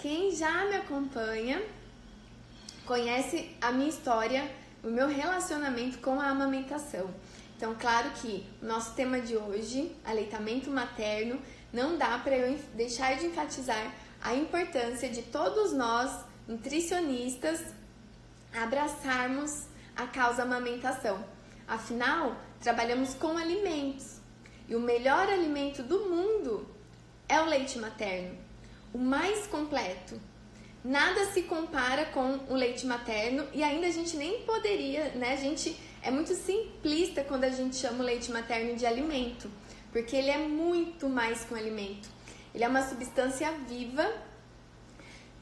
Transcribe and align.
quem 0.00 0.34
já 0.34 0.64
me 0.64 0.76
acompanha 0.76 1.62
conhece 2.86 3.54
a 3.60 3.70
minha 3.70 3.88
história, 3.88 4.50
o 4.82 4.88
meu 4.88 5.06
relacionamento 5.08 5.98
com 5.98 6.18
a 6.18 6.28
amamentação. 6.28 7.08
Então, 7.56 7.76
claro 7.78 8.10
que 8.12 8.46
o 8.62 8.66
nosso 8.66 8.94
tema 8.94 9.20
de 9.20 9.36
hoje, 9.36 9.94
aleitamento 10.04 10.70
materno, 10.70 11.38
não 11.70 11.98
dá 11.98 12.18
para 12.18 12.34
eu 12.34 12.58
deixar 12.74 13.16
de 13.18 13.26
enfatizar 13.26 13.94
a 14.22 14.34
importância 14.34 15.10
de 15.10 15.22
todos 15.22 15.72
nós, 15.72 16.24
nutricionistas, 16.48 17.60
abraçarmos 18.54 19.66
a 19.94 20.06
causa 20.06 20.42
amamentação. 20.42 21.22
Afinal, 21.68 22.36
trabalhamos 22.60 23.14
com 23.14 23.36
alimentos 23.36 24.18
e 24.66 24.74
o 24.74 24.80
melhor 24.80 25.28
alimento 25.28 25.82
do 25.82 26.08
mundo 26.08 26.66
é 27.28 27.40
o 27.40 27.44
leite 27.44 27.78
materno, 27.78 28.36
o 28.92 28.98
mais 28.98 29.46
completo. 29.46 30.20
Nada 30.82 31.26
se 31.26 31.42
compara 31.42 32.06
com 32.06 32.40
o 32.48 32.54
leite 32.54 32.86
materno 32.86 33.46
e 33.52 33.62
ainda 33.62 33.86
a 33.86 33.90
gente 33.90 34.16
nem 34.16 34.42
poderia, 34.42 35.10
né? 35.10 35.34
A 35.34 35.36
gente 35.36 35.76
é 36.02 36.10
muito 36.10 36.34
simplista 36.34 37.22
quando 37.22 37.44
a 37.44 37.50
gente 37.50 37.76
chama 37.76 38.02
o 38.02 38.06
leite 38.06 38.30
materno 38.30 38.74
de 38.74 38.86
alimento, 38.86 39.50
porque 39.92 40.16
ele 40.16 40.30
é 40.30 40.38
muito 40.38 41.08
mais 41.08 41.44
que 41.44 41.52
um 41.52 41.56
alimento. 41.56 42.08
Ele 42.54 42.64
é 42.64 42.68
uma 42.68 42.82
substância 42.82 43.52
viva 43.68 44.10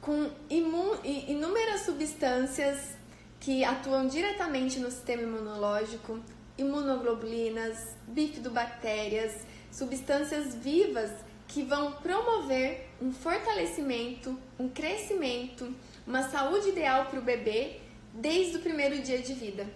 com 0.01 0.29
inúmeras 0.49 1.81
substâncias 1.81 2.97
que 3.39 3.63
atuam 3.63 4.07
diretamente 4.07 4.79
no 4.79 4.91
sistema 4.91 5.23
imunológico, 5.23 6.19
imunoglobulinas, 6.57 7.95
bifidobactérias, 8.07 9.33
substâncias 9.71 10.53
vivas 10.55 11.11
que 11.49 11.63
vão 11.63 11.93
promover 11.93 12.87
um 13.01 13.11
fortalecimento, 13.11 14.39
um 14.57 14.69
crescimento, 14.69 15.75
uma 16.05 16.29
saúde 16.29 16.69
ideal 16.69 17.07
para 17.07 17.19
o 17.19 17.23
bebê 17.23 17.77
desde 18.13 18.57
o 18.57 18.61
primeiro 18.61 19.01
dia 19.01 19.17
de 19.17 19.33
vida. 19.33 19.67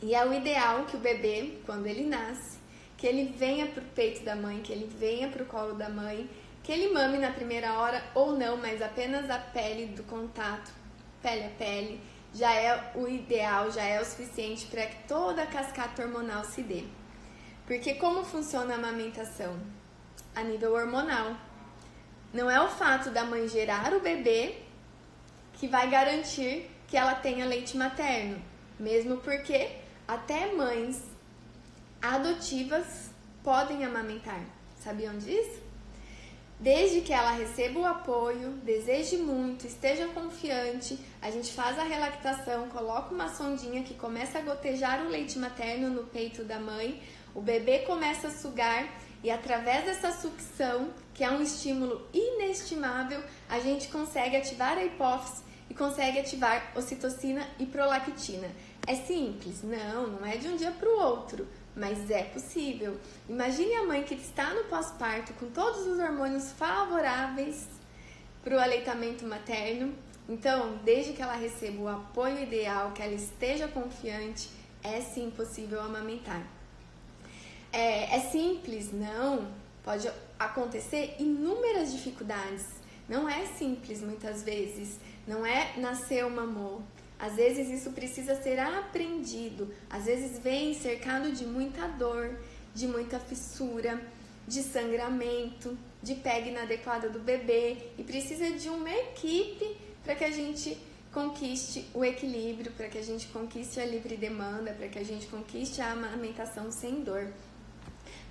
E 0.00 0.14
é 0.14 0.24
o 0.24 0.32
ideal 0.32 0.84
que 0.84 0.96
o 0.96 1.00
bebê, 1.00 1.58
quando 1.66 1.86
ele 1.86 2.04
nasce, 2.04 2.58
que 2.96 3.08
ele 3.08 3.34
venha 3.36 3.66
para 3.66 3.82
o 3.82 3.86
peito 3.86 4.24
da 4.24 4.36
mãe, 4.36 4.60
que 4.60 4.72
ele 4.72 4.86
venha 4.86 5.28
para 5.28 5.42
o 5.42 5.46
colo 5.46 5.74
da 5.74 5.88
mãe, 5.88 6.30
que 6.62 6.70
ele 6.70 6.92
mame 6.92 7.18
na 7.18 7.32
primeira 7.32 7.74
hora 7.74 8.00
ou 8.14 8.38
não, 8.38 8.56
mas 8.56 8.80
apenas 8.80 9.28
a 9.28 9.38
pele 9.38 9.86
do 9.86 10.04
contato, 10.04 10.70
pele 11.20 11.46
a 11.46 11.50
pele, 11.50 12.00
já 12.32 12.54
é 12.54 12.92
o 12.94 13.08
ideal, 13.08 13.68
já 13.68 13.82
é 13.82 14.00
o 14.00 14.04
suficiente 14.04 14.66
para 14.66 14.86
que 14.86 15.08
toda 15.08 15.42
a 15.42 15.46
cascata 15.46 16.02
hormonal 16.02 16.44
se 16.44 16.62
dê. 16.62 16.84
Porque 17.66 17.94
como 17.94 18.24
funciona 18.24 18.74
a 18.74 18.76
amamentação? 18.76 19.73
A 20.34 20.42
nível 20.42 20.74
hormonal. 20.74 21.36
Não 22.32 22.50
é 22.50 22.60
o 22.60 22.68
fato 22.68 23.10
da 23.10 23.24
mãe 23.24 23.48
gerar 23.48 23.94
o 23.94 24.00
bebê 24.00 24.56
que 25.54 25.68
vai 25.68 25.88
garantir 25.88 26.70
que 26.88 26.96
ela 26.96 27.14
tenha 27.14 27.46
leite 27.46 27.76
materno, 27.76 28.42
mesmo 28.78 29.18
porque 29.18 29.70
até 30.06 30.52
mães 30.52 31.02
adotivas 32.02 33.10
podem 33.42 33.84
amamentar. 33.84 34.44
Sabiam 34.80 35.16
disso? 35.16 35.62
Desde 36.60 37.00
que 37.00 37.12
ela 37.12 37.32
receba 37.32 37.80
o 37.80 37.84
apoio, 37.84 38.50
deseje 38.62 39.16
muito, 39.16 39.66
esteja 39.66 40.06
confiante, 40.08 40.98
a 41.20 41.30
gente 41.30 41.52
faz 41.52 41.78
a 41.78 41.82
relactação, 41.82 42.68
coloca 42.68 43.12
uma 43.12 43.28
sondinha 43.28 43.82
que 43.82 43.94
começa 43.94 44.38
a 44.38 44.42
gotejar 44.42 45.04
o 45.04 45.08
leite 45.08 45.38
materno 45.38 45.90
no 45.90 46.04
peito 46.04 46.44
da 46.44 46.60
mãe, 46.60 47.02
o 47.34 47.40
bebê 47.40 47.80
começa 47.80 48.28
a 48.28 48.30
sugar 48.30 48.88
e 49.24 49.30
através 49.30 49.84
dessa 49.84 50.12
sucção, 50.12 50.90
que 51.12 51.24
é 51.24 51.30
um 51.30 51.42
estímulo 51.42 52.06
inestimável, 52.12 53.20
a 53.48 53.58
gente 53.58 53.88
consegue 53.88 54.36
ativar 54.36 54.78
a 54.78 54.84
hipófise 54.84 55.42
e 55.68 55.74
consegue 55.74 56.20
ativar 56.20 56.72
ocitocina 56.76 57.44
e 57.58 57.66
prolactina. 57.66 58.48
É 58.86 58.94
simples? 58.94 59.64
Não, 59.64 60.06
não 60.06 60.24
é 60.24 60.36
de 60.36 60.46
um 60.46 60.56
dia 60.56 60.70
para 60.70 60.88
o 60.88 61.00
outro 61.00 61.48
mas 61.76 62.10
é 62.10 62.22
possível. 62.24 62.96
Imagine 63.28 63.74
a 63.74 63.84
mãe 63.84 64.02
que 64.04 64.14
está 64.14 64.54
no 64.54 64.64
pós-parto 64.64 65.32
com 65.34 65.50
todos 65.50 65.86
os 65.86 65.98
hormônios 65.98 66.52
favoráveis 66.52 67.66
para 68.42 68.56
o 68.56 68.60
aleitamento 68.60 69.26
materno. 69.26 69.94
Então, 70.28 70.78
desde 70.84 71.12
que 71.12 71.22
ela 71.22 71.34
receba 71.34 71.82
o 71.82 71.88
apoio 71.88 72.42
ideal, 72.42 72.92
que 72.92 73.02
ela 73.02 73.12
esteja 73.12 73.68
confiante, 73.68 74.48
é 74.82 75.00
sim 75.00 75.30
possível 75.30 75.80
amamentar. 75.80 76.46
É, 77.74 78.16
é 78.16 78.20
simples? 78.20 78.92
Não. 78.92 79.48
Pode 79.82 80.08
acontecer 80.38 81.16
inúmeras 81.18 81.92
dificuldades. 81.92 82.64
Não 83.08 83.28
é 83.28 83.44
simples 83.46 84.00
muitas 84.00 84.44
vezes. 84.44 85.00
Não 85.26 85.44
é 85.44 85.76
nascer 85.76 86.24
um 86.24 86.38
amor. 86.38 86.80
Às 87.18 87.34
vezes 87.34 87.68
isso 87.68 87.90
precisa 87.90 88.40
ser 88.42 88.58
aprendido, 88.58 89.72
às 89.88 90.04
vezes 90.04 90.38
vem 90.40 90.74
cercado 90.74 91.32
de 91.32 91.46
muita 91.46 91.86
dor, 91.86 92.38
de 92.74 92.88
muita 92.88 93.18
fissura, 93.20 94.00
de 94.46 94.62
sangramento, 94.62 95.78
de 96.02 96.16
pega 96.16 96.50
inadequada 96.50 97.08
do 97.08 97.20
bebê 97.20 97.78
e 97.96 98.02
precisa 98.02 98.50
de 98.50 98.68
uma 98.68 98.90
equipe 98.90 99.76
para 100.02 100.14
que 100.14 100.24
a 100.24 100.30
gente 100.30 100.76
conquiste 101.12 101.88
o 101.94 102.04
equilíbrio, 102.04 102.72
para 102.72 102.88
que 102.88 102.98
a 102.98 103.02
gente 103.02 103.28
conquiste 103.28 103.80
a 103.80 103.86
livre 103.86 104.16
demanda, 104.16 104.72
para 104.72 104.88
que 104.88 104.98
a 104.98 105.04
gente 105.04 105.26
conquiste 105.28 105.80
a 105.80 105.92
amamentação 105.92 106.70
sem 106.72 107.02
dor. 107.02 107.32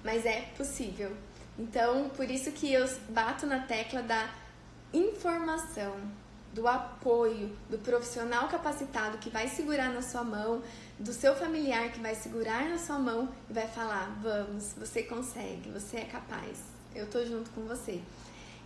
Mas 0.04 0.26
é 0.26 0.42
possível. 0.58 1.16
Então, 1.58 2.10
por 2.10 2.30
isso 2.30 2.52
que 2.52 2.72
eu 2.74 2.88
bato 3.10 3.46
na 3.46 3.60
tecla 3.60 4.02
da 4.02 4.30
informação, 4.94 5.96
do 6.54 6.68
apoio, 6.68 7.56
do 7.70 7.80
profissional 7.80 8.48
capacitado 8.48 9.18
que 9.18 9.30
vai 9.30 9.48
segurar 9.48 9.90
na 9.90 10.02
sua 10.02 10.24
mão, 10.24 10.62
do 11.00 11.12
seu 11.12 11.36
familiar 11.36 11.92
que 11.92 12.00
vai 12.00 12.14
segurar 12.14 12.70
na 12.70 12.78
sua 12.78 13.00
mão 13.00 13.30
e 13.50 13.54
vai 13.54 13.68
falar: 13.68 14.20
vamos, 14.22 14.74
você 14.74 15.04
consegue, 15.04 15.70
você 15.70 15.98
é 15.98 16.06
capaz, 16.06 16.60
eu 16.94 17.10
tô 17.10 17.26
junto 17.26 17.50
com 17.52 17.62
você. 17.62 18.02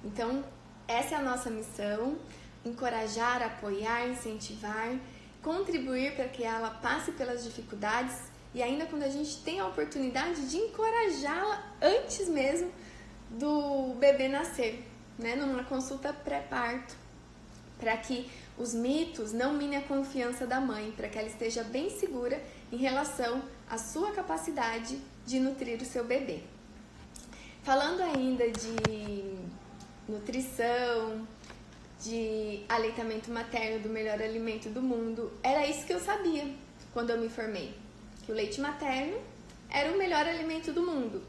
Então, 0.04 0.44
essa 0.88 1.16
é 1.16 1.18
a 1.18 1.22
nossa 1.22 1.50
missão: 1.50 2.18
encorajar, 2.66 3.42
apoiar, 3.42 4.08
incentivar, 4.10 4.98
contribuir 5.42 6.16
para 6.16 6.28
que 6.28 6.44
ela 6.44 6.70
passe 6.70 7.12
pelas 7.14 7.44
dificuldades 7.44 8.18
e 8.58 8.64
ainda 8.64 8.88
quando 8.88 9.04
a 9.04 9.10
gente 9.10 9.38
tem 9.44 9.60
a 9.60 9.68
oportunidade 9.68 10.50
de 10.50 10.58
encorajá-la 10.58 11.64
antes 11.80 12.28
mesmo 12.28 12.72
do 13.30 13.94
bebê 14.00 14.28
nascer, 14.28 14.84
né, 15.16 15.36
numa 15.36 15.64
consulta 15.64 16.12
pré-parto. 16.12 16.96
Para 17.78 17.96
que 17.98 18.28
os 18.58 18.74
mitos 18.74 19.32
não 19.32 19.54
minem 19.54 19.78
a 19.78 19.84
confiança 19.84 20.48
da 20.48 20.60
mãe, 20.60 20.92
para 20.98 21.08
que 21.08 21.20
ela 21.20 21.28
esteja 21.28 21.64
bem 21.64 21.92
segura 21.92 22.42
em 22.72 22.78
relação 22.78 23.44
à 23.70 23.78
sua 23.78 24.12
capacidade 24.12 25.00
de 25.24 25.40
nutrir 25.40 25.80
o 25.80 25.86
seu 25.86 26.04
bebê. 26.04 26.42
Falando 27.62 28.02
ainda 28.02 28.50
de 28.50 29.36
nutrição, 30.10 31.28
de 32.04 32.66
aleitamento 32.68 33.30
materno 33.30 33.84
do 33.84 33.90
melhor 33.90 34.20
alimento 34.20 34.68
do 34.70 34.82
mundo, 34.82 35.32
era 35.44 35.68
isso 35.68 35.86
que 35.86 35.94
eu 35.94 36.00
sabia 36.00 36.52
quando 36.92 37.12
eu 37.12 37.20
me 37.20 37.30
formei, 37.30 37.76
que 38.28 38.32
o 38.34 38.36
leite 38.36 38.60
materno 38.60 39.18
era 39.70 39.90
o 39.90 39.98
melhor 39.98 40.28
alimento 40.28 40.74
do 40.74 40.82
mundo, 40.82 41.24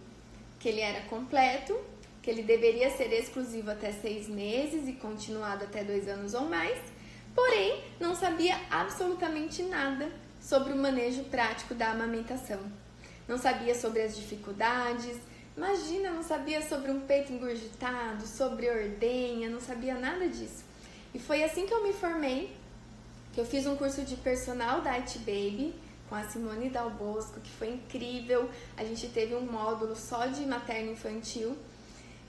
que 0.58 0.68
ele 0.68 0.80
era 0.80 1.02
completo, 1.02 1.78
que 2.20 2.28
ele 2.28 2.42
deveria 2.42 2.90
ser 2.90 3.12
exclusivo 3.12 3.70
até 3.70 3.92
seis 3.92 4.28
meses 4.28 4.88
e 4.88 4.94
continuado 4.94 5.62
até 5.62 5.84
dois 5.84 6.08
anos 6.08 6.34
ou 6.34 6.46
mais, 6.48 6.76
porém 7.36 7.84
não 8.00 8.16
sabia 8.16 8.60
absolutamente 8.68 9.62
nada 9.62 10.10
sobre 10.40 10.72
o 10.72 10.76
manejo 10.76 11.22
prático 11.24 11.72
da 11.72 11.92
amamentação. 11.92 12.60
Não 13.28 13.38
sabia 13.38 13.76
sobre 13.76 14.02
as 14.02 14.16
dificuldades, 14.16 15.16
imagina, 15.56 16.10
não 16.10 16.24
sabia 16.24 16.60
sobre 16.68 16.90
um 16.90 17.02
peito 17.02 17.32
engurgitado, 17.32 18.26
sobre 18.26 18.68
ordenha, 18.68 19.48
não 19.48 19.60
sabia 19.60 19.94
nada 19.94 20.26
disso. 20.26 20.64
E 21.14 21.20
foi 21.20 21.44
assim 21.44 21.64
que 21.64 21.72
eu 21.72 21.84
me 21.84 21.92
formei, 21.92 22.52
que 23.32 23.40
eu 23.40 23.46
fiz 23.46 23.66
um 23.66 23.76
curso 23.76 24.02
de 24.02 24.16
personal 24.16 24.80
da 24.80 24.94
It 24.94 25.16
Baby 25.20 25.86
com 26.08 26.14
a 26.14 26.24
Simone 26.24 26.70
Dal 26.70 26.90
Bosco, 26.90 27.40
que 27.40 27.50
foi 27.50 27.70
incrível. 27.70 28.48
A 28.76 28.84
gente 28.84 29.08
teve 29.08 29.34
um 29.34 29.42
módulo 29.42 29.94
só 29.94 30.26
de 30.26 30.46
materno 30.46 30.92
infantil 30.92 31.56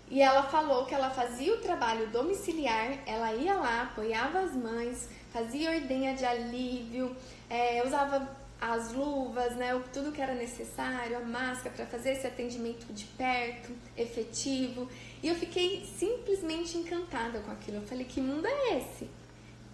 e 0.09 0.21
ela 0.21 0.43
falou 0.43 0.85
que 0.85 0.95
ela 0.95 1.11
fazia 1.11 1.53
o 1.53 1.57
trabalho 1.57 2.09
domiciliar, 2.09 2.97
ela 3.05 3.31
ia 3.33 3.53
lá, 3.53 3.83
apoiava 3.83 4.39
as 4.39 4.55
mães, 4.55 5.07
fazia 5.31 5.69
ordenha 5.69 6.15
de 6.15 6.25
alívio, 6.25 7.15
é, 7.47 7.85
usava 7.85 8.27
as 8.59 8.91
luvas, 8.91 9.55
né, 9.55 9.79
tudo 9.93 10.11
que 10.11 10.21
era 10.21 10.33
necessário, 10.33 11.15
a 11.15 11.21
máscara 11.21 11.73
para 11.75 11.85
fazer 11.85 12.13
esse 12.13 12.25
atendimento 12.25 12.91
de 12.91 13.05
perto, 13.05 13.71
efetivo. 13.95 14.89
E 15.21 15.27
eu 15.27 15.35
fiquei 15.35 15.85
simplesmente 15.85 16.77
encantada 16.77 17.39
com 17.41 17.51
aquilo. 17.51 17.77
Eu 17.77 17.83
falei: 17.83 18.03
que 18.03 18.19
mundo 18.19 18.47
é 18.47 18.77
esse? 18.77 19.09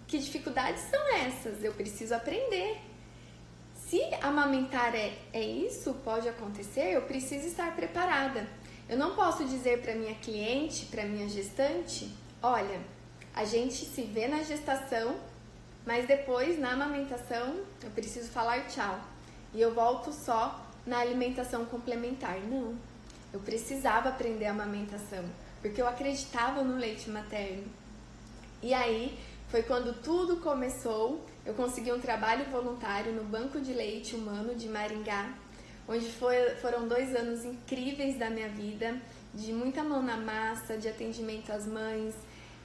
Que 0.06 0.20
dificuldades 0.20 0.84
são 0.84 1.16
essas? 1.16 1.64
Eu 1.64 1.74
preciso 1.74 2.14
aprender. 2.14 2.78
Se 3.90 4.02
amamentar 4.22 4.96
é, 4.96 5.14
é 5.32 5.42
isso, 5.42 5.94
pode 6.04 6.28
acontecer, 6.28 6.92
eu 6.92 7.04
preciso 7.04 7.48
estar 7.48 7.76
preparada. 7.76 8.48
Eu 8.90 8.98
não 8.98 9.16
posso 9.16 9.46
dizer 9.46 9.82
para 9.82 9.96
minha 9.96 10.16
cliente, 10.16 10.86
para 10.88 11.06
minha 11.06 11.28
gestante, 11.30 12.12
olha, 12.42 12.80
a 13.34 13.46
gente 13.46 13.86
se 13.86 14.04
vê 14.04 14.28
na 14.28 14.44
gestação, 14.44 15.16
mas 15.86 16.08
depois 16.08 16.60
na 16.60 16.72
amamentação 16.72 17.62
eu 17.84 17.90
preciso 17.92 18.30
falar 18.30 18.68
tchau 18.68 19.00
e 19.54 19.62
eu 19.62 19.74
volto 19.74 20.12
só 20.12 20.66
na 20.86 21.00
alimentação 21.00 21.66
complementar. 21.66 22.40
Não, 22.40 22.76
eu 23.32 23.40
precisava 23.40 24.10
aprender 24.10 24.46
a 24.46 24.52
amamentação 24.52 25.26
porque 25.62 25.82
eu 25.82 25.88
acreditava 25.88 26.64
no 26.64 26.78
leite 26.78 27.10
materno. 27.10 27.64
E 28.62 28.72
aí 28.72 29.18
foi 29.50 29.64
quando 29.64 30.00
tudo 30.02 30.38
começou. 30.38 31.26
Eu 31.46 31.54
consegui 31.54 31.92
um 31.92 32.00
trabalho 32.00 32.46
voluntário 32.46 33.14
no 33.14 33.24
Banco 33.24 33.62
de 33.62 33.72
Leite 33.72 34.16
Humano 34.16 34.56
de 34.56 34.68
Maringá, 34.68 35.32
onde 35.88 36.12
foi, 36.14 36.56
foram 36.56 36.88
dois 36.88 37.16
anos 37.16 37.46
incríveis 37.46 38.18
da 38.18 38.32
minha 38.32 38.50
vida, 38.50 39.00
de 39.32 39.54
muita 39.54 39.84
mão 39.84 40.02
na 40.02 40.18
massa, 40.18 40.76
de 40.76 40.88
atendimento 40.88 41.52
às 41.52 41.68
mães, 41.68 42.16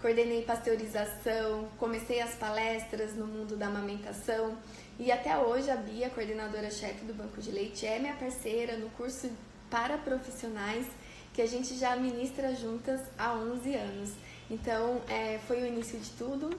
coordenei 0.00 0.42
pasteurização, 0.42 1.68
comecei 1.76 2.22
as 2.22 2.34
palestras 2.36 3.14
no 3.14 3.26
mundo 3.26 3.54
da 3.54 3.66
amamentação 3.66 4.56
e 4.98 5.12
até 5.12 5.36
hoje 5.36 5.70
a 5.70 5.76
Bia, 5.76 6.08
coordenadora-chefe 6.08 7.04
do 7.04 7.12
Banco 7.12 7.38
de 7.40 7.50
Leite, 7.50 7.86
é 7.86 7.98
minha 7.98 8.14
parceira 8.14 8.78
no 8.78 8.88
curso 8.90 9.30
para 9.68 9.98
profissionais 9.98 10.86
que 11.34 11.42
a 11.42 11.46
gente 11.46 11.76
já 11.76 11.94
ministra 11.96 12.54
juntas 12.54 13.00
há 13.18 13.34
11 13.34 13.74
anos. 13.74 14.10
Então, 14.50 15.00
é, 15.06 15.38
foi 15.46 15.62
o 15.62 15.66
início 15.66 15.98
de 15.98 16.10
tudo, 16.10 16.50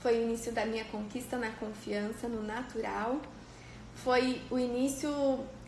foi 0.00 0.18
o 0.18 0.22
início 0.22 0.50
da 0.52 0.64
minha 0.64 0.84
conquista 0.86 1.36
na 1.36 1.50
confiança, 1.52 2.26
no 2.26 2.42
natural, 2.42 3.20
foi 3.94 4.40
o 4.50 4.58
início 4.58 5.10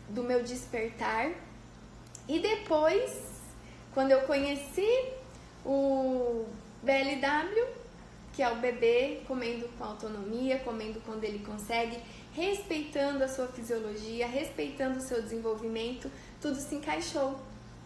do 0.09 0.23
meu 0.23 0.43
despertar. 0.43 1.31
E 2.27 2.39
depois, 2.39 3.11
quando 3.93 4.11
eu 4.11 4.21
conheci 4.21 5.09
o 5.65 6.45
BLW, 6.81 7.67
que 8.33 8.41
é 8.41 8.49
o 8.49 8.55
bebê 8.55 9.21
comendo 9.27 9.67
com 9.77 9.83
autonomia, 9.83 10.57
comendo 10.59 10.99
quando 11.05 11.23
ele 11.23 11.45
consegue, 11.45 11.99
respeitando 12.33 13.23
a 13.23 13.27
sua 13.27 13.47
fisiologia, 13.47 14.27
respeitando 14.27 14.97
o 14.97 15.01
seu 15.01 15.21
desenvolvimento, 15.21 16.11
tudo 16.41 16.55
se 16.55 16.73
encaixou, 16.73 17.39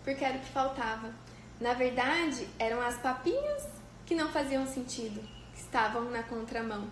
porque 0.03 0.23
era 0.23 0.38
o 0.38 0.39
que 0.39 0.50
faltava. 0.50 1.13
Na 1.59 1.73
verdade, 1.73 2.47
eram 2.57 2.81
as 2.81 2.97
papinhas 2.97 3.67
que 4.05 4.15
não 4.15 4.31
faziam 4.31 4.65
sentido, 4.65 5.21
estavam 5.67 6.05
na 6.05 6.23
contramão. 6.23 6.87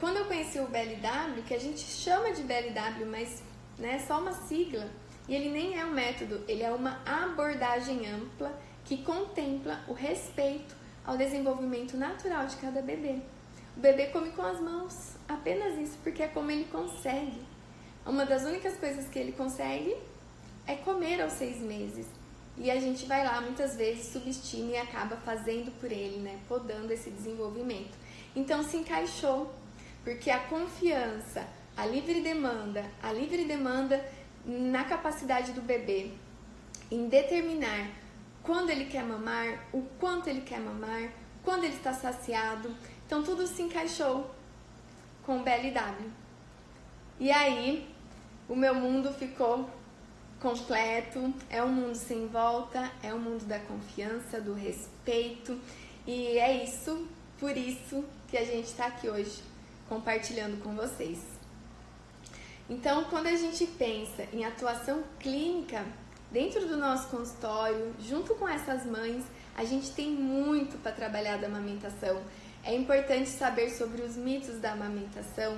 Quando 0.00 0.18
eu 0.18 0.26
conheci 0.26 0.58
o 0.58 0.66
BLW, 0.66 1.42
que 1.46 1.54
a 1.54 1.58
gente 1.58 1.80
chama 1.80 2.32
de 2.32 2.42
BLW, 2.42 3.06
mas 3.06 3.42
né, 3.78 3.96
é 3.96 3.98
só 3.98 4.20
uma 4.20 4.32
sigla, 4.32 4.88
e 5.28 5.34
ele 5.34 5.50
nem 5.50 5.78
é 5.78 5.84
um 5.84 5.92
método, 5.92 6.42
ele 6.48 6.62
é 6.62 6.70
uma 6.70 7.00
abordagem 7.06 8.08
ampla 8.08 8.52
que 8.84 8.98
contempla 8.98 9.80
o 9.86 9.92
respeito 9.92 10.74
ao 11.04 11.16
desenvolvimento 11.16 11.96
natural 11.96 12.46
de 12.46 12.56
cada 12.56 12.82
bebê. 12.82 13.20
O 13.76 13.80
bebê 13.80 14.06
come 14.06 14.30
com 14.30 14.42
as 14.42 14.60
mãos, 14.60 15.16
apenas 15.28 15.78
isso, 15.78 15.98
porque 16.02 16.22
é 16.22 16.28
como 16.28 16.50
ele 16.50 16.64
consegue. 16.64 17.42
Uma 18.04 18.26
das 18.26 18.42
únicas 18.42 18.76
coisas 18.76 19.08
que 19.08 19.18
ele 19.18 19.32
consegue 19.32 19.96
é 20.66 20.74
comer 20.74 21.20
aos 21.20 21.34
seis 21.34 21.58
meses. 21.58 22.06
E 22.60 22.70
a 22.70 22.80
gente 22.80 23.06
vai 23.06 23.24
lá 23.24 23.40
muitas 23.40 23.76
vezes, 23.76 24.12
subestima 24.12 24.72
e 24.72 24.76
acaba 24.76 25.16
fazendo 25.16 25.70
por 25.80 25.92
ele, 25.92 26.18
né? 26.18 26.40
Podando 26.48 26.92
esse 26.92 27.08
desenvolvimento. 27.08 27.96
Então 28.34 28.64
se 28.64 28.76
encaixou, 28.76 29.52
porque 30.02 30.28
a 30.28 30.40
confiança, 30.40 31.46
a 31.76 31.86
livre 31.86 32.20
demanda, 32.20 32.84
a 33.00 33.12
livre 33.12 33.44
demanda 33.44 34.04
na 34.44 34.84
capacidade 34.84 35.52
do 35.52 35.62
bebê 35.62 36.10
em 36.90 37.08
determinar 37.08 37.90
quando 38.42 38.70
ele 38.70 38.86
quer 38.86 39.04
mamar, 39.04 39.66
o 39.72 39.82
quanto 40.00 40.28
ele 40.28 40.40
quer 40.40 40.58
mamar, 40.58 41.12
quando 41.44 41.64
ele 41.64 41.76
está 41.76 41.92
saciado. 41.92 42.74
Então 43.06 43.22
tudo 43.22 43.46
se 43.46 43.62
encaixou 43.62 44.28
com 45.24 45.38
o 45.38 45.42
BLW. 45.42 46.10
E 47.20 47.30
aí 47.30 47.88
o 48.48 48.56
meu 48.56 48.74
mundo 48.74 49.12
ficou 49.12 49.68
completo, 50.40 51.32
é 51.50 51.62
um 51.62 51.68
mundo 51.68 51.96
sem 51.96 52.26
volta, 52.28 52.90
é 53.02 53.12
um 53.12 53.18
mundo 53.18 53.44
da 53.44 53.58
confiança, 53.58 54.40
do 54.40 54.54
respeito. 54.54 55.58
E 56.06 56.38
é 56.38 56.64
isso, 56.64 57.06
por 57.38 57.56
isso 57.56 58.04
que 58.28 58.36
a 58.36 58.44
gente 58.44 58.66
está 58.66 58.86
aqui 58.86 59.08
hoje 59.08 59.42
compartilhando 59.88 60.62
com 60.62 60.74
vocês. 60.74 61.18
Então, 62.68 63.04
quando 63.04 63.26
a 63.26 63.36
gente 63.36 63.66
pensa 63.66 64.28
em 64.32 64.44
atuação 64.44 65.02
clínica, 65.18 65.84
Dentro 66.30 66.68
do 66.68 66.76
nosso 66.76 67.08
consultório, 67.08 67.94
junto 68.00 68.34
com 68.34 68.46
essas 68.46 68.84
mães, 68.84 69.24
a 69.56 69.64
gente 69.64 69.90
tem 69.92 70.10
muito 70.10 70.76
para 70.76 70.92
trabalhar 70.92 71.38
da 71.38 71.46
amamentação. 71.46 72.22
É 72.62 72.74
importante 72.74 73.30
saber 73.30 73.70
sobre 73.70 74.02
os 74.02 74.14
mitos 74.14 74.60
da 74.60 74.72
amamentação. 74.72 75.56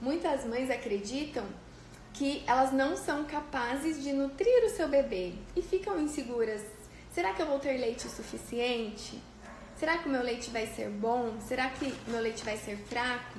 Muitas 0.00 0.44
mães 0.44 0.70
acreditam 0.70 1.44
que 2.14 2.44
elas 2.46 2.72
não 2.72 2.96
são 2.96 3.24
capazes 3.24 4.02
de 4.02 4.12
nutrir 4.12 4.64
o 4.64 4.70
seu 4.70 4.88
bebê 4.88 5.34
e 5.56 5.60
ficam 5.60 6.00
inseguras. 6.00 6.62
Será 7.12 7.34
que 7.34 7.42
eu 7.42 7.46
vou 7.46 7.58
ter 7.58 7.76
leite 7.76 8.08
suficiente? 8.08 9.20
Será 9.76 9.98
que 9.98 10.08
o 10.08 10.12
meu 10.12 10.22
leite 10.22 10.48
vai 10.50 10.66
ser 10.68 10.88
bom? 10.88 11.34
Será 11.40 11.68
que 11.70 11.92
o 12.06 12.10
meu 12.10 12.20
leite 12.20 12.44
vai 12.44 12.56
ser 12.56 12.76
fraco? 12.76 13.38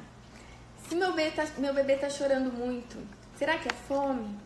Se 0.87 0.93
meu 0.93 1.13
bebê 1.13 1.29
está 1.29 1.45
meu 1.57 1.73
bebê 1.73 1.95
tá 1.95 2.09
chorando 2.09 2.51
muito, 2.51 2.97
será 3.37 3.57
que 3.57 3.67
é 3.67 3.73
fome? 3.87 4.37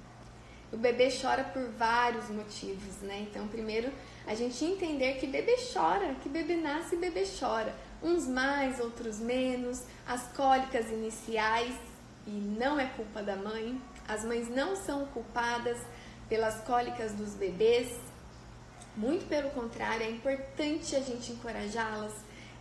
O 0.71 0.77
bebê 0.77 1.09
chora 1.09 1.43
por 1.43 1.67
vários 1.71 2.29
motivos, 2.29 3.01
né? 3.01 3.27
Então, 3.29 3.47
primeiro, 3.47 3.91
a 4.27 4.35
gente 4.35 4.63
entender 4.63 5.15
que 5.15 5.25
bebê 5.25 5.55
chora, 5.73 6.13
que 6.21 6.29
bebê 6.29 6.55
nasce 6.55 6.95
e 6.95 6.99
bebê 6.99 7.23
chora. 7.39 7.75
Uns 8.03 8.27
mais, 8.27 8.79
outros 8.79 9.19
menos, 9.19 9.83
as 10.07 10.27
cólicas 10.33 10.89
iniciais, 10.91 11.73
e 12.27 12.29
não 12.29 12.79
é 12.79 12.85
culpa 12.85 13.23
da 13.23 13.35
mãe. 13.35 13.81
As 14.09 14.25
mães 14.25 14.50
não 14.50 14.75
são 14.75 15.06
culpadas 15.06 15.77
pelas 16.27 16.61
cólicas 16.61 17.13
dos 17.13 17.35
bebês. 17.35 17.95
Muito 18.97 19.27
pelo 19.29 19.51
contrário, 19.51 20.03
é 20.03 20.09
importante 20.09 20.95
a 20.95 21.00
gente 21.00 21.31
encorajá-las, 21.31 22.13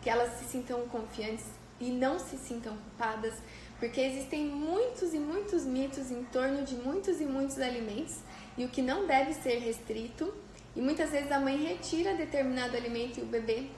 que 0.02 0.10
elas 0.10 0.38
se 0.38 0.44
sintam 0.44 0.86
confiantes 0.88 1.46
e 1.80 1.90
não 1.90 2.18
se 2.18 2.36
sintam 2.36 2.76
culpadas, 2.76 3.32
porque 3.80 3.98
existem 3.98 4.44
muitos 4.44 5.14
e 5.14 5.18
muitos 5.18 5.64
mitos 5.64 6.10
em 6.10 6.22
torno 6.24 6.64
de 6.64 6.74
muitos 6.74 7.18
e 7.18 7.24
muitos 7.24 7.58
alimentos 7.58 8.18
e 8.58 8.66
o 8.66 8.68
que 8.68 8.82
não 8.82 9.06
deve 9.06 9.32
ser 9.32 9.58
restrito. 9.58 10.34
E 10.76 10.82
muitas 10.82 11.10
vezes 11.10 11.32
a 11.32 11.40
mãe 11.40 11.56
retira 11.56 12.14
determinado 12.14 12.76
alimento 12.76 13.20
e 13.20 13.22
o 13.22 13.26
bebê 13.26 13.68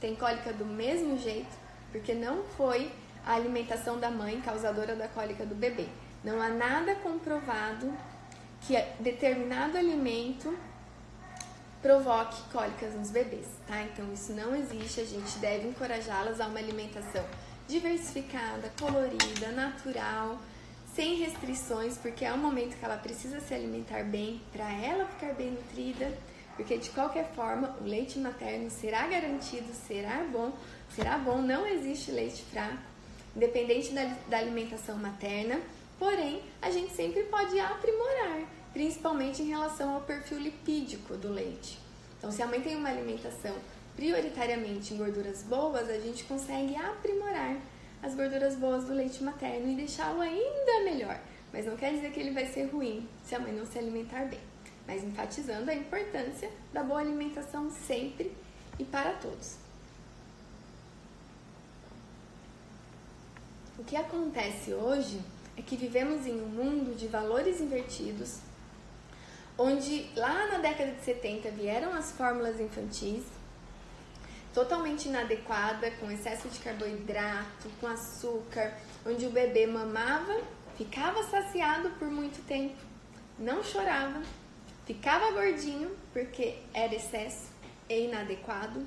tem 0.00 0.14
cólica 0.14 0.52
do 0.52 0.64
mesmo 0.64 1.18
jeito, 1.18 1.56
porque 1.90 2.14
não 2.14 2.44
foi 2.56 2.92
a 3.24 3.34
alimentação 3.34 3.98
da 3.98 4.12
mãe 4.12 4.40
causadora 4.40 4.94
da 4.94 5.08
cólica 5.08 5.44
do 5.44 5.56
bebê. 5.56 5.88
Não 6.26 6.42
há 6.42 6.48
nada 6.48 6.96
comprovado 6.96 7.96
que 8.62 8.76
determinado 8.98 9.78
alimento 9.78 10.58
provoque 11.80 12.42
cólicas 12.50 12.94
nos 12.94 13.12
bebês, 13.12 13.46
tá? 13.64 13.80
Então 13.82 14.12
isso 14.12 14.32
não 14.32 14.52
existe, 14.56 15.00
a 15.00 15.04
gente 15.04 15.38
deve 15.38 15.68
encorajá-las 15.68 16.40
a 16.40 16.48
uma 16.48 16.58
alimentação 16.58 17.24
diversificada, 17.68 18.72
colorida, 18.76 19.52
natural, 19.52 20.36
sem 20.96 21.14
restrições, 21.14 21.96
porque 21.96 22.24
é 22.24 22.32
um 22.32 22.38
momento 22.38 22.76
que 22.76 22.84
ela 22.84 22.96
precisa 22.96 23.38
se 23.38 23.54
alimentar 23.54 24.02
bem 24.02 24.42
para 24.50 24.68
ela 24.82 25.06
ficar 25.06 25.32
bem 25.32 25.52
nutrida, 25.52 26.12
porque 26.56 26.76
de 26.76 26.90
qualquer 26.90 27.30
forma 27.36 27.76
o 27.80 27.84
leite 27.84 28.18
materno 28.18 28.68
será 28.68 29.06
garantido, 29.06 29.72
será 29.86 30.24
bom, 30.24 30.52
será 30.92 31.18
bom, 31.18 31.40
não 31.40 31.64
existe 31.64 32.10
leite 32.10 32.42
fraco, 32.50 32.78
independente 33.36 33.92
da, 33.92 34.12
da 34.28 34.38
alimentação 34.38 34.96
materna, 34.96 35.60
porém 35.98 36.42
a 36.60 36.70
gente 36.70 36.92
sempre 36.94 37.24
pode 37.24 37.58
aprimorar, 37.58 38.42
principalmente 38.72 39.42
em 39.42 39.48
relação 39.48 39.94
ao 39.94 40.02
perfil 40.02 40.38
lipídico 40.38 41.16
do 41.16 41.30
leite. 41.30 41.78
Então, 42.18 42.30
se 42.30 42.42
a 42.42 42.46
mãe 42.46 42.60
tem 42.60 42.76
uma 42.76 42.88
alimentação 42.88 43.54
prioritariamente 43.94 44.92
em 44.92 44.98
gorduras 44.98 45.42
boas, 45.42 45.88
a 45.88 45.98
gente 45.98 46.24
consegue 46.24 46.76
aprimorar 46.76 47.56
as 48.02 48.14
gorduras 48.14 48.54
boas 48.56 48.84
do 48.84 48.92
leite 48.92 49.22
materno 49.22 49.70
e 49.70 49.74
deixá-lo 49.74 50.20
ainda 50.20 50.84
melhor. 50.84 51.18
Mas 51.52 51.64
não 51.64 51.76
quer 51.76 51.92
dizer 51.94 52.12
que 52.12 52.20
ele 52.20 52.32
vai 52.32 52.46
ser 52.46 52.64
ruim 52.66 53.08
se 53.24 53.34
a 53.34 53.38
mãe 53.38 53.52
não 53.52 53.64
se 53.64 53.78
alimentar 53.78 54.26
bem. 54.26 54.40
Mas 54.86 55.02
enfatizando 55.02 55.70
a 55.70 55.74
importância 55.74 56.50
da 56.72 56.82
boa 56.82 57.00
alimentação 57.00 57.70
sempre 57.70 58.32
e 58.78 58.84
para 58.84 59.12
todos. 59.14 59.56
O 63.78 63.84
que 63.84 63.96
acontece 63.96 64.72
hoje 64.72 65.20
é 65.56 65.62
que 65.62 65.76
vivemos 65.76 66.26
em 66.26 66.40
um 66.40 66.46
mundo 66.46 66.96
de 66.96 67.06
valores 67.06 67.60
invertidos, 67.60 68.38
onde 69.58 70.10
lá 70.14 70.48
na 70.48 70.58
década 70.58 70.92
de 70.92 71.02
70 71.02 71.50
vieram 71.52 71.92
as 71.94 72.12
fórmulas 72.12 72.60
infantis 72.60 73.24
totalmente 74.56 75.06
inadequada, 75.06 75.90
com 76.00 76.10
excesso 76.10 76.48
de 76.48 76.58
carboidrato, 76.60 77.68
com 77.78 77.86
açúcar, 77.86 78.72
onde 79.04 79.26
o 79.26 79.30
bebê 79.30 79.66
mamava, 79.66 80.40
ficava 80.78 81.22
saciado 81.24 81.90
por 81.98 82.08
muito 82.08 82.42
tempo, 82.46 82.74
não 83.38 83.62
chorava, 83.62 84.22
ficava 84.86 85.30
gordinho 85.32 85.94
porque 86.10 86.56
era 86.72 86.94
excesso 86.94 87.50
e 87.86 88.06
inadequado. 88.06 88.82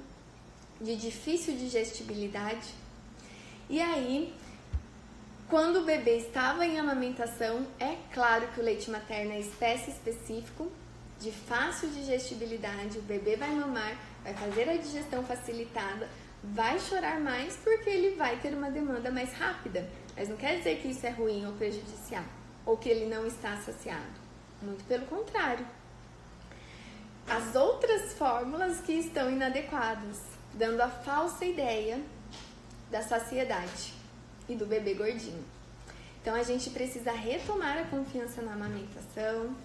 de 0.81 0.95
difícil 0.95 1.57
digestibilidade. 1.57 2.73
E 3.69 3.81
aí, 3.81 4.33
quando 5.49 5.77
o 5.77 5.83
bebê 5.83 6.17
estava 6.17 6.63
em 6.63 6.79
amamentação, 6.79 7.65
é 7.79 7.95
claro 8.13 8.47
que 8.49 8.59
o 8.59 8.63
leite 8.63 8.91
materno 8.91 9.31
é 9.31 9.39
espécie 9.39 9.89
específico, 9.89 10.71
de 11.19 11.31
fácil 11.31 11.89
digestibilidade, 11.89 12.99
o 12.99 13.01
bebê 13.01 13.35
vai 13.35 13.49
mamar, 13.49 13.97
vai 14.23 14.33
fazer 14.35 14.69
a 14.69 14.77
digestão 14.77 15.23
facilitada, 15.23 16.07
vai 16.43 16.79
chorar 16.79 17.19
mais 17.19 17.57
porque 17.57 17.89
ele 17.89 18.15
vai 18.15 18.37
ter 18.37 18.53
uma 18.53 18.69
demanda 18.69 19.09
mais 19.09 19.33
rápida. 19.33 19.89
Mas 20.15 20.29
não 20.29 20.37
quer 20.37 20.57
dizer 20.57 20.81
que 20.81 20.89
isso 20.89 21.05
é 21.07 21.09
ruim 21.09 21.43
ou 21.47 21.53
prejudicial, 21.53 22.23
ou 22.63 22.77
que 22.77 22.87
ele 22.87 23.07
não 23.07 23.25
está 23.25 23.57
saciado. 23.57 24.19
Muito 24.61 24.83
pelo 24.85 25.07
contrário. 25.07 25.65
As 27.27 27.55
outras 27.55 28.13
fórmulas 28.13 28.81
que 28.81 28.93
estão 28.93 29.31
inadequadas, 29.31 30.21
dando 30.53 30.81
a 30.81 30.89
falsa 30.89 31.43
ideia 31.43 31.99
da 32.91 33.01
saciedade 33.01 33.98
e 34.49 34.55
do 34.55 34.65
bebê 34.65 34.95
gordinho. 34.95 35.43
Então 36.21 36.35
a 36.35 36.43
gente 36.43 36.69
precisa 36.71 37.11
retomar 37.11 37.77
a 37.77 37.83
confiança 37.85 38.41
na 38.41 38.53
amamentação, 38.53 39.55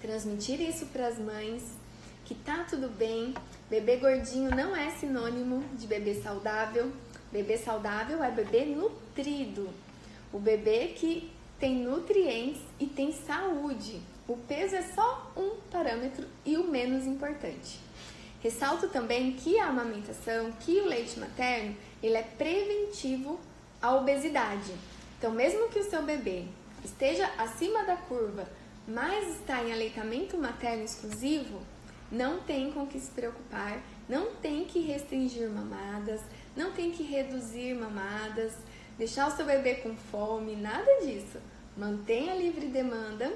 transmitir 0.00 0.60
isso 0.60 0.86
para 0.86 1.08
as 1.08 1.18
mães, 1.18 1.64
que 2.24 2.34
tá 2.34 2.64
tudo 2.68 2.88
bem. 2.88 3.34
Bebê 3.68 3.96
gordinho 3.96 4.54
não 4.54 4.76
é 4.76 4.90
sinônimo 4.90 5.64
de 5.76 5.86
bebê 5.86 6.14
saudável. 6.22 6.92
Bebê 7.32 7.58
saudável 7.58 8.22
é 8.22 8.30
bebê 8.30 8.66
nutrido. 8.66 9.68
O 10.32 10.38
bebê 10.38 10.88
que 10.96 11.30
tem 11.58 11.74
nutrientes 11.76 12.62
e 12.78 12.86
tem 12.86 13.12
saúde. 13.12 14.00
O 14.28 14.36
peso 14.36 14.76
é 14.76 14.82
só 14.82 15.32
um 15.36 15.56
parâmetro 15.70 16.24
e 16.46 16.56
o 16.56 16.68
menos 16.70 17.04
importante. 17.04 17.80
Ressalto 18.40 18.88
também 18.88 19.32
que 19.32 19.58
a 19.58 19.66
amamentação, 19.66 20.52
que 20.52 20.80
o 20.80 20.86
leite 20.86 21.18
materno, 21.18 21.76
ele 22.02 22.16
é 22.16 22.22
preventivo 22.22 23.38
à 23.80 23.94
obesidade. 23.94 24.72
Então, 25.18 25.32
mesmo 25.32 25.68
que 25.68 25.78
o 25.78 25.90
seu 25.90 26.02
bebê 26.02 26.44
esteja 26.84 27.30
acima 27.38 27.84
da 27.84 27.96
curva, 27.96 28.48
mas 28.86 29.36
está 29.36 29.62
em 29.62 29.72
aleitamento 29.72 30.36
materno 30.36 30.84
exclusivo, 30.84 31.60
não 32.10 32.40
tem 32.40 32.72
com 32.72 32.86
que 32.86 32.98
se 32.98 33.10
preocupar, 33.10 33.80
não 34.08 34.34
tem 34.36 34.64
que 34.64 34.80
restringir 34.80 35.48
mamadas, 35.48 36.20
não 36.56 36.72
tem 36.72 36.90
que 36.90 37.02
reduzir 37.02 37.74
mamadas, 37.74 38.54
deixar 38.98 39.28
o 39.28 39.36
seu 39.36 39.46
bebê 39.46 39.76
com 39.76 39.94
fome, 39.94 40.56
nada 40.56 40.90
disso. 41.02 41.38
Mantenha 41.76 42.34
livre 42.34 42.66
demanda, 42.66 43.32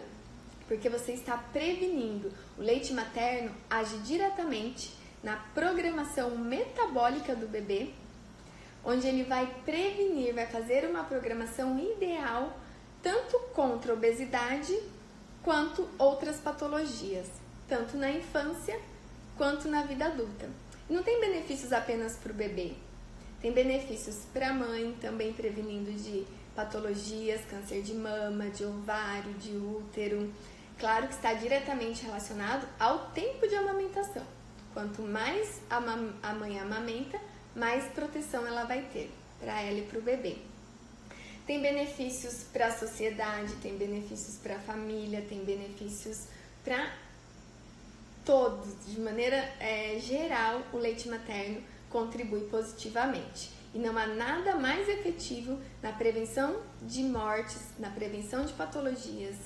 porque 0.66 0.88
você 0.88 1.12
está 1.12 1.36
prevenindo. 1.36 2.32
O 2.58 2.62
leite 2.62 2.92
materno 2.92 3.52
age 3.70 3.96
diretamente 3.98 4.92
na 5.22 5.36
programação 5.54 6.36
metabólica 6.36 7.34
do 7.34 7.46
bebê, 7.46 7.90
onde 8.84 9.06
ele 9.06 9.24
vai 9.24 9.46
prevenir, 9.64 10.34
vai 10.34 10.46
fazer 10.46 10.88
uma 10.88 11.04
programação 11.04 11.78
ideal 11.78 12.56
tanto 13.02 13.38
contra 13.52 13.92
a 13.92 13.94
obesidade 13.94 14.74
quanto 15.42 15.86
outras 15.98 16.38
patologias, 16.38 17.26
tanto 17.68 17.98
na 17.98 18.10
infância 18.10 18.80
quanto 19.36 19.68
na 19.68 19.82
vida 19.82 20.06
adulta. 20.06 20.48
Não 20.88 21.02
tem 21.02 21.20
benefícios 21.20 21.72
apenas 21.72 22.16
para 22.16 22.32
o 22.32 22.34
bebê, 22.34 22.72
tem 23.42 23.52
benefícios 23.52 24.22
para 24.32 24.48
a 24.48 24.54
mãe, 24.54 24.96
também 25.02 25.34
prevenindo 25.34 25.92
de 25.92 26.26
patologias, 26.56 27.42
câncer 27.44 27.82
de 27.82 27.92
mama, 27.92 28.48
de 28.48 28.64
ovário, 28.64 29.34
de 29.34 29.54
útero. 29.54 30.32
Claro 30.78 31.08
que 31.08 31.14
está 31.14 31.34
diretamente 31.34 32.04
relacionado 32.04 32.66
ao 32.80 33.10
tempo 33.10 33.46
de 33.46 33.54
amamentação. 33.54 34.24
Quanto 34.72 35.02
mais 35.02 35.60
a, 35.68 35.76
a 36.22 36.34
mãe 36.34 36.58
amamenta, 36.58 37.20
mais 37.54 37.84
proteção 37.92 38.46
ela 38.46 38.64
vai 38.64 38.82
ter 38.92 39.10
para 39.40 39.60
ela 39.60 39.78
e 39.78 39.82
para 39.82 39.98
o 39.98 40.02
bebê. 40.02 40.38
Tem 41.46 41.60
benefícios 41.60 42.44
para 42.52 42.68
a 42.68 42.72
sociedade, 42.72 43.54
tem 43.56 43.76
benefícios 43.76 44.36
para 44.36 44.56
a 44.56 44.60
família, 44.60 45.24
tem 45.28 45.44
benefícios 45.44 46.26
para 46.64 46.90
todos. 48.24 48.86
De 48.86 48.98
maneira 48.98 49.36
é, 49.60 49.98
geral, 50.00 50.62
o 50.72 50.78
leite 50.78 51.08
materno 51.08 51.62
contribui 51.90 52.48
positivamente. 52.48 53.50
E 53.74 53.78
não 53.78 53.96
há 53.98 54.06
nada 54.06 54.56
mais 54.56 54.88
efetivo 54.88 55.60
na 55.82 55.92
prevenção 55.92 56.60
de 56.80 57.02
mortes, 57.02 57.60
na 57.78 57.90
prevenção 57.90 58.46
de 58.46 58.52
patologias 58.52 59.36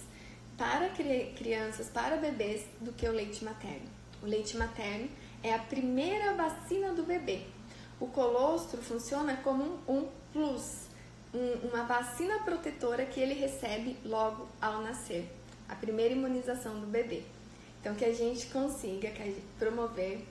para 0.56 0.90
crianças, 0.90 1.88
para 1.88 2.16
bebês, 2.16 2.64
do 2.80 2.92
que 2.92 3.08
o 3.08 3.12
leite 3.12 3.44
materno. 3.44 3.88
O 4.22 4.26
leite 4.26 4.56
materno 4.56 5.08
é 5.42 5.54
a 5.54 5.58
primeira 5.58 6.34
vacina 6.34 6.92
do 6.92 7.04
bebê. 7.04 7.42
O 8.00 8.06
colostro 8.06 8.80
funciona 8.80 9.36
como 9.38 9.64
um, 9.88 9.98
um 9.98 10.08
plus 10.32 10.88
um, 11.34 11.68
uma 11.68 11.84
vacina 11.84 12.38
protetora 12.40 13.04
que 13.04 13.20
ele 13.20 13.34
recebe 13.34 13.96
logo 14.04 14.48
ao 14.60 14.82
nascer, 14.82 15.30
a 15.68 15.74
primeira 15.74 16.14
imunização 16.14 16.80
do 16.80 16.86
bebê. 16.86 17.22
Então, 17.80 17.94
que 17.94 18.04
a 18.04 18.12
gente 18.12 18.46
consiga 18.46 19.10
que 19.10 19.22
gente 19.22 19.42
promover, 19.58 20.26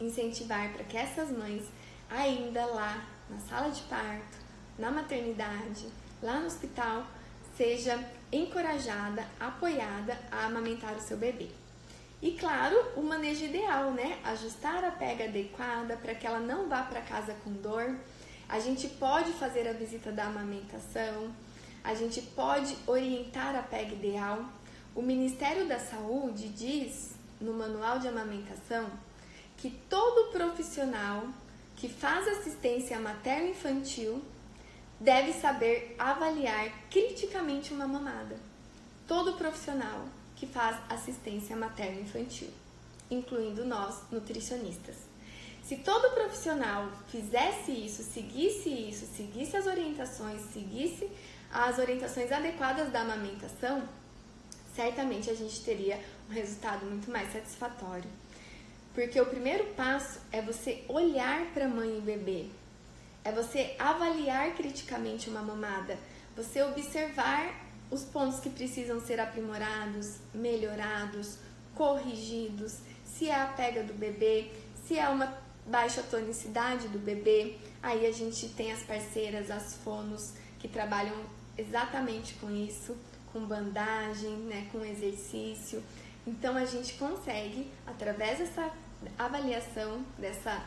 incentivar 0.00 0.72
para 0.72 0.84
que 0.84 0.96
essas 0.96 1.30
mães, 1.30 1.64
ainda 2.08 2.64
lá 2.66 3.06
na 3.28 3.38
sala 3.40 3.70
de 3.70 3.82
parto, 3.82 4.38
na 4.78 4.90
maternidade, 4.90 5.86
lá 6.22 6.40
no 6.40 6.46
hospital, 6.46 7.06
seja 7.56 8.02
encorajada, 8.32 9.26
apoiada 9.38 10.18
a 10.30 10.46
amamentar 10.46 10.96
o 10.96 11.00
seu 11.00 11.16
bebê. 11.16 11.50
E 12.22 12.30
claro, 12.32 12.76
o 12.96 13.02
manejo 13.02 13.44
ideal, 13.44 13.90
né? 13.90 14.18
Ajustar 14.24 14.82
a 14.84 14.92
pega 14.92 15.24
adequada 15.24 15.96
para 15.96 16.14
que 16.14 16.26
ela 16.26 16.40
não 16.40 16.68
vá 16.68 16.82
para 16.82 17.00
casa 17.02 17.34
com 17.44 17.52
dor 17.52 17.98
a 18.52 18.60
gente 18.60 18.86
pode 18.86 19.32
fazer 19.32 19.66
a 19.66 19.72
visita 19.72 20.12
da 20.12 20.26
amamentação, 20.26 21.34
a 21.82 21.94
gente 21.94 22.20
pode 22.20 22.76
orientar 22.86 23.56
a 23.56 23.62
PEG 23.62 23.94
ideal. 23.94 24.44
O 24.94 25.00
Ministério 25.00 25.66
da 25.66 25.78
Saúde 25.78 26.50
diz 26.50 27.12
no 27.40 27.54
manual 27.54 27.98
de 27.98 28.08
amamentação 28.08 28.90
que 29.56 29.70
todo 29.88 30.32
profissional 30.32 31.28
que 31.76 31.88
faz 31.88 32.28
assistência 32.28 33.00
materno-infantil 33.00 34.22
deve 35.00 35.32
saber 35.32 35.96
avaliar 35.98 36.70
criticamente 36.90 37.72
uma 37.72 37.88
mamada. 37.88 38.38
Todo 39.08 39.38
profissional 39.38 40.04
que 40.42 40.46
faz 40.48 40.76
assistência 40.88 41.54
materno-infantil, 41.54 42.50
incluindo 43.08 43.64
nós, 43.64 44.02
nutricionistas. 44.10 44.96
Se 45.62 45.76
todo 45.76 46.12
profissional 46.14 46.88
fizesse 47.06 47.70
isso, 47.70 48.02
seguisse 48.02 48.68
isso, 48.68 49.06
seguisse 49.16 49.56
as 49.56 49.68
orientações, 49.68 50.40
seguisse 50.52 51.08
as 51.52 51.78
orientações 51.78 52.32
adequadas 52.32 52.90
da 52.90 53.02
amamentação, 53.02 53.88
certamente 54.74 55.30
a 55.30 55.34
gente 55.34 55.60
teria 55.60 56.00
um 56.28 56.32
resultado 56.32 56.84
muito 56.86 57.08
mais 57.08 57.32
satisfatório. 57.32 58.10
Porque 58.92 59.20
o 59.20 59.26
primeiro 59.26 59.66
passo 59.74 60.18
é 60.32 60.42
você 60.42 60.84
olhar 60.88 61.46
para 61.54 61.68
mãe 61.68 61.98
e 61.98 62.00
bebê, 62.00 62.46
é 63.22 63.30
você 63.30 63.76
avaliar 63.78 64.56
criticamente 64.56 65.30
uma 65.30 65.40
mamada, 65.40 65.96
você 66.34 66.64
observar 66.64 67.61
os 67.92 68.02
pontos 68.04 68.40
que 68.40 68.48
precisam 68.48 68.98
ser 68.98 69.20
aprimorados, 69.20 70.16
melhorados, 70.34 71.36
corrigidos, 71.74 72.78
se 73.04 73.28
é 73.28 73.34
a 73.34 73.46
pega 73.46 73.82
do 73.82 73.92
bebê, 73.92 74.50
se 74.86 74.98
é 74.98 75.06
uma 75.10 75.32
baixa 75.66 76.02
tonicidade 76.02 76.88
do 76.88 76.98
bebê. 76.98 77.58
Aí 77.82 78.06
a 78.06 78.10
gente 78.10 78.48
tem 78.48 78.72
as 78.72 78.82
parceiras, 78.82 79.50
as 79.50 79.74
fonos, 79.74 80.32
que 80.58 80.66
trabalham 80.66 81.14
exatamente 81.56 82.34
com 82.34 82.50
isso, 82.50 82.96
com 83.30 83.44
bandagem, 83.44 84.30
né, 84.30 84.68
com 84.72 84.82
exercício. 84.82 85.82
Então 86.26 86.56
a 86.56 86.64
gente 86.64 86.94
consegue, 86.94 87.70
através 87.86 88.38
dessa 88.38 88.70
avaliação, 89.18 90.02
dessa 90.16 90.64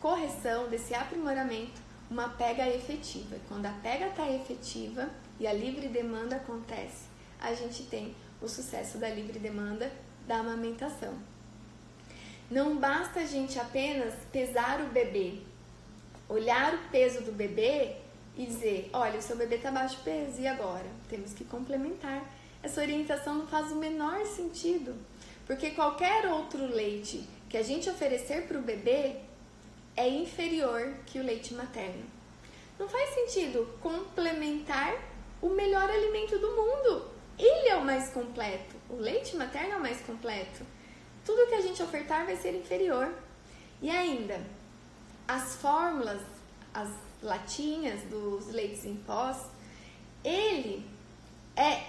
correção, 0.00 0.68
desse 0.68 0.94
aprimoramento, 0.94 1.84
uma 2.10 2.30
pega 2.30 2.66
efetiva. 2.68 3.36
Quando 3.48 3.66
a 3.66 3.72
pega 3.82 4.06
está 4.06 4.30
efetiva 4.30 5.10
e 5.38 5.46
a 5.46 5.52
livre 5.52 5.88
demanda 5.88 6.36
acontece, 6.36 7.04
a 7.40 7.52
gente 7.54 7.82
tem 7.84 8.14
o 8.40 8.48
sucesso 8.48 8.98
da 8.98 9.08
livre 9.08 9.38
demanda 9.38 9.90
da 10.26 10.38
amamentação. 10.38 11.14
Não 12.50 12.76
basta 12.76 13.20
a 13.20 13.26
gente 13.26 13.58
apenas 13.58 14.14
pesar 14.30 14.80
o 14.80 14.86
bebê, 14.86 15.40
olhar 16.28 16.74
o 16.74 16.90
peso 16.90 17.22
do 17.22 17.32
bebê 17.32 17.96
e 18.36 18.46
dizer: 18.46 18.88
olha, 18.92 19.18
o 19.18 19.22
seu 19.22 19.36
bebê 19.36 19.56
está 19.56 19.70
baixo 19.70 19.98
peso, 20.04 20.40
e 20.40 20.46
agora? 20.46 20.86
Temos 21.08 21.32
que 21.32 21.44
complementar. 21.44 22.22
Essa 22.62 22.80
orientação 22.80 23.34
não 23.34 23.46
faz 23.46 23.72
o 23.72 23.76
menor 23.76 24.24
sentido, 24.26 24.94
porque 25.46 25.70
qualquer 25.70 26.26
outro 26.26 26.64
leite 26.66 27.28
que 27.48 27.56
a 27.56 27.62
gente 27.62 27.88
oferecer 27.88 28.46
para 28.46 28.58
o 28.58 28.62
bebê 28.62 29.16
é 29.96 30.08
inferior 30.08 30.94
que 31.06 31.18
o 31.18 31.22
leite 31.22 31.54
materno. 31.54 32.04
Não 32.78 32.88
faz 32.88 33.10
sentido 33.10 33.66
complementar 33.80 34.94
o 35.40 35.48
melhor 35.50 35.88
alimento 35.88 36.38
do 36.38 36.50
mundo. 36.50 37.10
Ele 37.38 37.68
é 37.68 37.76
o 37.76 37.84
mais 37.84 38.10
completo. 38.10 38.74
O 38.88 38.96
leite 38.96 39.36
materno 39.36 39.74
é 39.74 39.76
o 39.76 39.80
mais 39.80 40.00
completo 40.00 40.64
tudo 41.26 41.48
que 41.48 41.54
a 41.54 41.60
gente 41.60 41.82
ofertar 41.82 42.24
vai 42.24 42.36
ser 42.36 42.54
inferior. 42.54 43.12
E 43.82 43.90
ainda, 43.90 44.40
as 45.26 45.56
fórmulas, 45.56 46.22
as 46.72 46.88
latinhas 47.20 48.00
dos 48.04 48.46
leites 48.52 48.84
em 48.86 48.94
pós, 48.94 49.36
ele 50.24 50.88
é 51.56 51.82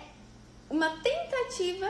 uma 0.70 0.89
tentativa 1.01 1.88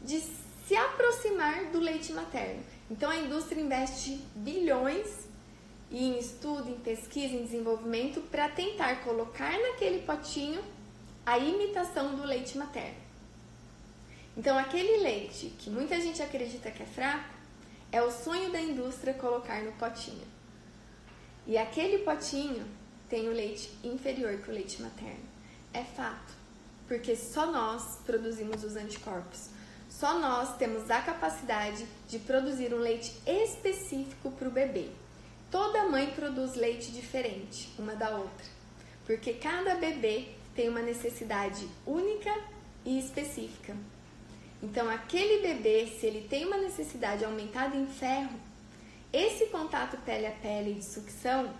de 0.00 0.20
se 0.20 0.76
aproximar 0.76 1.66
do 1.66 1.80
leite 1.80 2.12
materno. 2.12 2.62
Então 2.88 3.10
a 3.10 3.16
indústria 3.16 3.60
investe 3.60 4.24
bilhões 4.34 5.26
em 5.98 6.18
estudo, 6.18 6.70
em 6.70 6.78
pesquisa, 6.78 7.34
em 7.34 7.44
desenvolvimento 7.44 8.20
para 8.22 8.48
tentar 8.48 9.02
colocar 9.04 9.52
naquele 9.58 10.02
potinho 10.02 10.62
a 11.24 11.38
imitação 11.38 12.14
do 12.14 12.24
leite 12.24 12.56
materno. 12.56 12.96
Então 14.36 14.56
aquele 14.58 14.98
leite 14.98 15.54
que 15.58 15.68
muita 15.68 16.00
gente 16.00 16.22
acredita 16.22 16.70
que 16.70 16.82
é 16.82 16.86
fraco, 16.86 17.28
é 17.90 18.00
o 18.02 18.10
sonho 18.10 18.50
da 18.50 18.60
indústria 18.60 19.12
colocar 19.12 19.62
no 19.62 19.72
potinho. 19.72 20.26
E 21.46 21.58
aquele 21.58 21.98
potinho 21.98 22.66
tem 23.08 23.28
o 23.28 23.32
leite 23.32 23.70
inferior 23.84 24.38
que 24.38 24.50
o 24.50 24.54
leite 24.54 24.80
materno. 24.80 25.30
É 25.74 25.84
fato, 25.84 26.32
porque 26.88 27.14
só 27.14 27.46
nós 27.46 27.98
produzimos 28.06 28.64
os 28.64 28.76
anticorpos. 28.76 29.50
Só 29.90 30.18
nós 30.18 30.56
temos 30.56 30.90
a 30.90 31.02
capacidade 31.02 31.86
de 32.08 32.18
produzir 32.18 32.72
um 32.72 32.78
leite 32.78 33.14
específico 33.26 34.30
para 34.30 34.48
o 34.48 34.50
bebê. 34.50 34.88
Toda 35.52 35.88
mãe 35.88 36.10
produz 36.10 36.56
leite 36.56 36.90
diferente 36.90 37.68
uma 37.78 37.94
da 37.94 38.10
outra, 38.10 38.46
porque 39.06 39.34
cada 39.34 39.76
bebê 39.76 40.28
tem 40.56 40.68
uma 40.68 40.82
necessidade 40.82 41.68
única 41.86 42.34
e 42.84 42.98
específica. 42.98 43.76
Então, 44.60 44.88
aquele 44.88 45.46
bebê, 45.46 45.86
se 45.86 46.06
ele 46.06 46.26
tem 46.26 46.46
uma 46.46 46.56
necessidade 46.56 47.24
aumentada 47.24 47.76
em 47.76 47.86
ferro, 47.86 48.36
esse 49.12 49.46
contato 49.46 49.96
pele 49.98 50.26
a 50.26 50.32
pele 50.32 50.74
de 50.74 50.84
sucção, 50.84 51.52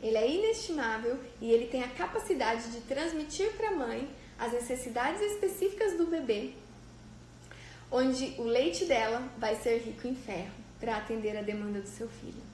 ele 0.00 0.16
é 0.16 0.30
inestimável 0.30 1.18
e 1.42 1.50
ele 1.50 1.66
tem 1.66 1.82
a 1.82 1.88
capacidade 1.88 2.70
de 2.70 2.80
transmitir 2.82 3.52
para 3.56 3.68
a 3.68 3.76
mãe 3.76 4.08
as 4.38 4.52
necessidades 4.52 5.20
específicas 5.20 5.98
do 5.98 6.06
bebê 6.06 6.54
onde 7.90 8.34
o 8.38 8.44
leite 8.44 8.84
dela 8.84 9.20
vai 9.36 9.56
ser 9.56 9.78
rico 9.78 10.06
em 10.06 10.14
ferro 10.14 10.54
para 10.78 10.96
atender 10.96 11.36
a 11.36 11.42
demanda 11.42 11.80
do 11.80 11.88
seu 11.88 12.08
filho. 12.08 12.49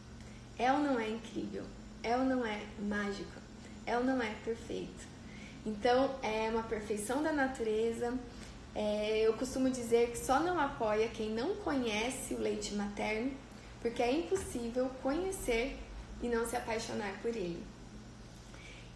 É 0.58 0.72
ou 0.72 0.78
não 0.78 0.98
é 0.98 1.08
incrível? 1.08 1.64
É 2.02 2.16
ou 2.16 2.24
não 2.24 2.44
é 2.44 2.62
mágico? 2.78 3.40
É 3.84 3.96
ou 3.96 4.04
não 4.04 4.20
é 4.22 4.34
perfeito? 4.44 5.06
Então, 5.66 6.14
é 6.22 6.48
uma 6.48 6.62
perfeição 6.62 7.22
da 7.22 7.32
natureza. 7.32 8.14
É, 8.74 9.20
eu 9.26 9.32
costumo 9.34 9.68
dizer 9.68 10.10
que 10.10 10.18
só 10.18 10.40
não 10.40 10.58
apoia 10.58 11.08
quem 11.08 11.30
não 11.30 11.56
conhece 11.56 12.34
o 12.34 12.38
leite 12.38 12.74
materno, 12.74 13.32
porque 13.82 14.02
é 14.02 14.12
impossível 14.12 14.90
conhecer 15.02 15.76
e 16.22 16.28
não 16.28 16.46
se 16.46 16.56
apaixonar 16.56 17.12
por 17.20 17.30
ele. 17.30 17.62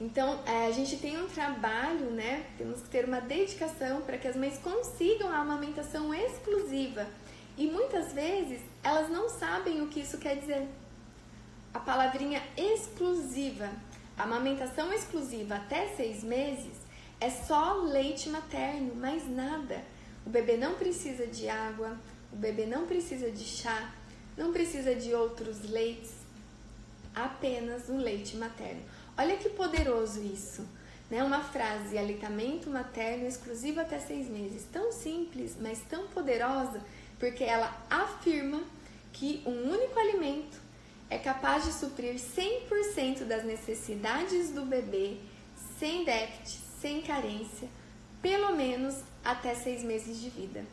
Então, 0.01 0.41
é, 0.47 0.67
a 0.67 0.71
gente 0.71 0.97
tem 0.97 1.21
um 1.23 1.29
trabalho, 1.29 2.11
né? 2.13 2.47
Temos 2.57 2.81
que 2.81 2.89
ter 2.89 3.05
uma 3.05 3.21
dedicação 3.21 4.01
para 4.01 4.17
que 4.17 4.27
as 4.27 4.37
mães 4.37 4.59
consigam 4.59 5.29
a 5.29 5.39
amamentação 5.39 6.15
exclusiva. 6.15 7.07
E 7.59 7.67
muitas 7.67 8.15
vezes 8.15 8.63
elas 8.83 9.11
não 9.11 9.29
sabem 9.29 9.83
o 9.83 9.89
que 9.89 10.01
isso 10.01 10.17
quer 10.17 10.37
dizer. 10.37 10.67
A 11.73 11.79
palavrinha 11.79 12.43
exclusiva, 12.57 13.71
amamentação 14.19 14.93
exclusiva 14.93 15.55
até 15.55 15.87
seis 15.95 16.25
meses, 16.25 16.73
é 17.21 17.31
só 17.31 17.75
leite 17.75 18.29
materno, 18.29 18.93
mais 18.97 19.29
nada. 19.29 19.85
O 20.27 20.31
bebê 20.31 20.57
não 20.57 20.75
precisa 20.75 21.29
de 21.29 21.49
água, 21.49 21.97
o 22.33 22.37
bebê 22.37 22.67
não 22.67 22.87
precisa 22.87 23.31
de 23.31 23.45
chá, 23.45 23.95
não 24.37 24.53
precisa 24.53 24.97
de 24.97 25.15
outros 25.15 25.63
leites, 25.71 26.11
apenas 27.15 27.89
um 27.89 27.99
leite 27.99 28.37
materno. 28.37 28.83
Olha 29.17 29.37
que 29.37 29.49
poderoso 29.51 30.21
isso. 30.25 30.67
Né? 31.09 31.23
Uma 31.23 31.41
frase, 31.41 31.97
aleitamento 31.97 32.69
materno 32.69 33.29
exclusivo 33.29 33.81
até 33.81 34.01
seis 34.01 34.29
meses. 34.29 34.67
Tão 34.73 34.91
simples, 34.91 35.57
mas 35.61 35.81
tão 35.89 36.09
poderosa, 36.09 36.81
porque 37.19 37.45
ela 37.45 37.73
afirma 37.89 38.61
que 39.13 39.43
um 39.47 39.71
único 39.71 39.99
alimento 39.99 40.70
é 41.11 41.19
capaz 41.19 41.65
de 41.65 41.73
suprir 41.73 42.15
100% 42.15 43.25
das 43.25 43.45
necessidades 43.45 44.53
do 44.53 44.65
bebê, 44.65 45.17
sem 45.79 46.05
déficit, 46.05 46.61
sem 46.81 47.03
carência, 47.03 47.69
pelo 48.23 48.55
menos 48.55 49.03
até 49.25 49.55
seis 49.55 49.83
meses 49.83 50.21
de 50.21 50.31
vida. 50.31 50.65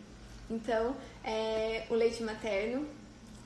Então, 0.50 0.95
é, 1.23 1.86
o 1.89 1.95
leite 1.95 2.21
materno, 2.23 2.88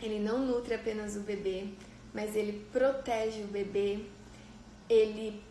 ele 0.02 0.20
não 0.20 0.40
nutre 0.40 0.74
apenas 0.74 1.16
o 1.16 1.22
bebê, 1.22 1.70
mas 2.14 2.36
ele 2.36 2.66
protege 2.72 3.42
o 3.44 3.48
bebê, 3.48 4.06
ele 4.90 5.42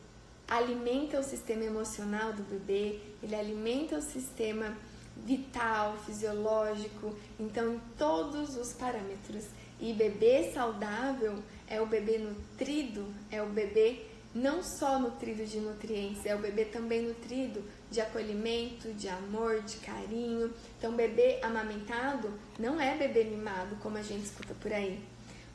alimenta 0.47 1.19
o 1.19 1.23
sistema 1.23 1.65
emocional 1.65 2.33
do 2.33 2.43
bebê, 2.43 3.01
ele 3.23 3.35
alimenta 3.35 3.97
o 3.97 4.03
sistema 4.03 4.77
vital, 5.17 5.97
fisiológico, 6.05 7.17
então 7.39 7.75
em 7.75 7.81
todos 7.97 8.57
os 8.57 8.73
parâmetros. 8.73 9.47
E 9.81 9.93
bebê 9.93 10.53
saudável 10.53 11.43
é 11.67 11.81
o 11.81 11.87
bebê 11.87 12.19
nutrido, 12.19 13.07
é 13.31 13.43
o 13.43 13.47
bebê 13.47 14.07
não 14.35 14.63
só 14.63 14.99
nutrido 14.99 15.45
de 15.45 15.59
nutrientes, 15.59 16.25
é 16.25 16.35
o 16.35 16.39
bebê 16.39 16.65
também 16.65 17.03
nutrido 17.03 17.65
de 17.91 18.01
acolhimento, 18.01 18.93
de 18.93 19.09
amor, 19.09 19.63
de 19.63 19.79
carinho. 19.79 20.53
Então, 20.79 20.93
bebê 20.95 21.41
amamentado 21.43 22.33
não 22.59 22.81
é 22.81 22.97
bebê 22.97 23.25
mimado, 23.25 23.77
como 23.77 23.97
a 23.97 24.03
gente 24.03 24.25
escuta 24.25 24.55
por 24.55 24.73
aí. 24.73 25.03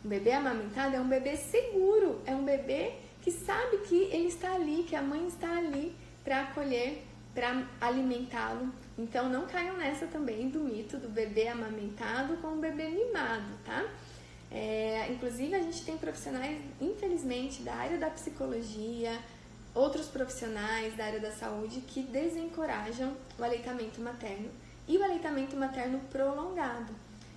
O 0.03 0.07
bebê 0.07 0.33
amamentado 0.33 0.95
é 0.95 0.99
um 0.99 1.07
bebê 1.07 1.37
seguro, 1.37 2.21
é 2.25 2.35
um 2.35 2.43
bebê 2.43 2.93
que 3.21 3.31
sabe 3.31 3.77
que 3.87 4.03
ele 4.11 4.27
está 4.27 4.53
ali, 4.53 4.83
que 4.83 4.95
a 4.95 5.01
mãe 5.01 5.25
está 5.27 5.57
ali 5.57 5.95
para 6.23 6.41
acolher, 6.41 7.01
para 7.33 7.65
alimentá-lo. 7.81 8.71
Então 8.97 9.27
não 9.29 9.47
caiam 9.47 9.77
nessa 9.77 10.05
também 10.05 10.49
do 10.49 10.59
mito 10.59 10.97
do 10.97 11.09
bebê 11.09 11.47
amamentado 11.47 12.37
com 12.37 12.49
o 12.49 12.57
bebê 12.57 12.87
mimado, 12.87 13.51
tá? 13.65 13.85
É, 14.51 15.07
inclusive 15.11 15.53
a 15.55 15.61
gente 15.61 15.83
tem 15.83 15.97
profissionais, 15.97 16.59
infelizmente, 16.79 17.61
da 17.61 17.73
área 17.73 17.97
da 17.97 18.09
psicologia, 18.09 19.19
outros 19.73 20.07
profissionais 20.07 20.95
da 20.95 21.05
área 21.05 21.19
da 21.19 21.31
saúde 21.31 21.81
que 21.81 22.01
desencorajam 22.01 23.15
o 23.37 23.43
aleitamento 23.43 23.99
materno 23.99 24.49
e 24.87 24.97
o 24.97 25.03
aleitamento 25.03 25.57
materno 25.57 25.99
prolongado, 26.11 26.93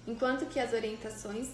enquanto 0.06 0.46
que 0.46 0.60
as 0.60 0.72
orientações 0.72 1.48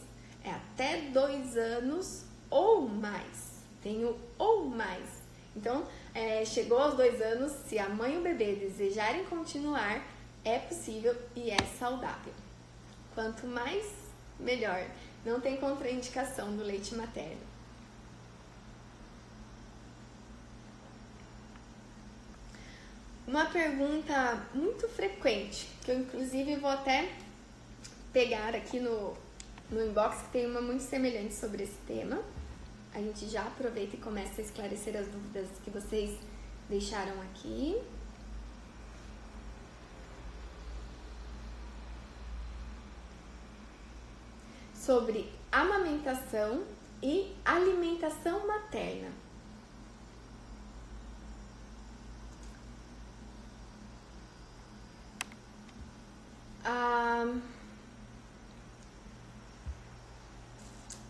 é 0.44 0.50
até 0.50 1.02
dois 1.12 1.56
anos 1.56 2.24
ou 2.50 2.82
mais 2.88 3.54
tenho 3.84 4.18
ou 4.38 4.64
mais. 4.64 5.22
Então, 5.54 5.86
é, 6.14 6.44
chegou 6.44 6.78
aos 6.78 6.96
dois 6.96 7.20
anos, 7.20 7.52
se 7.66 7.78
a 7.78 7.88
mãe 7.88 8.14
e 8.14 8.18
o 8.18 8.22
bebê 8.22 8.56
desejarem 8.56 9.24
continuar, 9.26 10.02
é 10.42 10.58
possível 10.58 11.14
e 11.36 11.50
é 11.50 11.58
saudável. 11.78 12.32
Quanto 13.14 13.46
mais, 13.46 13.84
melhor. 14.40 14.84
Não 15.24 15.40
tem 15.40 15.56
contraindicação 15.56 16.56
do 16.56 16.62
leite 16.62 16.94
materno. 16.94 17.54
Uma 23.26 23.46
pergunta 23.46 24.46
muito 24.52 24.86
frequente, 24.88 25.68
que 25.82 25.90
eu 25.90 25.98
inclusive 26.00 26.56
vou 26.56 26.70
até 26.70 27.10
pegar 28.12 28.54
aqui 28.54 28.78
no, 28.78 29.16
no 29.70 29.82
inbox, 29.86 30.22
que 30.22 30.28
tem 30.28 30.46
uma 30.46 30.60
muito 30.60 30.82
semelhante 30.82 31.34
sobre 31.34 31.62
esse 31.62 31.78
tema 31.86 32.22
a 32.94 33.00
gente 33.00 33.28
já 33.28 33.42
aproveita 33.42 33.96
e 33.96 33.98
começa 33.98 34.40
a 34.40 34.44
esclarecer 34.44 34.96
as 34.96 35.08
dúvidas 35.08 35.48
que 35.64 35.70
vocês 35.70 36.16
deixaram 36.68 37.20
aqui. 37.22 37.76
Sobre 44.84 45.32
amamentação 45.50 46.62
e 47.02 47.34
alimentação 47.44 48.46
materna. 48.46 49.08
Ah, 56.62 57.34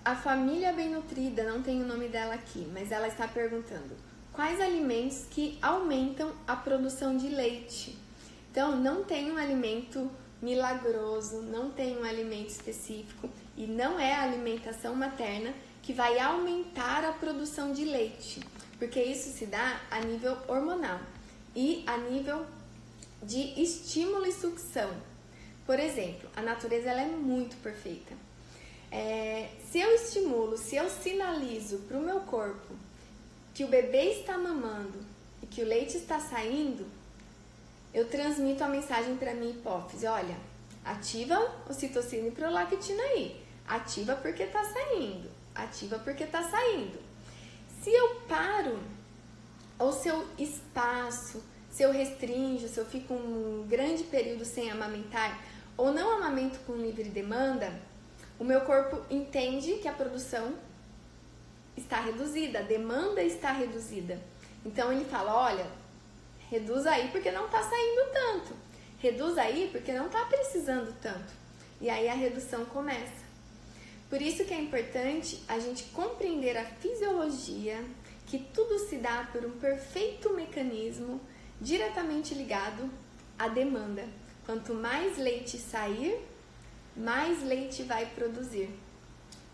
A 0.05 0.15
família 0.15 0.71
bem 0.71 0.91
nutrida, 0.91 1.45
não 1.45 1.63
tem 1.63 1.83
o 1.83 1.87
nome 1.87 2.09
dela 2.09 2.35
aqui, 2.35 2.69
mas 2.75 2.93
ela 2.93 3.09
está 3.09 3.27
perguntando: 3.27 3.97
quais 4.35 4.61
alimentos 4.61 5.25
que 5.31 5.59
aumentam 5.63 6.31
a 6.47 6.55
produção 6.55 7.17
de 7.17 7.29
leite? 7.29 7.99
Então, 8.51 8.77
não 8.77 9.03
tem 9.03 9.33
um 9.33 9.39
alimento 9.39 10.11
milagroso, 10.43 11.41
não 11.41 11.71
tem 11.71 11.99
um 11.99 12.05
alimento 12.05 12.51
específico 12.51 13.31
e 13.57 13.67
não 13.67 13.99
é 13.99 14.14
a 14.14 14.23
alimentação 14.23 14.95
materna 14.95 15.55
que 15.83 15.93
vai 15.93 16.19
aumentar 16.19 17.05
a 17.05 17.12
produção 17.12 17.73
de 17.73 17.85
leite, 17.85 18.40
porque 18.79 19.03
isso 19.03 19.37
se 19.37 19.47
dá 19.47 19.81
a 19.90 20.01
nível 20.01 20.37
hormonal 20.49 21.01
e 21.55 21.85
a 21.87 21.97
nível 21.97 22.47
de 23.23 23.61
estímulo 23.61 24.27
e 24.27 24.33
sucção. 24.33 24.90
Por 25.67 25.79
exemplo, 25.79 26.29
a 26.37 26.43
natureza 26.43 26.90
ela 26.90 27.03
é 27.03 27.07
muito 27.07 27.57
perfeita 27.62 28.14
É, 28.90 29.49
se 29.69 29.81
eu 29.81 29.93
estimulo, 29.95 30.57
se 30.57 30.77
eu 30.77 30.88
sinalizo 30.88 31.79
para 31.88 31.99
o 31.99 32.03
meu 32.03 32.21
corpo 32.21 32.75
que 33.53 33.64
o 33.64 33.69
bebê 33.69 34.21
está 34.21 34.38
mamando 34.38 34.99
e 35.43 35.47
que 35.47 35.62
o 35.62 35.67
leite 35.67 35.97
está 35.97 36.21
saindo, 36.21 36.87
eu 37.93 38.09
transmito 38.09 38.62
a 38.62 38.69
mensagem 38.69 39.17
para 39.17 39.35
minha 39.35 39.51
hipófise: 39.51 40.07
olha, 40.07 40.37
ativa 40.85 41.38
o 41.69 41.73
citocina 41.73 42.29
e 42.29 42.31
prolactina 42.31 43.03
aí. 43.03 43.43
Ativa 43.66 44.14
porque 44.16 44.42
está 44.42 44.62
saindo. 44.62 45.31
Ativa 45.55 45.98
porque 45.98 46.24
está 46.24 46.42
saindo. 46.42 46.98
Se 47.83 47.90
eu 47.90 48.20
paro, 48.29 48.79
ou 49.79 49.92
se 49.92 50.09
eu 50.09 50.27
espaço, 50.38 51.42
se 51.70 51.83
eu 51.83 51.92
restringo, 51.92 52.68
se 52.68 52.79
eu 52.79 52.87
fico 52.87 53.14
um 53.14 53.66
grande 53.68 54.05
período 54.05 54.44
sem 54.44 54.70
amamentar, 54.70 55.42
ou 55.77 55.92
não 55.92 56.11
amamento 56.12 56.59
com 56.61 56.74
livre 56.74 57.05
demanda, 57.05 57.72
o 58.38 58.44
meu 58.44 58.61
corpo 58.62 59.03
entende 59.11 59.74
que 59.74 59.88
a 59.88 59.92
produção 59.92 60.55
está 61.77 62.00
reduzida, 62.00 62.61
a 62.61 62.62
demanda 62.62 63.22
está 63.22 63.53
reduzida. 63.53 64.20
Então 64.64 64.92
ele 64.92 65.05
fala: 65.05 65.35
olha, 65.35 65.66
reduz 66.50 66.87
aí 66.87 67.09
porque 67.09 67.31
não 67.31 67.46
está 67.46 67.62
saindo 67.62 68.12
tanto, 68.12 68.55
reduz 68.98 69.37
aí 69.37 69.68
porque 69.72 69.92
não 69.92 70.07
está 70.07 70.24
precisando 70.27 70.94
tanto. 71.00 71.33
E 71.81 71.90
aí 71.90 72.09
a 72.09 72.14
redução 72.14 72.64
começa. 72.66 73.24
Por 74.14 74.22
isso 74.22 74.44
que 74.44 74.55
é 74.55 74.61
importante 74.61 75.42
a 75.48 75.59
gente 75.59 75.87
compreender 75.87 76.57
a 76.57 76.64
fisiologia, 76.64 77.85
que 78.27 78.38
tudo 78.38 78.79
se 78.79 78.98
dá 78.98 79.29
por 79.33 79.44
um 79.44 79.50
perfeito 79.59 80.33
mecanismo 80.33 81.20
diretamente 81.61 82.33
ligado 82.33 82.88
à 83.37 83.48
demanda. 83.48 84.07
Quanto 84.46 84.72
mais 84.72 85.18
leite 85.18 85.59
sair, 85.59 86.24
mais 86.96 87.42
leite 87.42 87.83
vai 87.83 88.07
produzir. 88.07 88.70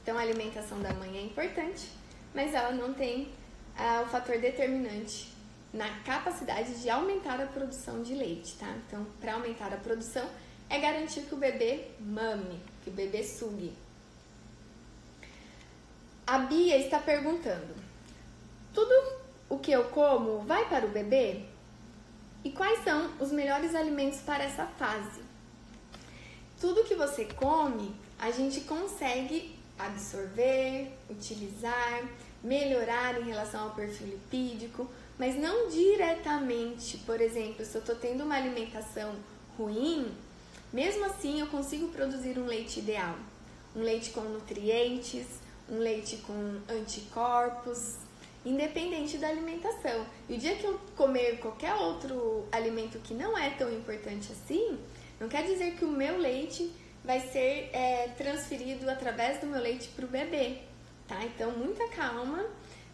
Então, 0.03 0.18
a 0.18 0.20
alimentação 0.20 0.79
da 0.83 0.92
mãe 0.92 1.16
é 1.16 1.23
importante, 1.23 1.88
mas 2.35 2.53
ela 2.53 2.73
não 2.73 2.92
tem 2.92 3.31
ah, 3.79 4.03
o 4.05 4.11
fator 4.11 4.37
determinante 4.37 5.33
na 5.73 5.88
capacidade 6.01 6.83
de 6.83 6.90
aumentar 6.90 7.40
a 7.40 7.46
produção 7.46 8.03
de 8.03 8.12
leite, 8.14 8.59
tá? 8.59 8.77
Então, 8.87 9.07
para 9.23 9.33
aumentar 9.33 9.73
a 9.73 9.79
produção, 9.79 10.29
é 10.68 10.79
garantir 10.79 11.23
que 11.23 11.35
o 11.35 11.38
bebê 11.38 11.92
mame, 11.99 12.61
que 12.85 12.90
o 12.90 12.92
bebê 12.92 13.25
sugue. 13.25 13.73
A 16.31 16.38
Bia 16.38 16.79
está 16.79 17.01
perguntando: 17.01 17.75
tudo 18.73 18.95
o 19.49 19.59
que 19.59 19.73
eu 19.73 19.87
como 19.87 20.43
vai 20.43 20.69
para 20.69 20.87
o 20.87 20.90
bebê? 20.90 21.43
E 22.45 22.53
quais 22.53 22.85
são 22.85 23.11
os 23.19 23.33
melhores 23.33 23.75
alimentos 23.75 24.21
para 24.21 24.45
essa 24.45 24.64
fase? 24.64 25.23
Tudo 26.61 26.85
que 26.85 26.95
você 26.95 27.25
come, 27.25 27.93
a 28.16 28.31
gente 28.31 28.61
consegue 28.61 29.59
absorver, 29.77 30.93
utilizar, 31.11 32.09
melhorar 32.45 33.21
em 33.21 33.25
relação 33.25 33.64
ao 33.64 33.71
perfil 33.71 34.07
lipídico, 34.07 34.88
mas 35.19 35.35
não 35.35 35.69
diretamente. 35.69 36.99
Por 36.99 37.21
exemplo, 37.21 37.64
se 37.64 37.75
eu 37.75 37.81
estou 37.81 37.97
tendo 37.97 38.23
uma 38.23 38.37
alimentação 38.37 39.16
ruim, 39.59 40.14
mesmo 40.73 41.07
assim 41.07 41.40
eu 41.40 41.49
consigo 41.49 41.88
produzir 41.88 42.38
um 42.38 42.47
leite 42.47 42.79
ideal. 42.79 43.16
Um 43.75 43.83
leite 43.83 44.11
com 44.11 44.21
nutrientes, 44.21 45.39
um 45.71 45.79
leite 45.79 46.17
com 46.19 46.61
anticorpos, 46.69 47.97
independente 48.45 49.19
da 49.19 49.29
alimentação. 49.29 50.07
E 50.29 50.35
o 50.35 50.39
dia 50.39 50.57
que 50.57 50.65
eu 50.65 50.79
comer 50.97 51.39
qualquer 51.39 51.75
outro 51.75 52.47
alimento 52.51 52.99
que 52.99 53.15
não 53.15 53.37
é 53.37 53.51
tão 53.51 53.73
importante 53.73 54.33
assim, 54.33 54.79
não 55.19 55.29
quer 55.29 55.45
dizer 55.45 55.75
que 55.77 55.85
o 55.85 55.91
meu 55.91 56.19
leite 56.19 56.73
vai 57.05 57.21
ser 57.21 57.71
é, 57.73 58.09
transferido 58.17 58.89
através 58.89 59.39
do 59.41 59.47
meu 59.47 59.61
leite 59.61 59.89
para 59.89 60.05
o 60.05 60.09
bebê, 60.09 60.59
tá? 61.07 61.25
Então, 61.25 61.53
muita 61.53 61.89
calma. 61.89 62.45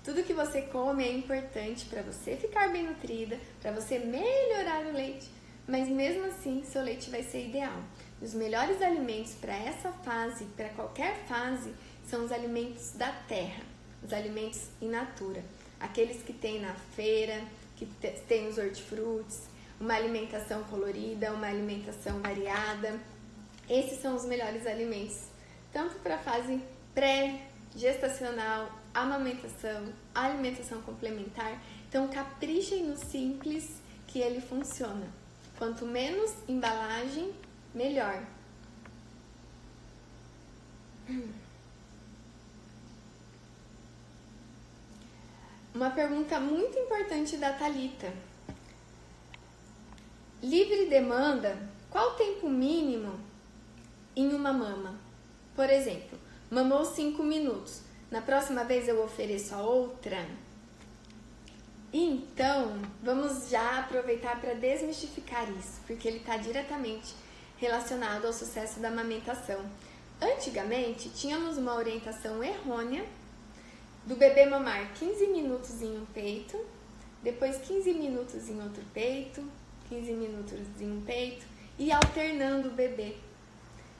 Tudo 0.04 0.22
que 0.22 0.32
você 0.32 0.62
come 0.62 1.04
é 1.04 1.12
importante 1.12 1.84
para 1.86 2.02
você 2.02 2.36
ficar 2.36 2.68
bem 2.68 2.84
nutrida, 2.84 3.38
para 3.60 3.72
você 3.72 3.98
melhorar 3.98 4.86
o 4.86 4.92
leite, 4.92 5.28
mas 5.66 5.88
mesmo 5.88 6.26
assim, 6.26 6.62
seu 6.64 6.82
leite 6.82 7.10
vai 7.10 7.24
ser 7.24 7.48
ideal. 7.48 7.82
Os 8.22 8.32
melhores 8.32 8.80
alimentos 8.80 9.34
para 9.34 9.54
essa 9.54 9.90
fase, 9.92 10.44
para 10.56 10.68
qualquer 10.70 11.26
fase, 11.26 11.74
são 12.08 12.24
os 12.24 12.32
alimentos 12.32 12.92
da 12.92 13.10
terra, 13.10 13.62
os 14.02 14.12
alimentos 14.12 14.68
in 14.80 14.88
natura, 14.88 15.44
aqueles 15.80 16.22
que 16.22 16.32
tem 16.32 16.60
na 16.60 16.74
feira, 16.74 17.42
que 17.76 17.86
tem 18.28 18.48
os 18.48 18.58
hortifrutis, 18.58 19.42
uma 19.80 19.94
alimentação 19.94 20.64
colorida, 20.64 21.32
uma 21.32 21.48
alimentação 21.48 22.20
variada. 22.20 22.98
Esses 23.68 24.00
são 24.00 24.16
os 24.16 24.24
melhores 24.24 24.66
alimentos, 24.66 25.26
tanto 25.72 25.96
para 25.96 26.14
a 26.14 26.18
fase 26.18 26.62
pré-gestacional, 26.94 28.70
amamentação, 28.94 29.92
alimentação 30.14 30.80
complementar. 30.82 31.60
Então, 31.88 32.08
caprichem 32.08 32.84
no 32.84 32.96
simples 32.96 33.82
que 34.06 34.20
ele 34.20 34.40
funciona. 34.40 35.06
Quanto 35.58 35.84
menos 35.84 36.32
embalagem, 36.48 37.34
melhor. 37.74 38.22
Uma 45.76 45.90
pergunta 45.90 46.40
muito 46.40 46.78
importante 46.78 47.36
da 47.36 47.52
Talita. 47.52 48.10
Livre 50.42 50.86
demanda, 50.86 51.54
qual 51.90 52.12
o 52.12 52.14
tempo 52.14 52.48
mínimo 52.48 53.20
em 54.16 54.32
uma 54.32 54.54
mama? 54.54 54.98
Por 55.54 55.68
exemplo, 55.68 56.18
mamou 56.50 56.82
5 56.82 57.22
minutos. 57.22 57.82
Na 58.10 58.22
próxima 58.22 58.64
vez 58.64 58.88
eu 58.88 59.04
ofereço 59.04 59.54
a 59.54 59.60
outra? 59.60 60.26
Então, 61.92 62.80
vamos 63.02 63.50
já 63.50 63.80
aproveitar 63.80 64.40
para 64.40 64.54
desmistificar 64.54 65.46
isso, 65.58 65.82
porque 65.86 66.08
ele 66.08 66.20
está 66.20 66.38
diretamente 66.38 67.14
relacionado 67.58 68.24
ao 68.24 68.32
sucesso 68.32 68.80
da 68.80 68.88
amamentação. 68.88 69.60
Antigamente, 70.22 71.10
tínhamos 71.10 71.58
uma 71.58 71.74
orientação 71.74 72.42
errônea 72.42 73.04
do 74.06 74.14
bebê 74.14 74.46
mamar 74.46 74.92
15 74.94 75.26
minutos 75.26 75.82
em 75.82 75.98
um 75.98 76.06
peito, 76.06 76.64
depois 77.22 77.58
15 77.58 77.92
minutos 77.92 78.48
em 78.48 78.62
outro 78.62 78.82
peito, 78.94 79.42
15 79.88 80.12
minutos 80.12 80.60
em 80.80 80.92
um 80.92 81.00
peito 81.00 81.44
e 81.76 81.90
alternando 81.90 82.68
o 82.68 82.70
bebê. 82.70 83.16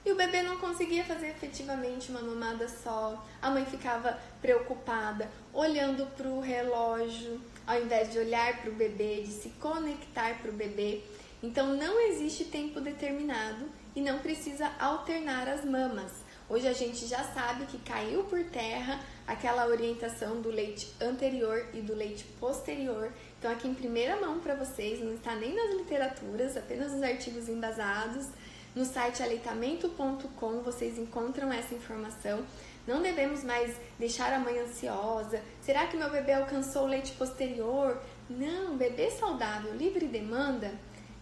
E 0.05 0.12
o 0.12 0.14
bebê 0.14 0.42
não 0.42 0.59
conseguia 0.59 1.05
fazer 1.05 1.31
efetivamente 1.31 2.12
uma 2.12 2.23
mamada 2.23 2.69
só. 2.69 3.27
A 3.42 3.51
mãe 3.51 3.66
ficava 3.66 4.16
preocupada, 4.40 5.29
olhando 5.53 6.07
para 6.16 6.29
o 6.29 6.38
relógio, 6.38 7.40
ao 7.66 7.83
invés 7.83 8.12
de 8.12 8.21
olhar 8.21 8.62
para 8.62 8.71
o 8.71 8.75
bebê, 8.75 9.23
de 9.23 9.33
se 9.33 9.49
conectar 9.59 10.40
para 10.40 10.53
o 10.53 10.55
bebê. 10.55 11.03
Então 11.42 11.77
não 11.77 12.01
existe 12.09 12.45
tempo 12.45 12.81
determinado 12.81 13.69
e 13.97 14.01
não 14.01 14.21
precisa 14.21 14.71
alternar 14.79 15.49
as 15.49 15.64
mamas. 15.64 16.12
Hoje 16.48 16.68
a 16.68 16.72
gente 16.72 17.06
já 17.06 17.24
sabe 17.24 17.66
que 17.66 17.76
caiu 17.78 18.22
por 18.22 18.44
terra 18.44 19.00
aquela 19.26 19.66
orientação 19.66 20.40
do 20.40 20.48
leite 20.48 20.94
anterior 21.00 21.66
e 21.74 21.80
do 21.80 21.92
leite 21.92 22.22
posterior. 22.38 23.12
Então, 23.37 23.50
aqui 23.50 23.66
em 23.66 23.74
primeira 23.74 24.16
mão 24.20 24.38
para 24.38 24.54
vocês, 24.54 25.00
não 25.00 25.14
está 25.14 25.35
nem 25.35 25.52
nas 25.52 25.74
literaturas, 25.74 26.56
apenas 26.56 26.92
nos 26.92 27.02
artigos 27.02 27.48
embasados. 27.48 28.28
No 28.76 28.85
site 28.85 29.24
aleitamento.com 29.24 30.61
vocês 30.61 30.96
encontram 30.96 31.52
essa 31.52 31.74
informação. 31.74 32.44
Não 32.87 33.02
devemos 33.02 33.42
mais 33.42 33.74
deixar 33.98 34.32
a 34.32 34.38
mãe 34.38 34.56
ansiosa. 34.61 35.42
Será 35.61 35.88
que 35.88 35.96
meu 35.96 36.11
bebê 36.11 36.35
alcançou 36.35 36.85
o 36.85 36.87
leite 36.87 37.11
posterior? 37.12 38.00
Não, 38.30 38.76
bebê 38.76 39.11
saudável, 39.11 39.74
livre 39.74 40.06
demanda 40.06 40.70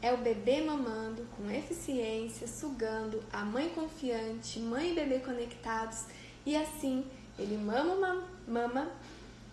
é 0.05 0.13
o 0.13 0.19
bebê 0.19 0.61
mamando 0.61 1.27
com 1.35 1.51
eficiência, 1.51 2.47
sugando, 2.47 3.23
a 3.33 3.43
mãe 3.43 3.71
confiante, 3.71 4.61
mãe 4.61 4.91
e 4.91 4.95
bebê 4.95 5.19
conectados 5.21 6.05
e 6.45 6.55
assim 6.55 7.07
ele 7.39 7.57
mama 7.57 7.95
uma 7.95 8.29
mama 8.47 8.93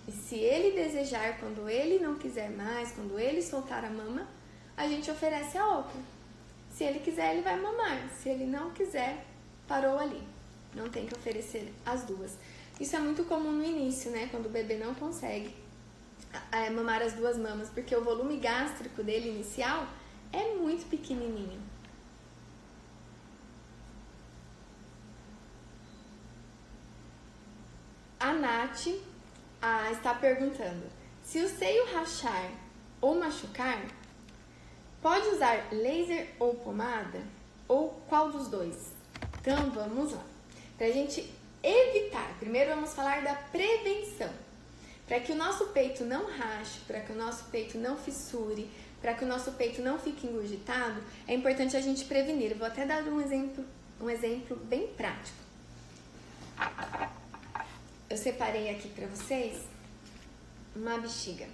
e 0.05 0.11
se 0.11 0.35
ele 0.35 0.75
desejar, 0.75 1.39
quando 1.39 1.69
ele 1.69 2.03
não 2.03 2.15
quiser 2.15 2.49
mais, 2.49 2.91
quando 2.91 3.17
ele 3.17 3.41
soltar 3.41 3.85
a 3.85 3.89
mama, 3.89 4.27
a 4.75 4.85
gente 4.89 5.09
oferece 5.09 5.57
a 5.57 5.65
outra. 5.77 6.01
Se 6.69 6.83
ele 6.83 6.99
quiser, 6.99 7.33
ele 7.33 7.43
vai 7.43 7.57
mamar. 7.57 8.09
Se 8.09 8.27
ele 8.27 8.45
não 8.45 8.71
quiser, 8.71 9.25
parou 9.65 9.97
ali. 9.99 10.21
Não 10.75 10.89
tem 10.89 11.05
que 11.05 11.15
oferecer 11.15 11.71
as 11.85 12.03
duas. 12.03 12.35
Isso 12.77 12.93
é 12.95 12.99
muito 12.99 13.23
comum 13.23 13.53
no 13.53 13.63
início, 13.63 14.11
né? 14.11 14.27
Quando 14.29 14.47
o 14.47 14.49
bebê 14.49 14.75
não 14.75 14.93
consegue 14.95 15.55
mamar 16.73 17.01
as 17.01 17.13
duas 17.13 17.37
mamas, 17.37 17.69
porque 17.69 17.95
o 17.95 18.03
volume 18.03 18.37
gástrico 18.37 19.01
dele 19.01 19.29
inicial 19.29 19.87
é 20.31 20.55
muito 20.55 20.89
pequenininho. 20.89 21.59
A 28.19 28.33
Nath 28.33 28.87
a, 29.61 29.91
está 29.91 30.13
perguntando: 30.13 30.83
se 31.23 31.39
o 31.39 31.49
seio 31.49 31.93
rachar 31.93 32.51
ou 32.99 33.19
machucar, 33.19 33.83
pode 35.01 35.27
usar 35.29 35.67
laser 35.71 36.29
ou 36.39 36.55
pomada? 36.55 37.21
Ou 37.67 37.89
qual 38.07 38.31
dos 38.31 38.47
dois? 38.47 38.91
Então 39.39 39.71
vamos 39.71 40.13
lá. 40.13 40.23
Para 40.77 40.87
a 40.87 40.91
gente 40.91 41.33
evitar. 41.63 42.35
Primeiro 42.39 42.71
vamos 42.71 42.93
falar 42.93 43.21
da 43.23 43.35
prevenção. 43.35 44.29
Para 45.07 45.19
que 45.19 45.31
o 45.31 45.35
nosso 45.35 45.67
peito 45.67 46.03
não 46.03 46.25
rache, 46.25 46.79
para 46.87 47.01
que 47.01 47.11
o 47.11 47.15
nosso 47.15 47.45
peito 47.45 47.77
não 47.77 47.97
fissure, 47.97 48.69
para 49.01 49.13
que 49.13 49.25
o 49.25 49.27
nosso 49.27 49.53
peito 49.53 49.81
não 49.81 49.97
fique 49.97 50.27
engurgitado, 50.27 51.01
é 51.27 51.33
importante 51.33 51.75
a 51.75 51.81
gente 51.81 52.05
prevenir. 52.05 52.51
Eu 52.51 52.57
vou 52.57 52.67
até 52.67 52.85
dar 52.85 53.03
um 53.03 53.19
exemplo, 53.19 53.65
um 53.99 54.09
exemplo 54.09 54.55
bem 54.57 54.87
prático. 54.87 55.37
Eu 58.09 58.17
separei 58.17 58.69
aqui 58.69 58.89
para 58.89 59.07
vocês 59.07 59.63
uma 60.75 60.97
bexiga. 60.99 61.47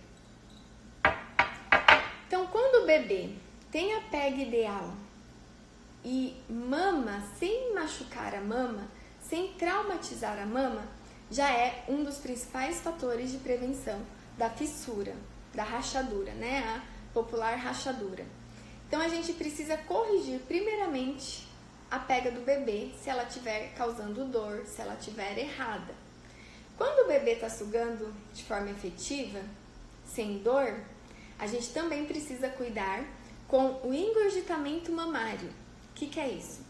Então, 2.27 2.45
quando 2.47 2.83
o 2.83 2.85
bebê 2.85 3.29
tem 3.71 3.95
a 3.95 4.01
pega 4.01 4.41
ideal 4.41 4.93
e 6.03 6.35
mama 6.49 7.23
sem 7.39 7.73
machucar 7.73 8.35
a 8.35 8.41
mama, 8.41 8.87
sem 9.21 9.53
traumatizar 9.53 10.37
a 10.39 10.45
mama, 10.45 10.83
já 11.29 11.49
é 11.51 11.85
um 11.87 12.03
dos 12.03 12.17
principais 12.17 12.79
fatores 12.79 13.31
de 13.31 13.37
prevenção 13.37 14.01
da 14.37 14.49
fissura, 14.49 15.15
da 15.53 15.63
rachadura, 15.63 16.33
né? 16.33 16.59
A 16.59 16.96
popular 17.17 17.55
rachadura. 17.55 18.23
Então 18.87 19.01
a 19.01 19.07
gente 19.07 19.33
precisa 19.33 19.75
corrigir 19.75 20.39
primeiramente 20.41 21.47
a 21.89 21.97
pega 21.97 22.29
do 22.29 22.41
bebê 22.41 22.91
se 23.01 23.09
ela 23.09 23.23
estiver 23.23 23.73
causando 23.73 24.25
dor, 24.25 24.65
se 24.67 24.79
ela 24.81 24.93
estiver 24.93 25.35
errada. 25.35 25.95
Quando 26.77 27.05
o 27.05 27.07
bebê 27.07 27.31
está 27.31 27.49
sugando 27.49 28.13
de 28.35 28.43
forma 28.43 28.69
efetiva, 28.69 29.41
sem 30.05 30.37
dor, 30.37 30.79
a 31.39 31.47
gente 31.47 31.69
também 31.69 32.05
precisa 32.05 32.49
cuidar 32.49 33.03
com 33.47 33.81
o 33.83 33.91
engurgitamento 33.91 34.91
mamário. 34.91 35.49
O 35.91 35.93
que, 35.95 36.05
que 36.05 36.19
é 36.19 36.29
isso? 36.29 36.61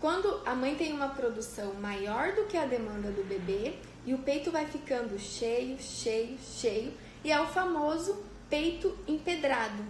Quando 0.00 0.40
a 0.46 0.54
mãe 0.54 0.74
tem 0.74 0.92
uma 0.94 1.10
produção 1.10 1.74
maior 1.74 2.32
do 2.32 2.46
que 2.46 2.56
a 2.56 2.64
demanda 2.64 3.10
do 3.10 3.22
bebê 3.24 3.74
e 4.06 4.14
o 4.14 4.18
peito 4.18 4.50
vai 4.50 4.64
ficando 4.66 5.18
cheio, 5.18 5.78
cheio, 5.78 6.38
cheio, 6.38 6.94
e 7.22 7.30
é 7.30 7.38
o 7.38 7.46
famoso 7.46 8.31
peito 8.52 8.94
empedrado. 9.08 9.82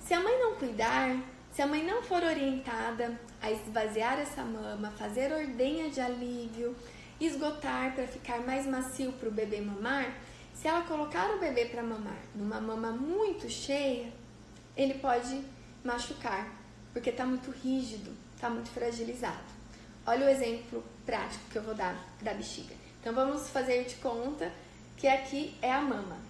Se 0.00 0.14
a 0.14 0.20
mãe 0.20 0.40
não 0.40 0.54
cuidar, 0.54 1.22
se 1.52 1.60
a 1.60 1.66
mãe 1.66 1.84
não 1.84 2.02
for 2.02 2.22
orientada 2.22 3.20
a 3.42 3.50
esvaziar 3.50 4.18
essa 4.18 4.42
mama, 4.42 4.90
fazer 4.92 5.30
ordenha 5.30 5.90
de 5.90 6.00
alívio, 6.00 6.74
esgotar 7.20 7.94
para 7.94 8.06
ficar 8.06 8.40
mais 8.40 8.66
macio 8.66 9.12
para 9.12 9.28
o 9.28 9.32
bebê 9.32 9.60
mamar, 9.60 10.14
se 10.54 10.66
ela 10.66 10.80
colocar 10.80 11.30
o 11.34 11.38
bebê 11.38 11.66
para 11.66 11.82
mamar 11.82 12.16
numa 12.34 12.58
mama 12.58 12.90
muito 12.90 13.50
cheia, 13.50 14.10
ele 14.74 14.94
pode 14.94 15.44
machucar, 15.84 16.50
porque 16.94 17.10
está 17.10 17.26
muito 17.26 17.50
rígido, 17.50 18.16
está 18.34 18.48
muito 18.48 18.70
fragilizado. 18.70 19.44
Olha 20.06 20.24
o 20.24 20.30
exemplo 20.30 20.82
prático 21.04 21.44
que 21.50 21.58
eu 21.58 21.62
vou 21.62 21.74
dar 21.74 22.02
da 22.22 22.32
bexiga. 22.32 22.74
Então 22.98 23.12
vamos 23.12 23.50
fazer 23.50 23.84
de 23.84 23.96
conta 23.96 24.50
que 24.96 25.06
aqui 25.06 25.54
é 25.60 25.70
a 25.70 25.82
mama. 25.82 26.27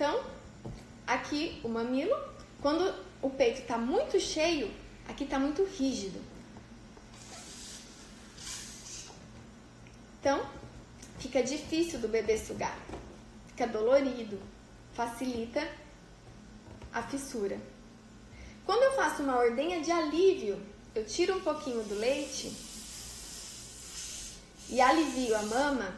Então, 0.00 0.24
aqui 1.06 1.60
o 1.62 1.68
mamilo, 1.68 2.16
quando 2.62 2.90
o 3.20 3.28
peito 3.28 3.60
está 3.60 3.76
muito 3.76 4.18
cheio, 4.18 4.70
aqui 5.06 5.24
está 5.24 5.38
muito 5.38 5.62
rígido. 5.62 6.18
Então, 10.18 10.42
fica 11.18 11.42
difícil 11.42 11.98
do 11.98 12.08
bebê 12.08 12.38
sugar, 12.38 12.78
fica 13.48 13.66
dolorido, 13.66 14.40
facilita 14.94 15.68
a 16.94 17.02
fissura. 17.02 17.60
Quando 18.64 18.82
eu 18.84 18.92
faço 18.92 19.22
uma 19.22 19.36
ordenha 19.36 19.82
de 19.82 19.92
alívio, 19.92 20.58
eu 20.94 21.04
tiro 21.04 21.36
um 21.36 21.42
pouquinho 21.42 21.84
do 21.84 21.94
leite 21.94 22.50
e 24.70 24.80
alivio 24.80 25.36
a 25.36 25.42
mama, 25.42 25.94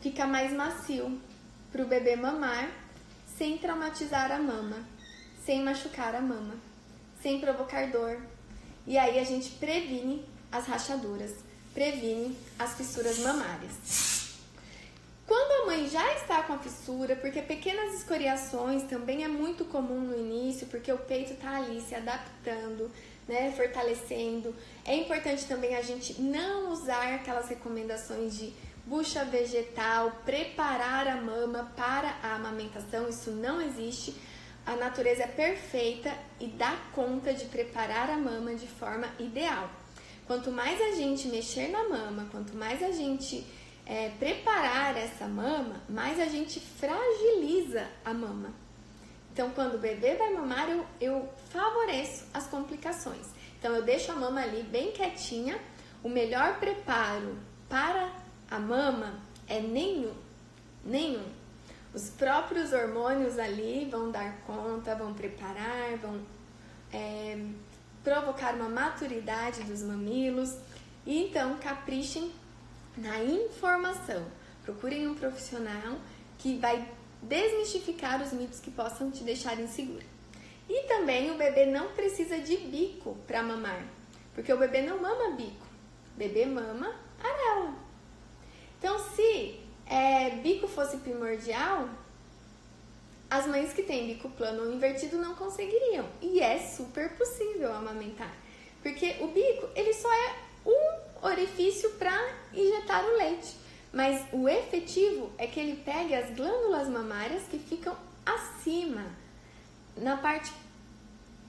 fica 0.00 0.26
mais 0.26 0.52
macio 0.52 1.20
para 1.70 1.84
o 1.84 1.86
bebê 1.86 2.16
mamar 2.16 2.85
sem 3.36 3.58
traumatizar 3.58 4.32
a 4.32 4.38
mama, 4.38 4.84
sem 5.44 5.62
machucar 5.62 6.14
a 6.14 6.20
mama, 6.20 6.54
sem 7.22 7.40
provocar 7.40 7.90
dor. 7.90 8.18
E 8.86 8.96
aí 8.96 9.18
a 9.18 9.24
gente 9.24 9.50
previne 9.50 10.24
as 10.50 10.66
rachaduras, 10.66 11.34
previne 11.74 12.36
as 12.58 12.74
fissuras 12.74 13.18
mamárias. 13.18 14.16
Quando 15.26 15.64
a 15.64 15.66
mãe 15.66 15.88
já 15.88 16.14
está 16.14 16.42
com 16.44 16.52
a 16.52 16.58
fissura, 16.58 17.16
porque 17.16 17.42
pequenas 17.42 17.94
escoriações 17.94 18.84
também 18.84 19.24
é 19.24 19.28
muito 19.28 19.64
comum 19.64 20.00
no 20.00 20.16
início, 20.16 20.68
porque 20.68 20.90
o 20.92 20.98
peito 20.98 21.32
está 21.32 21.56
ali 21.56 21.80
se 21.80 21.96
adaptando, 21.96 22.90
né, 23.26 23.52
fortalecendo. 23.56 24.54
É 24.84 24.94
importante 24.94 25.44
também 25.46 25.74
a 25.74 25.82
gente 25.82 26.22
não 26.22 26.70
usar 26.70 27.14
aquelas 27.14 27.48
recomendações 27.48 28.38
de 28.38 28.54
bucha 28.86 29.24
vegetal, 29.24 30.22
preparar 30.24 31.08
a 31.08 31.16
mama 31.16 31.72
para 31.76 32.16
a 32.22 32.36
amamentação, 32.36 33.08
isso 33.08 33.32
não 33.32 33.60
existe. 33.60 34.14
A 34.64 34.76
natureza 34.76 35.24
é 35.24 35.26
perfeita 35.26 36.12
e 36.40 36.46
dá 36.46 36.76
conta 36.92 37.34
de 37.34 37.44
preparar 37.46 38.10
a 38.10 38.16
mama 38.16 38.54
de 38.54 38.66
forma 38.66 39.08
ideal. 39.18 39.68
Quanto 40.26 40.50
mais 40.50 40.80
a 40.80 40.96
gente 40.96 41.28
mexer 41.28 41.68
na 41.68 41.88
mama, 41.88 42.28
quanto 42.30 42.56
mais 42.56 42.82
a 42.82 42.90
gente 42.90 43.46
é, 43.84 44.10
preparar 44.18 44.96
essa 44.96 45.26
mama, 45.26 45.80
mais 45.88 46.18
a 46.18 46.26
gente 46.26 46.58
fragiliza 46.58 47.86
a 48.04 48.12
mama. 48.12 48.52
Então, 49.32 49.50
quando 49.50 49.74
o 49.74 49.78
bebê 49.78 50.14
vai 50.14 50.32
mamar, 50.32 50.68
eu, 50.68 50.86
eu 51.00 51.28
favoreço 51.50 52.26
as 52.32 52.46
complicações. 52.46 53.26
Então, 53.58 53.74
eu 53.74 53.82
deixo 53.82 54.10
a 54.10 54.16
mama 54.16 54.40
ali 54.40 54.62
bem 54.62 54.92
quietinha. 54.92 55.60
O 56.02 56.08
melhor 56.08 56.58
preparo 56.58 57.36
para 57.68 58.25
a 58.50 58.58
mama 58.58 59.20
é 59.48 59.60
nenhum, 59.60 60.14
nenhum. 60.84 61.24
Os 61.92 62.10
próprios 62.10 62.72
hormônios 62.72 63.38
ali 63.38 63.88
vão 63.90 64.10
dar 64.10 64.38
conta, 64.46 64.94
vão 64.94 65.14
preparar, 65.14 65.96
vão 65.96 66.20
é, 66.92 67.38
provocar 68.04 68.54
uma 68.54 68.68
maturidade 68.68 69.62
dos 69.64 69.82
mamilos. 69.82 70.54
E 71.06 71.24
então 71.24 71.56
caprichem 71.58 72.32
na 72.96 73.22
informação. 73.22 74.24
Procurem 74.64 75.08
um 75.08 75.14
profissional 75.14 75.96
que 76.38 76.58
vai 76.58 76.86
desmistificar 77.22 78.22
os 78.22 78.32
mitos 78.32 78.60
que 78.60 78.70
possam 78.70 79.10
te 79.10 79.24
deixar 79.24 79.58
insegura. 79.58 80.04
E 80.68 80.82
também 80.88 81.30
o 81.30 81.38
bebê 81.38 81.66
não 81.66 81.88
precisa 81.88 82.38
de 82.38 82.56
bico 82.56 83.16
para 83.26 83.42
mamar, 83.42 83.84
porque 84.34 84.52
o 84.52 84.58
bebê 84.58 84.82
não 84.82 85.00
mama 85.00 85.36
bico, 85.36 85.66
o 86.14 86.18
bebê 86.18 86.44
mama 86.44 86.92
arela. 87.22 87.85
Então, 88.78 88.98
se 88.98 89.60
é, 89.86 90.30
bico 90.42 90.66
fosse 90.66 90.98
primordial, 90.98 91.88
as 93.30 93.46
mães 93.46 93.72
que 93.72 93.82
têm 93.82 94.06
bico 94.06 94.28
plano 94.30 94.64
ou 94.64 94.72
invertido 94.72 95.16
não 95.16 95.34
conseguiriam. 95.34 96.06
E 96.20 96.40
é 96.40 96.58
super 96.58 97.16
possível 97.16 97.72
amamentar, 97.74 98.34
porque 98.82 99.16
o 99.20 99.28
bico 99.28 99.68
ele 99.74 99.92
só 99.92 100.12
é 100.12 100.34
um 100.64 101.26
orifício 101.26 101.90
para 101.92 102.16
injetar 102.52 103.04
o 103.04 103.16
leite. 103.16 103.56
Mas 103.92 104.26
o 104.32 104.48
efetivo 104.48 105.30
é 105.38 105.46
que 105.46 105.58
ele 105.58 105.82
pegue 105.82 106.14
as 106.14 106.34
glândulas 106.36 106.88
mamárias 106.88 107.44
que 107.44 107.58
ficam 107.58 107.96
acima, 108.26 109.06
na 109.96 110.16
parte 110.18 110.52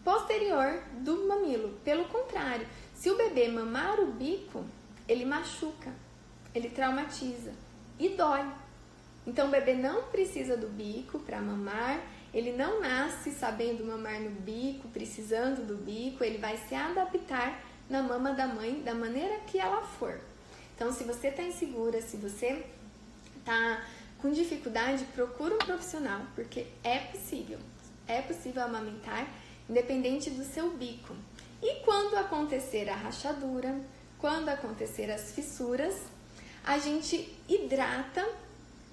posterior 0.03 0.81
do 0.99 1.27
mamilo. 1.27 1.77
Pelo 1.83 2.05
contrário, 2.05 2.65
se 2.95 3.09
o 3.09 3.17
bebê 3.17 3.49
mamar 3.49 3.99
o 3.99 4.05
bico, 4.13 4.63
ele 5.07 5.25
machuca, 5.25 5.93
ele 6.53 6.69
traumatiza 6.69 7.53
e 7.99 8.09
dói. 8.09 8.45
Então 9.25 9.47
o 9.47 9.51
bebê 9.51 9.73
não 9.73 10.03
precisa 10.03 10.55
do 10.55 10.67
bico 10.67 11.19
para 11.19 11.41
mamar, 11.41 11.99
ele 12.33 12.51
não 12.51 12.81
nasce 12.81 13.31
sabendo 13.31 13.85
mamar 13.85 14.19
no 14.21 14.29
bico, 14.29 14.87
precisando 14.89 15.65
do 15.65 15.75
bico, 15.75 16.23
ele 16.23 16.37
vai 16.37 16.57
se 16.57 16.75
adaptar 16.75 17.61
na 17.89 18.03
mama 18.03 18.33
da 18.33 18.47
mãe 18.47 18.81
da 18.81 18.93
maneira 18.93 19.39
que 19.47 19.59
ela 19.59 19.81
for. 19.81 20.19
Então, 20.75 20.93
se 20.93 21.03
você 21.03 21.29
está 21.29 21.41
insegura, 21.41 22.01
se 22.01 22.17
você 22.17 22.63
está 23.39 23.83
com 24.19 24.31
dificuldade, 24.31 25.03
procura 25.05 25.55
um 25.55 25.57
profissional, 25.57 26.21
porque 26.35 26.67
é 26.83 26.99
possível. 26.99 27.59
É 28.07 28.21
possível 28.21 28.63
amamentar, 28.63 29.27
independente 29.69 30.29
do 30.29 30.43
seu 30.43 30.71
bico. 30.71 31.15
E 31.61 31.83
quando 31.83 32.15
acontecer 32.15 32.89
a 32.89 32.95
rachadura, 32.95 33.75
quando 34.19 34.49
acontecer 34.49 35.09
as 35.09 35.31
fissuras, 35.31 35.95
a 36.67 36.77
gente 36.79 37.33
hidrata 37.47 38.27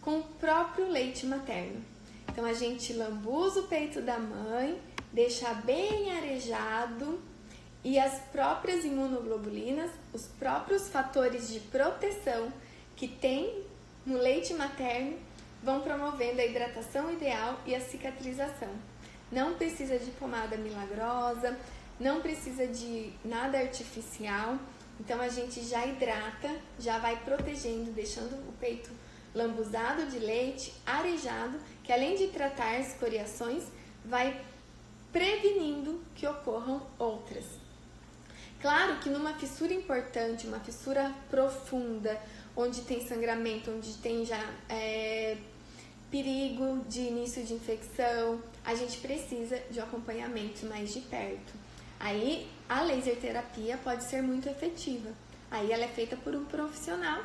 com 0.01 0.21
o 0.21 0.23
próprio 0.23 0.89
leite 0.89 1.27
materno. 1.27 1.85
Então 2.31 2.45
a 2.45 2.53
gente 2.53 2.93
lambuza 2.93 3.61
o 3.61 3.67
peito 3.67 4.01
da 4.01 4.17
mãe, 4.17 4.81
deixa 5.13 5.53
bem 5.55 6.17
arejado 6.17 7.21
e 7.83 7.99
as 7.99 8.21
próprias 8.31 8.85
imunoglobulinas, 8.85 9.91
os 10.13 10.27
próprios 10.39 10.89
fatores 10.89 11.53
de 11.53 11.59
proteção 11.59 12.53
que 12.95 13.09
tem 13.09 13.65
no 14.07 14.19
leite 14.19 14.55
materno 14.55 15.19
vão 15.61 15.81
promovendo 15.81 16.41
a 16.41 16.47
hidratação 16.47 17.13
ideal 17.13 17.59
e 17.67 17.75
a 17.75 17.81
cicatrização. 17.81 18.71
não 19.33 19.55
precisa 19.55 19.99
de 19.99 20.13
pomada 20.13 20.57
milagrosa, 20.57 21.59
não 21.99 22.21
precisa 22.21 22.69
de 22.69 23.13
nada 23.25 23.59
artificial. 23.59 24.59
Então 25.01 25.21
a 25.21 25.29
gente 25.29 25.65
já 25.65 25.85
hidrata, 25.87 26.51
já 26.79 26.99
vai 26.99 27.17
protegendo, 27.25 27.91
deixando 27.91 28.35
o 28.49 28.53
peito 28.61 28.91
lambuzado 29.35 30.07
de 30.07 30.19
leite, 30.19 30.73
arejado, 30.87 31.59
que 31.83 31.93
além 31.93 32.17
de 32.17 32.29
tratar 32.29 32.79
escoriações, 32.79 33.65
vai 34.05 34.41
prevenindo 35.13 36.01
que 36.15 36.27
ocorram 36.27 36.83
outras. 36.99 37.45
Claro 38.61 38.99
que 39.01 39.11
numa 39.11 39.35
fissura 39.35 39.75
importante, 39.75 40.47
uma 40.47 40.61
fissura 40.61 41.13
profunda, 41.29 42.19
onde 42.57 42.83
tem 42.83 43.07
sangramento, 43.07 43.71
onde 43.71 43.95
tem 43.95 44.25
já 44.25 44.41
é, 44.69 45.37
perigo 46.11 46.85
de 46.89 47.01
início 47.01 47.45
de 47.45 47.53
infecção, 47.55 48.41
a 48.65 48.75
gente 48.75 48.99
precisa 48.99 49.59
de 49.71 49.81
um 49.81 49.83
acompanhamento 49.83 50.65
mais 50.67 50.95
de 50.95 51.01
perto. 51.01 51.53
Aí 52.05 52.47
a 52.69 52.83
laser 52.83 53.19
terapia 53.19 53.79
pode 53.79 54.05
ser 54.05 54.23
muito 54.23 54.47
efetiva. 54.47 55.09
Aí 55.51 55.73
ela 55.73 55.85
é 55.85 55.89
feita 55.89 56.15
por 56.19 56.35
um 56.35 56.45
profissional 56.45 57.25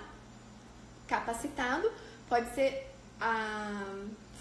capacitado, 1.06 1.92
pode 2.30 2.56
ser 2.56 2.90
a 3.20 3.84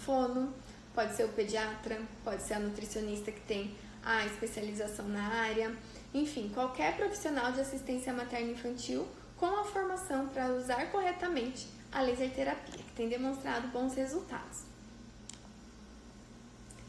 fono, 0.05 0.53
pode 0.95 1.13
ser 1.13 1.25
o 1.25 1.29
pediatra, 1.33 1.99
pode 2.23 2.41
ser 2.43 2.53
a 2.53 2.59
nutricionista 2.59 3.33
que 3.33 3.41
tem 3.41 3.75
a 4.01 4.25
especialização 4.27 5.09
na 5.09 5.27
área, 5.27 5.75
enfim, 6.13 6.49
qualquer 6.53 6.95
profissional 6.95 7.51
de 7.51 7.59
assistência 7.59 8.13
materna 8.13 8.51
infantil 8.51 9.05
com 9.35 9.45
a 9.45 9.65
formação 9.65 10.29
para 10.29 10.53
usar 10.53 10.89
corretamente 10.89 11.67
a 11.91 11.99
laser 11.99 12.33
terapia, 12.33 12.77
que 12.81 12.93
tem 12.95 13.09
demonstrado 13.09 13.67
bons 13.67 13.93
resultados. 13.93 14.59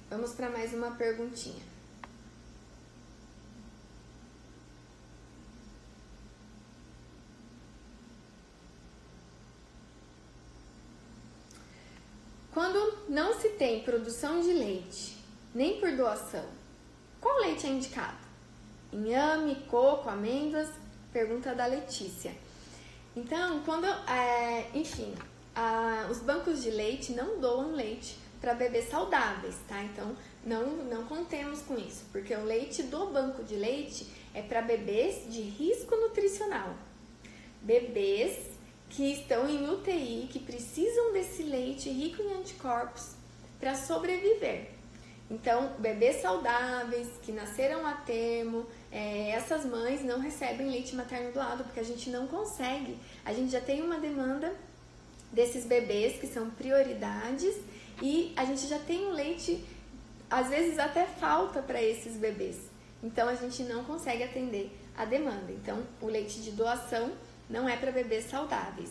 Vamos 0.09 0.35
para 0.35 0.49
mais 0.51 0.73
uma 0.73 0.93
perguntinha. 0.93 1.70
Quando 12.53 13.09
não 13.09 13.39
se 13.41 13.51
tem 13.51 13.83
produção 13.83 14.41
de 14.41 14.53
leite, 14.53 15.17
nem 15.55 15.79
por 15.79 15.93
doação, 15.93 16.45
qual 17.21 17.39
leite 17.41 17.67
é 17.67 17.71
indicado? 17.71 18.19
Inhame, 18.93 19.55
coco, 19.69 20.09
amêndoas? 20.09 20.69
Pergunta 21.13 21.55
da 21.55 21.67
Letícia. 21.67 22.35
Então, 23.15 23.61
quando, 23.65 23.87
é, 23.87 24.69
enfim, 24.75 25.15
a, 25.55 26.09
os 26.11 26.19
bancos 26.19 26.63
de 26.63 26.71
leite 26.71 27.13
não 27.13 27.39
doam 27.39 27.73
leite 27.73 28.17
para 28.41 28.55
bebês 28.55 28.89
saudáveis, 28.89 29.57
tá? 29.69 29.83
Então, 29.85 30.17
não, 30.45 30.67
não 30.85 31.05
contemos 31.05 31.63
com 31.63 31.77
isso, 31.77 32.05
porque 32.11 32.35
o 32.35 32.45
leite 32.45 32.83
do 32.85 33.07
banco 33.07 33.45
de 33.45 33.55
leite 33.55 34.09
é 34.35 34.43
para 34.43 34.63
bebês 34.63 35.31
de 35.33 35.41
risco 35.41 35.95
nutricional. 35.95 36.75
Bebês 37.63 38.50
que 38.91 39.13
estão 39.13 39.49
em 39.49 39.71
UTI, 39.71 40.29
que 40.31 40.41
precisam 40.41 41.13
desse 41.13 41.43
leite 41.45 41.89
rico 41.89 42.21
em 42.23 42.35
anticorpos 42.35 43.15
para 43.59 43.75
sobreviver. 43.77 44.73
Então, 45.31 45.75
bebês 45.79 46.21
saudáveis 46.21 47.09
que 47.23 47.31
nasceram 47.31 47.87
a 47.87 47.93
termo, 47.93 48.67
é, 48.91 49.31
essas 49.31 49.65
mães 49.65 50.05
não 50.05 50.19
recebem 50.19 50.69
leite 50.69 50.97
materno 50.97 51.31
doado 51.33 51.63
porque 51.63 51.79
a 51.79 51.85
gente 51.85 52.11
não 52.11 52.27
consegue. 52.27 52.99
A 53.25 53.33
gente 53.33 53.53
já 53.53 53.61
tem 53.61 53.81
uma 53.81 54.01
demanda 54.01 54.53
desses 55.31 55.65
bebês 55.65 56.19
que 56.19 56.27
são 56.27 56.51
prioridades 56.51 57.55
e 58.03 58.33
a 58.37 58.45
gente 58.45 58.67
já 58.67 58.81
tem 58.81 59.07
o 59.07 59.13
leite, 59.13 59.65
às 60.29 60.49
vezes 60.49 60.81
até 60.81 61.07
falta 61.07 61.63
para 61.63 61.81
esses 61.81 62.17
bebês. 62.17 62.59
Então, 63.01 63.29
a 63.29 63.37
gente 63.37 63.63
não 63.63 63.85
consegue 63.85 64.25
atender 64.25 64.77
a 64.97 65.05
demanda. 65.05 65.53
Então, 65.53 65.87
o 66.01 66.07
leite 66.07 66.41
de 66.41 66.51
doação 66.51 67.13
não 67.51 67.69
é 67.69 67.77
para 67.77 67.91
bebês 67.91 68.31
saudáveis. 68.31 68.91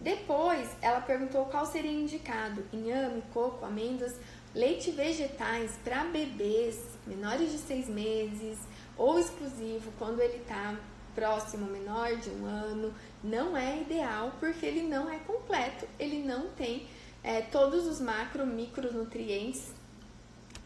Depois, 0.00 0.68
ela 0.82 1.00
perguntou 1.00 1.46
qual 1.46 1.64
seria 1.64 1.90
indicado: 1.90 2.64
inhame, 2.72 3.22
coco, 3.32 3.64
amêndoas, 3.64 4.14
leite 4.54 4.90
vegetais 4.90 5.72
para 5.82 6.04
bebês 6.04 6.78
menores 7.06 7.50
de 7.50 7.58
seis 7.58 7.88
meses 7.88 8.58
ou 8.96 9.18
exclusivo 9.18 9.90
quando 9.98 10.20
ele 10.20 10.36
está 10.36 10.76
próximo, 11.14 11.66
menor 11.66 12.16
de 12.16 12.28
um 12.30 12.44
ano, 12.44 12.92
não 13.22 13.56
é 13.56 13.80
ideal 13.80 14.32
porque 14.40 14.66
ele 14.66 14.82
não 14.82 15.08
é 15.08 15.18
completo, 15.20 15.86
ele 15.98 16.22
não 16.22 16.48
tem 16.50 16.86
é, 17.22 17.40
todos 17.40 17.86
os 17.86 18.00
macro, 18.00 18.44
micronutrientes 18.44 19.72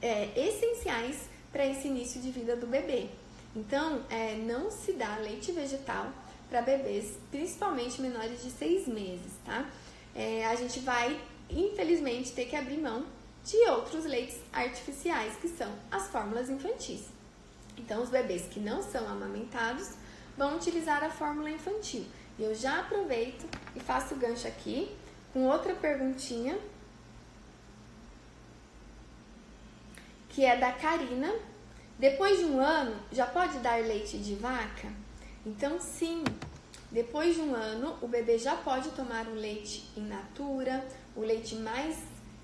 é, 0.01 0.29
essenciais 0.37 1.29
para 1.53 1.67
esse 1.67 1.87
início 1.89 2.21
de 2.21 2.31
vida 2.31 2.57
do 2.57 2.67
bebê. 2.67 3.09
Então, 3.55 4.03
é, 4.11 4.35
não 4.35 4.71
se 4.71 4.93
dá 4.93 5.17
leite 5.17 5.53
vegetal 5.53 6.13
para 6.49 6.63
bebês, 6.63 7.19
principalmente 7.31 8.01
menores 8.01 8.43
de 8.43 8.51
seis 8.51 8.87
meses, 8.89 9.33
tá? 9.45 9.69
É, 10.15 10.47
a 10.47 10.55
gente 10.55 10.81
vai, 10.81 11.21
infelizmente, 11.51 12.33
ter 12.33 12.47
que 12.47 12.57
abrir 12.57 12.79
mão 12.79 13.07
de 13.45 13.57
outros 13.69 14.05
leites 14.05 14.39
artificiais, 14.53 15.37
que 15.37 15.49
são 15.49 15.73
as 15.91 16.09
fórmulas 16.09 16.51
infantis. 16.51 17.07
Então, 17.77 18.03
os 18.03 18.11
bebês 18.11 18.47
que 18.49 18.59
não 18.59 18.83
são 18.83 19.07
amamentados 19.09 19.93
vão 20.37 20.57
utilizar 20.57 21.03
a 21.05 21.11
fórmula 21.11 21.51
infantil. 21.51 22.05
E 22.39 22.43
eu 22.45 22.55
já 22.55 22.81
aproveito 22.81 23.47
e 23.75 23.81
faço 23.81 24.15
o 24.15 24.19
gancho 24.19 24.47
aqui 24.47 24.95
com 25.33 25.47
outra 25.47 25.75
perguntinha, 25.75 26.59
que 30.29 30.45
é 30.45 30.57
da 30.57 30.73
Karina. 30.73 31.33
Depois 31.99 32.39
de 32.39 32.45
um 32.45 32.61
ano, 32.61 32.97
já 33.11 33.27
pode 33.27 33.59
dar 33.59 33.81
leite 33.81 34.19
de 34.19 34.37
vaca? 34.37 34.89
Então, 35.49 35.81
sim, 35.81 36.23
depois 36.93 37.35
de 37.35 37.41
um 37.41 37.55
ano, 37.55 37.97
o 38.03 38.07
bebê 38.07 38.39
já 38.39 38.55
pode 38.55 38.91
tomar 38.91 39.27
um 39.27 39.35
leite 39.35 39.89
in 39.97 40.03
natura, 40.03 40.87
o 41.17 41.21
leite 41.21 41.55
mais 41.55 41.97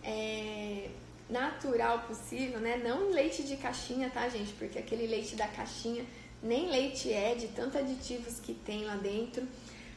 é, 0.03 0.89
natural 1.29 1.99
possível, 2.09 2.61
né? 2.61 2.79
Não 2.83 3.11
leite 3.11 3.43
de 3.43 3.59
caixinha, 3.59 4.09
tá, 4.09 4.27
gente? 4.31 4.55
Porque 4.55 4.79
aquele 4.79 5.07
leite 5.07 5.37
da 5.37 5.47
caixinha 5.47 6.03
nem 6.43 6.71
leite 6.71 7.13
é, 7.13 7.35
de 7.35 7.49
tantos 7.49 7.77
aditivos 7.77 8.41
que 8.41 8.55
tem 8.55 8.87
lá 8.87 8.97
dentro. 8.97 9.47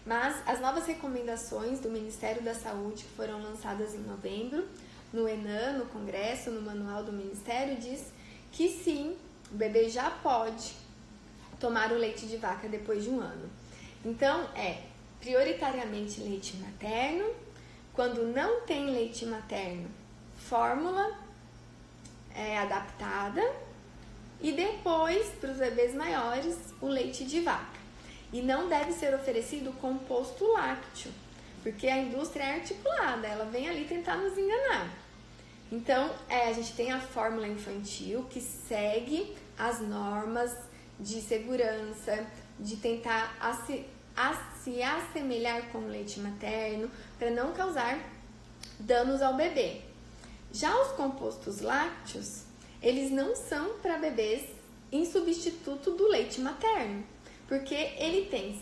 Mas 0.05 0.45
as 0.45 0.59
novas 0.59 0.85
recomendações 0.85 1.79
do 1.79 1.89
Ministério 1.89 2.41
da 2.41 2.53
Saúde, 2.53 3.05
que 3.05 3.09
foram 3.11 3.41
lançadas 3.41 3.95
em 3.95 3.99
novembro, 3.99 4.67
no 5.13 5.29
ENAM, 5.29 5.77
no 5.77 5.85
Congresso, 5.85 6.51
no 6.51 6.61
Manual 6.61 7.05
do 7.05 7.13
Ministério, 7.13 7.77
diz 7.77 8.11
que 8.51 8.67
sim, 8.67 9.15
o 9.49 9.55
bebê 9.55 9.89
já 9.89 10.11
pode 10.11 10.86
tomar 11.59 11.91
o 11.91 11.95
leite 11.95 12.25
de 12.25 12.37
vaca 12.37 12.67
depois 12.67 13.03
de 13.03 13.09
um 13.09 13.19
ano. 13.19 13.49
Então, 14.05 14.47
é 14.55 14.83
prioritariamente 15.19 16.21
leite 16.21 16.55
materno. 16.57 17.25
Quando 17.93 18.23
não 18.27 18.61
tem 18.61 18.91
leite 18.91 19.25
materno, 19.25 19.89
fórmula 20.37 21.17
é, 22.33 22.59
adaptada. 22.59 23.41
E 24.39 24.51
depois, 24.51 25.29
para 25.41 25.51
os 25.51 25.57
bebês 25.57 25.95
maiores, 25.95 26.55
o 26.79 26.87
leite 26.87 27.25
de 27.25 27.41
vaca. 27.41 27.77
E 28.31 28.41
não 28.41 28.69
deve 28.69 28.93
ser 28.93 29.15
oferecido 29.15 29.71
composto 29.79 30.45
lácteo, 30.51 31.11
porque 31.63 31.87
a 31.87 31.97
indústria 31.97 32.43
é 32.43 32.53
articulada, 32.55 33.25
ela 33.25 33.45
vem 33.45 33.67
ali 33.67 33.85
tentar 33.85 34.17
nos 34.17 34.37
enganar. 34.37 34.93
Então, 35.71 36.13
é, 36.29 36.49
a 36.49 36.53
gente 36.53 36.73
tem 36.73 36.91
a 36.91 36.99
fórmula 36.99 37.47
infantil 37.47 38.25
que 38.29 38.39
segue 38.39 39.35
as 39.57 39.81
normas 39.81 40.55
de 40.99 41.21
segurança, 41.21 42.25
de 42.59 42.77
tentar 42.77 43.35
a 43.39 43.53
se, 43.65 43.85
a 44.15 44.33
se 44.63 44.81
assemelhar 44.81 45.69
com 45.71 45.79
o 45.79 45.87
leite 45.87 46.19
materno 46.19 46.89
para 47.17 47.31
não 47.31 47.53
causar 47.53 47.99
danos 48.79 49.21
ao 49.21 49.35
bebê. 49.35 49.81
Já 50.51 50.75
os 50.81 50.93
compostos 50.93 51.61
lácteos, 51.61 52.43
eles 52.81 53.11
não 53.11 53.35
são 53.35 53.79
para 53.79 53.97
bebês 53.97 54.43
em 54.91 55.05
substituto 55.05 55.91
do 55.91 56.07
leite 56.07 56.39
materno, 56.39 57.03
porque 57.47 57.75
ele 57.75 58.27
tem 58.27 58.59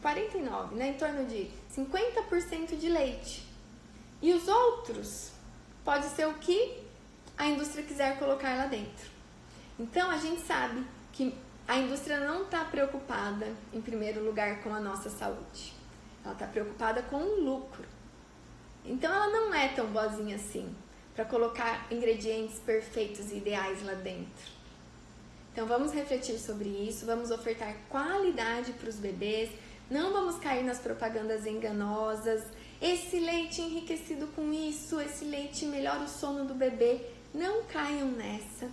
49, 0.00 0.74
né, 0.74 0.90
em 0.90 0.94
torno 0.94 1.26
de 1.26 1.50
50% 1.74 2.76
de 2.76 2.88
leite. 2.88 3.46
E 4.20 4.32
os 4.32 4.48
outros 4.48 5.30
pode 5.84 6.06
ser 6.06 6.26
o 6.26 6.34
que 6.34 6.78
a 7.36 7.46
indústria 7.46 7.84
quiser 7.84 8.18
colocar 8.18 8.56
lá 8.56 8.66
dentro. 8.66 9.10
Então 9.78 10.10
a 10.10 10.16
gente 10.16 10.40
sabe 10.42 10.84
que 11.12 11.34
a 11.68 11.76
indústria 11.76 12.18
não 12.18 12.44
está 12.44 12.64
preocupada, 12.64 13.46
em 13.74 13.82
primeiro 13.82 14.24
lugar, 14.24 14.62
com 14.62 14.72
a 14.74 14.80
nossa 14.80 15.10
saúde. 15.10 15.74
Ela 16.24 16.32
está 16.32 16.46
preocupada 16.46 17.02
com 17.02 17.16
o 17.18 17.44
lucro. 17.44 17.84
Então, 18.86 19.12
ela 19.12 19.28
não 19.28 19.52
é 19.54 19.68
tão 19.68 19.86
boazinha 19.88 20.36
assim 20.36 20.74
para 21.14 21.26
colocar 21.26 21.86
ingredientes 21.92 22.58
perfeitos 22.60 23.30
e 23.30 23.36
ideais 23.36 23.84
lá 23.84 23.92
dentro. 23.92 24.50
Então, 25.52 25.66
vamos 25.66 25.92
refletir 25.92 26.38
sobre 26.38 26.70
isso, 26.70 27.04
vamos 27.04 27.30
ofertar 27.30 27.76
qualidade 27.90 28.72
para 28.72 28.88
os 28.88 28.96
bebês, 28.96 29.50
não 29.90 30.10
vamos 30.10 30.38
cair 30.38 30.64
nas 30.64 30.78
propagandas 30.78 31.44
enganosas. 31.44 32.44
Esse 32.80 33.20
leite 33.20 33.60
enriquecido 33.60 34.26
com 34.28 34.54
isso, 34.54 34.98
esse 35.00 35.26
leite 35.26 35.66
melhora 35.66 36.00
o 36.00 36.08
sono 36.08 36.46
do 36.46 36.54
bebê. 36.54 37.02
Não 37.34 37.64
caiam 37.64 38.08
nessa. 38.08 38.70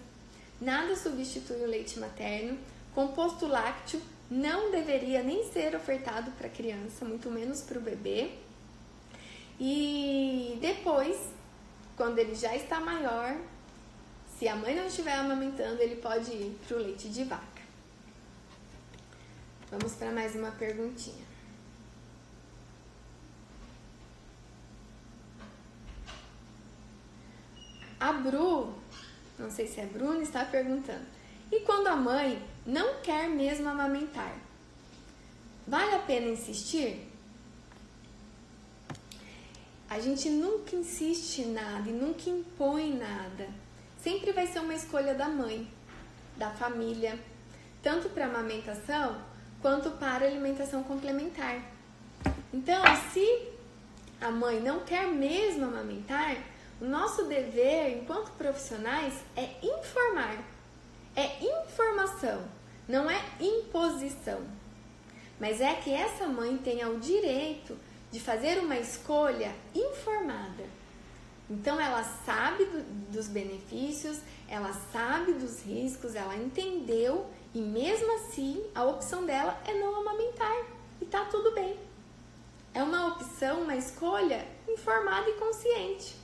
nada 0.62 0.96
substitui 0.96 1.58
o 1.58 1.68
leite 1.68 2.00
materno. 2.00 2.58
Composto 2.96 3.46
lácteo 3.46 4.02
não 4.32 4.72
deveria 4.72 5.22
nem 5.22 5.52
ser 5.52 5.76
ofertado 5.76 6.32
para 6.32 6.48
criança, 6.48 7.04
muito 7.04 7.30
menos 7.30 7.60
para 7.62 7.78
o 7.78 7.82
bebê. 7.82 8.32
E 9.60 10.58
depois, 10.62 11.18
quando 11.98 12.18
ele 12.20 12.34
já 12.34 12.56
está 12.56 12.80
maior, 12.80 13.38
se 14.40 14.48
a 14.48 14.56
mãe 14.56 14.74
não 14.74 14.86
estiver 14.88 15.14
amamentando, 15.14 15.82
ele 15.82 15.98
pode 15.98 16.32
ir 16.32 16.58
para 16.66 16.78
o 16.78 16.80
leite 16.80 17.10
de 17.10 17.26
vaca. 17.26 17.44
Vamos 19.70 19.94
para 19.96 20.12
mais 20.12 20.34
uma 20.34 20.52
perguntinha. 20.52 21.26
A 28.00 28.14
Bru, 28.14 28.74
não 29.38 29.52
sei 29.52 29.68
se 29.68 29.82
é 29.82 29.86
Bruna, 29.86 30.22
está 30.22 30.46
perguntando: 30.46 31.06
e 31.52 31.62
quando 31.62 31.88
a 31.88 31.96
mãe 31.96 32.55
não 32.66 33.02
quer 33.02 33.30
mesmo 33.30 33.70
amamentar? 33.70 34.36
Vale 35.68 35.96
a 35.96 36.00
pena 36.00 36.28
insistir? 36.28 37.08
A 39.90 40.00
gente 40.00 40.30
nunca 40.30 40.76
insiste 40.76 41.40
em 41.40 41.54
nada 41.54 41.90
e 41.90 41.94
nunca 41.94 42.30
impõe 42.30 42.98
nada. 42.98 43.48
Sempre 43.98 44.32
vai 44.32 44.48
ser 44.48 44.60
uma 44.60 44.74
escolha 44.74 45.14
da 45.14 45.30
mãe, 45.30 45.72
da 46.36 46.50
família, 46.52 47.20
tanto 47.82 48.10
para 48.10 48.26
amamentação 48.26 49.22
quanto 49.62 49.92
para 49.92 50.26
alimentação 50.26 50.84
complementar. 50.84 51.62
Então, 52.54 52.84
se 53.12 53.48
a 54.20 54.32
mãe 54.32 54.60
não 54.60 54.80
quer 54.82 55.08
mesmo 55.08 55.66
amamentar, 55.66 56.38
o 56.82 56.86
nosso 56.86 57.26
dever 57.26 57.98
enquanto 57.98 58.32
profissionais 58.32 59.14
é 59.36 59.56
informar. 59.64 60.44
É 61.16 61.44
informação, 61.44 62.44
não 62.88 63.10
é 63.10 63.22
imposição. 63.40 64.42
Mas 65.40 65.60
é 65.60 65.74
que 65.76 65.94
essa 65.94 66.28
mãe 66.28 66.58
tenha 66.58 66.90
o 66.90 67.00
direito 67.00 67.78
de 68.12 68.20
fazer 68.20 68.60
uma 68.60 68.78
escolha 68.78 69.54
informada. 69.74 70.64
Então 71.50 71.80
ela 71.80 72.04
sabe 72.26 72.66
do, 72.66 72.84
dos 73.12 73.28
benefícios, 73.28 74.20
ela 74.48 74.74
sabe 74.92 75.34
dos 75.34 75.64
riscos, 75.64 76.16
ela 76.16 76.36
entendeu 76.36 77.28
e 77.54 77.60
mesmo 77.60 78.12
assim 78.16 78.64
a 78.74 78.84
opção 78.84 79.26
dela 79.26 79.60
é 79.68 79.74
não 79.74 80.00
amamentar 80.00 80.66
e 81.02 81.06
tá 81.06 81.26
tudo 81.26 81.52
bem. 81.52 81.78
É 82.74 82.82
uma 82.82 83.08
opção, 83.08 83.62
uma 83.62 83.76
escolha 83.76 84.46
informada 84.68 85.30
e 85.30 85.34
consciente. 85.34 86.16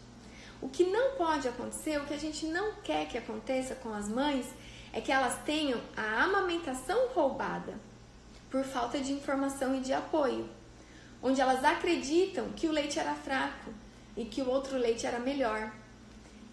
O 0.62 0.70
que 0.70 0.84
não 0.84 1.16
pode 1.16 1.48
acontecer, 1.48 2.00
o 2.00 2.06
que 2.06 2.14
a 2.14 2.20
gente 2.20 2.46
não 2.46 2.74
quer 2.84 3.08
que 3.08 3.18
aconteça 3.18 3.74
com 3.76 3.94
as 3.94 4.08
mães, 4.08 4.46
é 4.94 5.02
que 5.02 5.12
elas 5.12 5.38
tenham 5.44 5.80
a 5.96 6.24
amamentação 6.24 7.10
roubada 7.10 7.74
por 8.50 8.64
falta 8.64 9.00
de 9.00 9.14
informação 9.14 9.76
e 9.76 9.80
de 9.80 9.94
apoio, 9.94 10.50
onde 11.24 11.40
elas 11.40 11.64
acreditam 11.64 12.52
que 12.52 12.68
o 12.68 12.72
leite 12.72 13.00
era 13.00 13.14
fraco 13.14 13.72
e 14.16 14.26
que 14.26 14.42
o 14.42 14.50
outro 14.50 14.78
leite 14.78 15.06
era 15.06 15.20
melhor. 15.20 15.72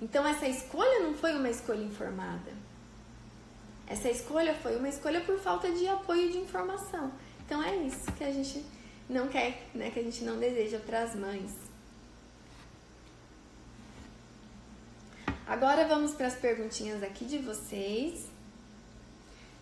Então 0.01 0.27
essa 0.27 0.47
escolha 0.47 1.01
não 1.01 1.15
foi 1.15 1.35
uma 1.35 1.51
escolha 1.51 1.83
informada. 1.83 2.53
Essa 3.87 4.11
escolha 4.11 4.55
foi 4.55 4.77
uma 4.77 4.89
escolha 4.89 5.21
por 5.23 5.39
falta 5.39 5.71
de 5.73 5.89
apoio 5.89 6.31
de 6.31 6.39
informação. 6.39 7.11
Então 7.45 7.63
é 7.63 7.75
isso 7.77 8.13
que 8.13 8.23
a 8.23 8.31
gente 8.31 8.65
não 9.09 9.27
quer, 9.29 9.67
né, 9.75 9.91
que 9.91 9.99
a 9.99 10.03
gente 10.03 10.23
não 10.23 10.39
deseja 10.39 10.79
para 10.79 11.03
as 11.03 11.17
mães. 11.17 11.68
Agora 15.49 15.89
vamos 15.89 16.13
para 16.13 16.27
as 16.27 16.35
perguntinhas 16.35 17.03
aqui 17.03 17.25
de 17.25 17.39
vocês. 17.39 18.29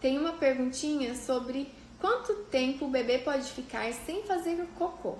Tem 0.01 0.19
uma 0.19 0.33
perguntinha 0.33 1.15
sobre 1.15 1.73
quanto 2.01 2.35
tempo 2.51 2.87
o 2.87 2.91
bebê 2.91 3.19
pode 3.19 3.49
ficar 3.53 3.93
sem 3.93 4.25
fazer 4.25 4.61
o 4.61 4.67
cocô. 4.77 5.17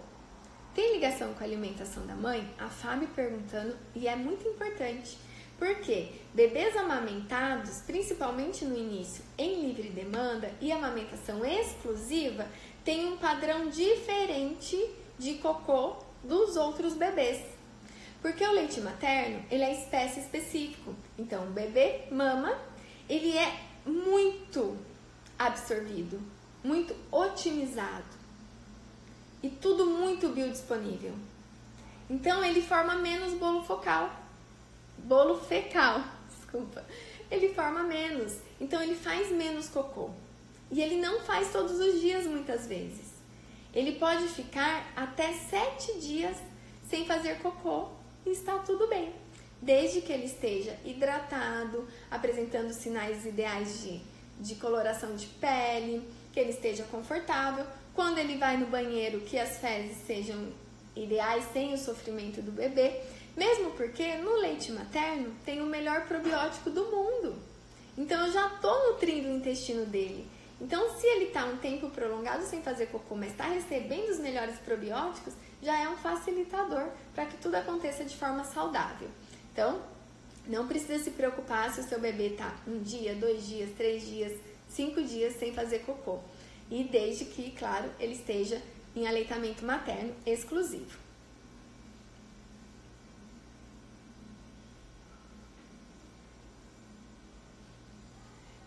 Tem 0.75 0.95
ligação 0.95 1.33
com 1.35 1.45
a 1.45 1.47
alimentação 1.47 2.05
da 2.05 2.17
mãe? 2.17 2.53
A 2.59 2.69
Fábio 2.69 3.07
perguntando 3.15 3.77
e 3.95 4.09
é 4.09 4.17
muito 4.17 4.49
importante. 4.49 5.17
Porque 5.57 6.09
bebês 6.35 6.77
amamentados, 6.77 7.83
principalmente 7.87 8.65
no 8.65 8.77
início, 8.77 9.23
em 9.39 9.69
livre 9.69 9.89
demanda 9.89 10.51
e 10.61 10.73
amamentação 10.73 11.45
exclusiva, 11.45 12.45
têm 12.85 13.07
um 13.07 13.19
padrão 13.19 13.69
diferente 13.69 14.77
de 15.17 15.35
cocô 15.35 15.95
dos 16.25 16.57
outros 16.57 16.95
bebês. 16.95 17.56
Porque 18.27 18.45
o 18.45 18.51
leite 18.51 18.81
materno, 18.81 19.41
ele 19.49 19.63
é 19.63 19.73
espécie 19.73 20.19
específico. 20.19 20.93
Então, 21.17 21.45
o 21.45 21.53
bebê 21.53 22.09
mama, 22.11 22.59
ele 23.09 23.39
é 23.39 23.61
muito 23.87 24.77
absorvido, 25.39 26.21
muito 26.65 26.93
otimizado. 27.13 28.03
E 29.41 29.49
tudo 29.49 29.87
muito 29.87 30.31
biodisponível. 30.31 31.15
Então, 32.11 32.45
ele 32.45 32.61
forma 32.61 32.97
menos 32.97 33.33
bolo 33.35 33.63
focal. 33.63 34.11
Bolo 34.99 35.39
fecal, 35.39 36.03
desculpa. 36.29 36.85
Ele 37.31 37.55
forma 37.55 37.85
menos. 37.85 38.41
Então, 38.61 38.83
ele 38.83 38.97
faz 38.97 39.31
menos 39.31 39.69
cocô. 39.69 40.11
E 40.73 40.83
ele 40.83 40.97
não 40.97 41.21
faz 41.21 41.53
todos 41.53 41.79
os 41.79 42.01
dias, 42.01 42.27
muitas 42.27 42.67
vezes. 42.67 43.07
Ele 43.73 43.93
pode 43.93 44.27
ficar 44.27 44.85
até 44.97 45.33
sete 45.33 46.01
dias 46.01 46.37
sem 46.91 47.07
fazer 47.07 47.39
cocô 47.39 47.95
está 48.31 48.59
tudo 48.59 48.87
bem, 48.89 49.13
desde 49.61 50.01
que 50.01 50.13
ele 50.13 50.27
esteja 50.27 50.77
hidratado, 50.85 51.87
apresentando 52.11 52.73
sinais 52.73 53.25
ideais 53.25 53.83
de, 53.83 54.01
de 54.41 54.55
coloração 54.57 55.15
de 55.17 55.27
pele, 55.27 56.09
que 56.33 56.41
ele 56.41 56.51
esteja 56.51 56.85
confortável. 56.85 57.67
Quando 57.95 58.19
ele 58.19 58.37
vai 58.37 58.57
no 58.57 58.67
banheiro, 58.67 59.21
que 59.21 59.39
as 59.39 59.59
fezes 59.59 59.99
sejam 60.07 60.53
ideais 60.95 61.45
sem 61.53 61.75
o 61.75 61.79
sofrimento 61.79 62.43
do 62.43 62.53
bebê, 62.53 63.01
mesmo 63.37 63.71
porque 63.73 64.17
no 64.17 64.37
leite 64.37 64.73
materno 64.73 65.35
tem 65.45 65.61
o 65.61 65.67
melhor 65.67 66.07
probiótico 66.07 66.71
do 66.71 66.85
mundo. 66.85 67.37
Então 67.97 68.27
eu 68.27 68.33
já 68.33 68.47
estou 68.49 68.93
nutrindo 68.93 69.29
o 69.29 69.33
intestino 69.33 69.87
dele. 69.87 70.27
Então, 70.61 70.99
se 70.99 71.07
ele 71.07 71.27
está 71.27 71.45
um 71.45 71.59
tempo 71.59 71.91
prolongado 71.91 72.45
sem 72.45 72.63
fazer 72.63 72.87
cocô, 72.87 73.15
mas 73.15 73.33
está 73.33 73.45
recebendo 73.45 74.09
os 74.09 74.19
melhores 74.19 74.59
probióticos, 74.59 75.35
já 75.63 75.79
é 75.79 75.89
um 75.89 75.97
facilitador 75.97 76.89
para 77.15 77.27
que 77.27 77.37
tudo 77.39 77.55
aconteça 77.55 78.05
de 78.05 78.17
forma 78.17 78.45
saudável. 78.45 79.09
Então, 79.53 79.81
não 80.47 80.69
precisa 80.69 81.03
se 81.03 81.11
preocupar 81.11 81.73
se 81.73 81.81
o 81.81 81.85
seu 81.85 82.01
bebê 82.01 82.29
está 82.29 82.55
um 82.67 82.79
dia, 82.81 83.15
dois 83.15 83.47
dias, 83.47 83.71
três 83.77 84.07
dias, 84.07 84.33
cinco 84.69 85.03
dias 85.03 85.35
sem 85.37 85.53
fazer 85.53 85.81
cocô. 85.81 86.21
E 86.71 86.85
desde 86.85 87.25
que, 87.25 87.51
claro, 87.53 87.91
ele 87.99 88.13
esteja 88.13 88.61
em 88.95 89.07
aleitamento 89.07 89.65
materno 89.65 90.15
exclusivo. 90.25 90.99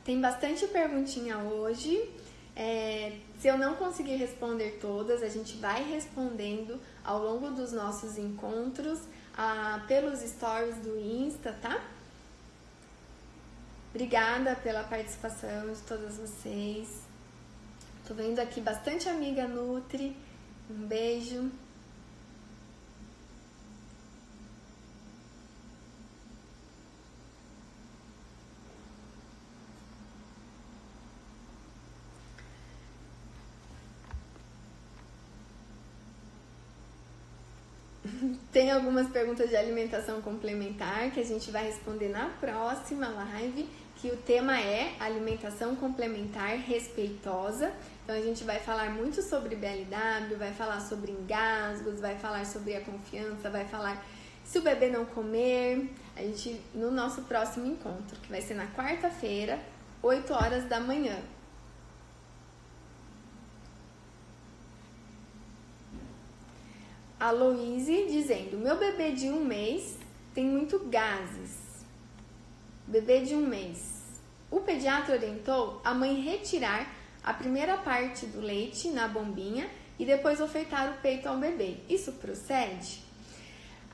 Tem 0.03 0.19
bastante 0.19 0.65
perguntinha 0.67 1.37
hoje. 1.37 2.09
É, 2.55 3.15
se 3.39 3.47
eu 3.47 3.57
não 3.57 3.75
conseguir 3.75 4.15
responder 4.17 4.79
todas, 4.81 5.23
a 5.23 5.29
gente 5.29 5.55
vai 5.57 5.81
respondendo 5.83 6.79
ao 7.03 7.23
longo 7.23 7.49
dos 7.51 7.71
nossos 7.71 8.17
encontros, 8.17 8.99
ah, 9.37 9.81
pelos 9.87 10.19
stories 10.19 10.75
do 10.77 10.99
Insta, 10.99 11.53
tá? 11.61 11.81
Obrigada 13.91 14.55
pela 14.57 14.83
participação 14.83 15.71
de 15.71 15.79
todas 15.81 16.17
vocês. 16.17 17.01
Tô 18.05 18.13
vendo 18.13 18.39
aqui 18.39 18.59
bastante 18.59 19.07
amiga 19.07 19.47
Nutri. 19.47 20.15
Um 20.69 20.85
beijo. 20.85 21.49
Tem 38.51 38.71
algumas 38.71 39.07
perguntas 39.09 39.49
de 39.49 39.55
alimentação 39.55 40.21
complementar 40.21 41.11
que 41.11 41.19
a 41.19 41.25
gente 41.25 41.51
vai 41.51 41.65
responder 41.65 42.09
na 42.09 42.29
próxima 42.39 43.07
live, 43.07 43.69
que 43.95 44.09
o 44.09 44.17
tema 44.17 44.59
é 44.59 44.93
alimentação 44.99 45.75
complementar 45.75 46.57
respeitosa. 46.57 47.71
Então 48.03 48.15
a 48.15 48.21
gente 48.21 48.43
vai 48.43 48.59
falar 48.59 48.89
muito 48.91 49.21
sobre 49.21 49.55
BLW, 49.55 50.37
vai 50.37 50.53
falar 50.53 50.79
sobre 50.79 51.11
engasgos, 51.11 51.99
vai 51.99 52.17
falar 52.17 52.45
sobre 52.45 52.75
a 52.75 52.81
confiança, 52.81 53.49
vai 53.49 53.65
falar 53.65 54.03
se 54.43 54.57
o 54.57 54.61
bebê 54.61 54.89
não 54.89 55.05
comer, 55.05 55.93
a 56.15 56.21
gente 56.21 56.59
no 56.73 56.89
nosso 56.89 57.21
próximo 57.23 57.67
encontro, 57.67 58.19
que 58.19 58.29
vai 58.29 58.41
ser 58.41 58.55
na 58.55 58.65
quarta-feira, 58.67 59.59
8 60.01 60.33
horas 60.33 60.65
da 60.65 60.79
manhã. 60.79 61.17
A 67.19 67.31
Louise 67.31 68.05
dizendo: 68.09 68.57
Meu 68.57 68.77
bebê 68.77 69.11
de 69.11 69.29
um 69.29 69.43
mês 69.43 69.97
tem 70.33 70.45
muito 70.45 70.79
gases. 70.85 71.57
Bebê 72.87 73.21
de 73.21 73.35
um 73.35 73.45
mês. 73.45 73.99
o 74.49 74.61
pediatra 74.61 75.13
orientou 75.15 75.79
a 75.83 75.93
mãe 75.93 76.21
retirar 76.21 76.91
a 77.23 77.33
primeira 77.33 77.77
parte 77.77 78.25
do 78.25 78.41
leite 78.41 78.89
na 78.89 79.07
bombinha 79.07 79.69
e 79.99 80.05
depois 80.05 80.39
ofertar 80.39 80.91
o 80.91 81.01
peito 81.01 81.27
ao 81.27 81.37
bebê. 81.37 81.77
Isso 81.87 82.13
procede? 82.13 83.03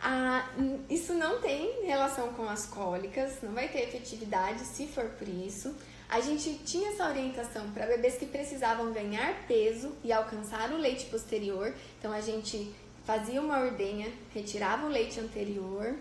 Ah, 0.01 0.47
isso 0.89 1.13
não 1.13 1.41
tem 1.41 1.85
relação 1.85 2.31
com 2.33 2.47
as 2.47 2.65
cólicas, 2.67 3.41
não 3.41 3.53
vai 3.53 3.67
ter 3.67 3.79
efetividade 3.79 4.61
se 4.61 4.87
for 4.87 5.05
por 5.05 5.27
isso. 5.27 5.75
A 6.07 6.21
gente 6.21 6.53
tinha 6.59 6.91
essa 6.91 7.07
orientação 7.07 7.71
para 7.71 7.87
bebês 7.87 8.15
que 8.15 8.27
precisavam 8.27 8.93
ganhar 8.93 9.47
peso 9.47 9.93
e 10.03 10.13
alcançar 10.13 10.71
o 10.71 10.77
leite 10.77 11.05
posterior. 11.07 11.73
Então 11.97 12.13
a 12.13 12.21
gente 12.21 12.73
fazia 13.05 13.39
uma 13.41 13.59
ordenha, 13.59 14.11
retirava 14.33 14.85
o 14.85 14.89
leite 14.89 15.19
anterior 15.19 15.95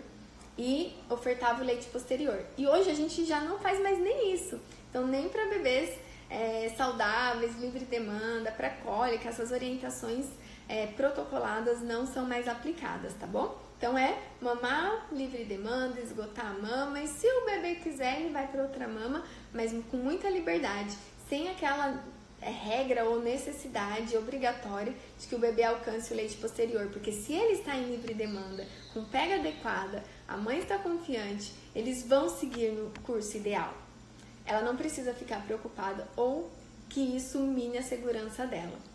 e 0.57 0.95
ofertava 1.09 1.61
o 1.61 1.65
leite 1.65 1.87
posterior. 1.87 2.43
E 2.57 2.67
hoje 2.67 2.89
a 2.89 2.93
gente 2.93 3.25
já 3.25 3.39
não 3.41 3.59
faz 3.59 3.79
mais 3.81 3.99
nem 3.99 4.33
isso. 4.33 4.59
Então 4.89 5.05
nem 5.05 5.29
para 5.29 5.45
bebês 5.45 5.97
é, 6.29 6.73
saudáveis, 6.75 7.55
livre 7.59 7.85
demanda, 7.85 8.51
para 8.51 8.69
cólica, 8.69 9.29
essas 9.29 9.51
orientações 9.51 10.25
é, 10.67 10.87
protocoladas 10.87 11.81
não 11.81 12.07
são 12.07 12.25
mais 12.25 12.47
aplicadas, 12.47 13.13
tá 13.13 13.27
bom? 13.27 13.57
Então 13.77 13.97
é 13.97 14.17
mamar 14.41 15.07
livre 15.11 15.43
demanda, 15.43 15.99
esgotar 15.99 16.47
a 16.47 16.53
mama 16.53 17.01
e 17.01 17.07
se 17.07 17.27
o 17.27 17.45
bebê 17.45 17.75
quiser 17.75 18.21
ele 18.21 18.31
vai 18.31 18.47
para 18.47 18.63
outra 18.63 18.87
mama, 18.87 19.23
mas 19.53 19.71
com 19.91 19.97
muita 19.97 20.29
liberdade, 20.29 20.95
sem 21.29 21.49
aquela 21.49 22.01
é, 22.41 22.49
regra 22.49 23.05
ou 23.05 23.21
necessidade 23.21 24.15
obrigatória 24.17 24.93
de 25.19 25.27
que 25.27 25.35
o 25.35 25.39
bebê 25.39 25.63
alcance 25.63 26.13
o 26.13 26.15
leite 26.15 26.37
posterior, 26.37 26.87
porque 26.87 27.11
se 27.11 27.33
ele 27.33 27.53
está 27.53 27.75
em 27.75 27.89
livre 27.91 28.13
demanda, 28.13 28.67
com 28.93 29.03
pega 29.05 29.35
adequada, 29.35 30.03
a 30.27 30.37
mãe 30.37 30.59
está 30.59 30.77
confiante, 30.77 31.53
eles 31.75 32.03
vão 32.07 32.29
seguir 32.29 32.71
no 32.71 32.91
curso 33.03 33.37
ideal. 33.37 33.73
Ela 34.45 34.61
não 34.61 34.77
precisa 34.77 35.13
ficar 35.13 35.43
preocupada 35.45 36.07
ou 36.15 36.51
que 36.89 36.99
isso 36.99 37.39
mine 37.39 37.77
a 37.77 37.83
segurança 37.83 38.45
dela. 38.45 38.94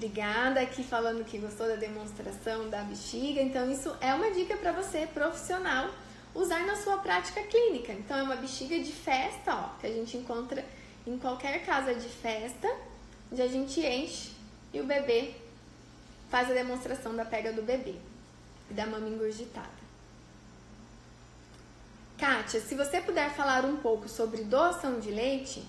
Obrigada 0.00 0.60
aqui 0.62 0.82
falando 0.82 1.26
que 1.26 1.36
gostou 1.36 1.68
da 1.68 1.76
demonstração 1.76 2.70
da 2.70 2.80
bexiga. 2.80 3.42
Então, 3.42 3.70
isso 3.70 3.94
é 4.00 4.14
uma 4.14 4.30
dica 4.30 4.56
para 4.56 4.72
você, 4.72 5.06
profissional, 5.06 5.90
usar 6.34 6.60
na 6.60 6.74
sua 6.74 6.96
prática 6.96 7.42
clínica. 7.42 7.92
Então, 7.92 8.16
é 8.16 8.22
uma 8.22 8.36
bexiga 8.36 8.78
de 8.78 8.90
festa, 8.90 9.54
ó, 9.54 9.78
que 9.78 9.86
a 9.86 9.92
gente 9.92 10.16
encontra 10.16 10.64
em 11.06 11.18
qualquer 11.18 11.66
casa 11.66 11.94
de 11.94 12.08
festa, 12.08 12.66
onde 13.30 13.42
a 13.42 13.46
gente 13.46 13.78
enche 13.78 14.30
e 14.72 14.80
o 14.80 14.84
bebê 14.84 15.34
faz 16.30 16.50
a 16.50 16.54
demonstração 16.54 17.14
da 17.14 17.26
pega 17.26 17.52
do 17.52 17.60
bebê 17.60 17.96
e 18.70 18.72
da 18.72 18.86
mama 18.86 19.06
engurgitada. 19.06 19.68
Kátia, 22.16 22.58
se 22.62 22.74
você 22.74 23.02
puder 23.02 23.34
falar 23.34 23.66
um 23.66 23.76
pouco 23.76 24.08
sobre 24.08 24.44
doação 24.44 24.98
de 24.98 25.10
leite, 25.10 25.62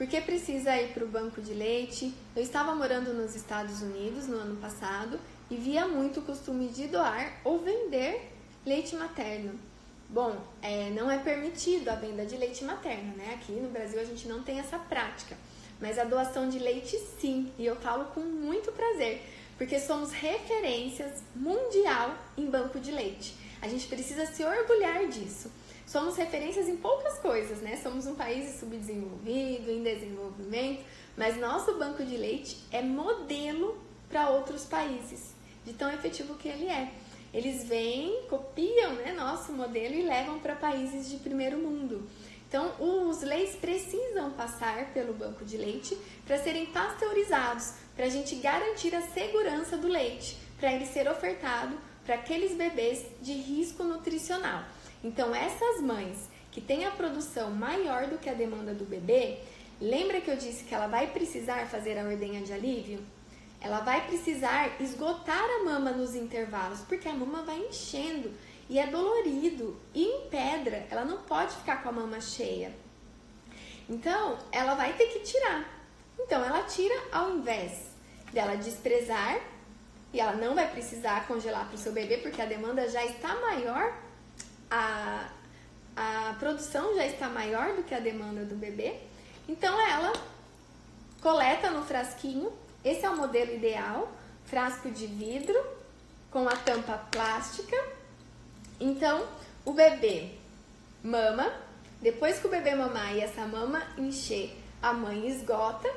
por 0.00 0.06
que 0.06 0.18
precisa 0.22 0.74
ir 0.80 0.94
para 0.94 1.04
o 1.04 1.06
banco 1.06 1.42
de 1.42 1.52
leite? 1.52 2.14
Eu 2.34 2.42
estava 2.42 2.74
morando 2.74 3.12
nos 3.12 3.36
Estados 3.36 3.82
Unidos 3.82 4.26
no 4.26 4.38
ano 4.38 4.56
passado 4.56 5.20
e 5.50 5.56
via 5.56 5.86
muito 5.86 6.20
o 6.20 6.22
costume 6.22 6.68
de 6.68 6.86
doar 6.86 7.38
ou 7.44 7.58
vender 7.58 8.32
leite 8.64 8.96
materno. 8.96 9.60
Bom, 10.08 10.42
é, 10.62 10.88
não 10.88 11.10
é 11.10 11.18
permitido 11.18 11.90
a 11.90 11.96
venda 11.96 12.24
de 12.24 12.34
leite 12.38 12.64
materno, 12.64 13.14
né? 13.14 13.34
Aqui 13.34 13.52
no 13.52 13.68
Brasil 13.68 14.00
a 14.00 14.04
gente 14.04 14.26
não 14.26 14.42
tem 14.42 14.58
essa 14.58 14.78
prática. 14.78 15.36
Mas 15.78 15.98
a 15.98 16.04
doação 16.04 16.48
de 16.48 16.58
leite 16.58 16.96
sim, 17.20 17.52
e 17.58 17.66
eu 17.66 17.76
falo 17.76 18.06
com 18.06 18.20
muito 18.20 18.72
prazer, 18.72 19.20
porque 19.58 19.78
somos 19.78 20.12
referências 20.12 21.22
mundial 21.36 22.16
em 22.38 22.46
banco 22.46 22.80
de 22.80 22.90
leite. 22.90 23.34
A 23.60 23.68
gente 23.68 23.86
precisa 23.86 24.24
se 24.24 24.42
orgulhar 24.42 25.06
disso 25.08 25.50
somos 25.90 26.16
referências 26.16 26.68
em 26.68 26.76
poucas 26.76 27.18
coisas, 27.18 27.58
né? 27.58 27.76
Somos 27.82 28.06
um 28.06 28.14
país 28.14 28.60
subdesenvolvido, 28.60 29.72
em 29.72 29.82
desenvolvimento, 29.82 30.84
mas 31.16 31.36
nosso 31.36 31.76
banco 31.78 32.04
de 32.04 32.16
leite 32.16 32.58
é 32.70 32.80
modelo 32.80 33.76
para 34.08 34.30
outros 34.30 34.64
países, 34.64 35.34
de 35.64 35.72
tão 35.72 35.92
efetivo 35.92 36.36
que 36.36 36.48
ele 36.48 36.66
é. 36.66 36.92
Eles 37.34 37.64
vêm, 37.64 38.22
copiam 38.28 38.94
né, 38.94 39.12
nosso 39.12 39.52
modelo 39.52 39.96
e 39.96 40.02
levam 40.02 40.38
para 40.38 40.54
países 40.54 41.10
de 41.10 41.16
primeiro 41.16 41.58
mundo. 41.58 42.08
Então, 42.48 42.72
os 42.78 43.22
leites 43.22 43.56
precisam 43.56 44.30
passar 44.30 44.92
pelo 44.92 45.12
banco 45.12 45.44
de 45.44 45.56
leite 45.56 45.98
para 46.24 46.38
serem 46.38 46.66
pasteurizados, 46.66 47.74
para 47.96 48.06
a 48.06 48.08
gente 48.08 48.36
garantir 48.36 48.94
a 48.94 49.02
segurança 49.02 49.76
do 49.76 49.88
leite, 49.88 50.36
para 50.56 50.72
ele 50.72 50.86
ser 50.86 51.08
ofertado 51.08 51.76
para 52.04 52.14
aqueles 52.14 52.56
bebês 52.56 53.04
de 53.20 53.32
risco 53.32 53.82
nutricional. 53.82 54.64
Então, 55.02 55.34
essas 55.34 55.80
mães 55.80 56.28
que 56.50 56.60
têm 56.60 56.84
a 56.84 56.90
produção 56.90 57.50
maior 57.50 58.06
do 58.06 58.18
que 58.18 58.28
a 58.28 58.34
demanda 58.34 58.74
do 58.74 58.84
bebê, 58.84 59.38
lembra 59.80 60.20
que 60.20 60.30
eu 60.30 60.36
disse 60.36 60.64
que 60.64 60.74
ela 60.74 60.86
vai 60.86 61.06
precisar 61.06 61.66
fazer 61.68 61.98
a 61.98 62.04
ordenha 62.04 62.42
de 62.42 62.52
alívio? 62.52 63.00
Ela 63.60 63.80
vai 63.80 64.06
precisar 64.06 64.80
esgotar 64.80 65.44
a 65.44 65.64
mama 65.64 65.90
nos 65.90 66.14
intervalos, 66.14 66.80
porque 66.80 67.08
a 67.08 67.12
mama 67.12 67.42
vai 67.42 67.58
enchendo 67.58 68.32
e 68.68 68.78
é 68.78 68.86
dolorido 68.86 69.78
e 69.94 70.04
em 70.04 70.28
pedra, 70.28 70.86
ela 70.90 71.04
não 71.04 71.18
pode 71.22 71.54
ficar 71.56 71.82
com 71.82 71.88
a 71.88 71.92
mama 71.92 72.20
cheia. 72.20 72.72
Então, 73.88 74.38
ela 74.52 74.74
vai 74.74 74.92
ter 74.92 75.06
que 75.06 75.20
tirar. 75.20 75.68
Então, 76.18 76.44
ela 76.44 76.62
tira 76.62 76.94
ao 77.10 77.36
invés 77.36 77.90
dela 78.32 78.56
desprezar 78.56 79.40
e 80.12 80.20
ela 80.20 80.34
não 80.34 80.54
vai 80.54 80.70
precisar 80.70 81.26
congelar 81.26 81.66
para 81.66 81.74
o 81.74 81.78
seu 81.78 81.92
bebê 81.92 82.18
porque 82.18 82.40
a 82.40 82.46
demanda 82.46 82.88
já 82.88 83.04
está 83.04 83.34
maior 83.40 83.92
a, 84.70 85.28
a 85.96 86.34
produção 86.38 86.94
já 86.94 87.06
está 87.06 87.28
maior 87.28 87.74
do 87.74 87.82
que 87.82 87.94
a 87.94 88.00
demanda 88.00 88.44
do 88.44 88.54
bebê, 88.54 88.94
então 89.48 89.80
ela 89.80 90.12
coleta 91.20 91.70
no 91.70 91.82
frasquinho. 91.84 92.52
Esse 92.84 93.04
é 93.04 93.10
o 93.10 93.16
modelo 93.16 93.52
ideal, 93.54 94.10
frasco 94.46 94.90
de 94.90 95.06
vidro 95.06 95.58
com 96.30 96.48
a 96.48 96.56
tampa 96.56 96.96
plástica. 97.10 97.76
Então, 98.78 99.26
o 99.64 99.72
bebê 99.72 100.30
mama, 101.02 101.52
depois 102.00 102.38
que 102.38 102.46
o 102.46 102.50
bebê 102.50 102.74
mamar 102.74 103.14
e 103.14 103.20
essa 103.20 103.46
mama 103.46 103.82
encher, 103.98 104.56
a 104.80 104.92
mãe 104.92 105.28
esgota, 105.28 105.92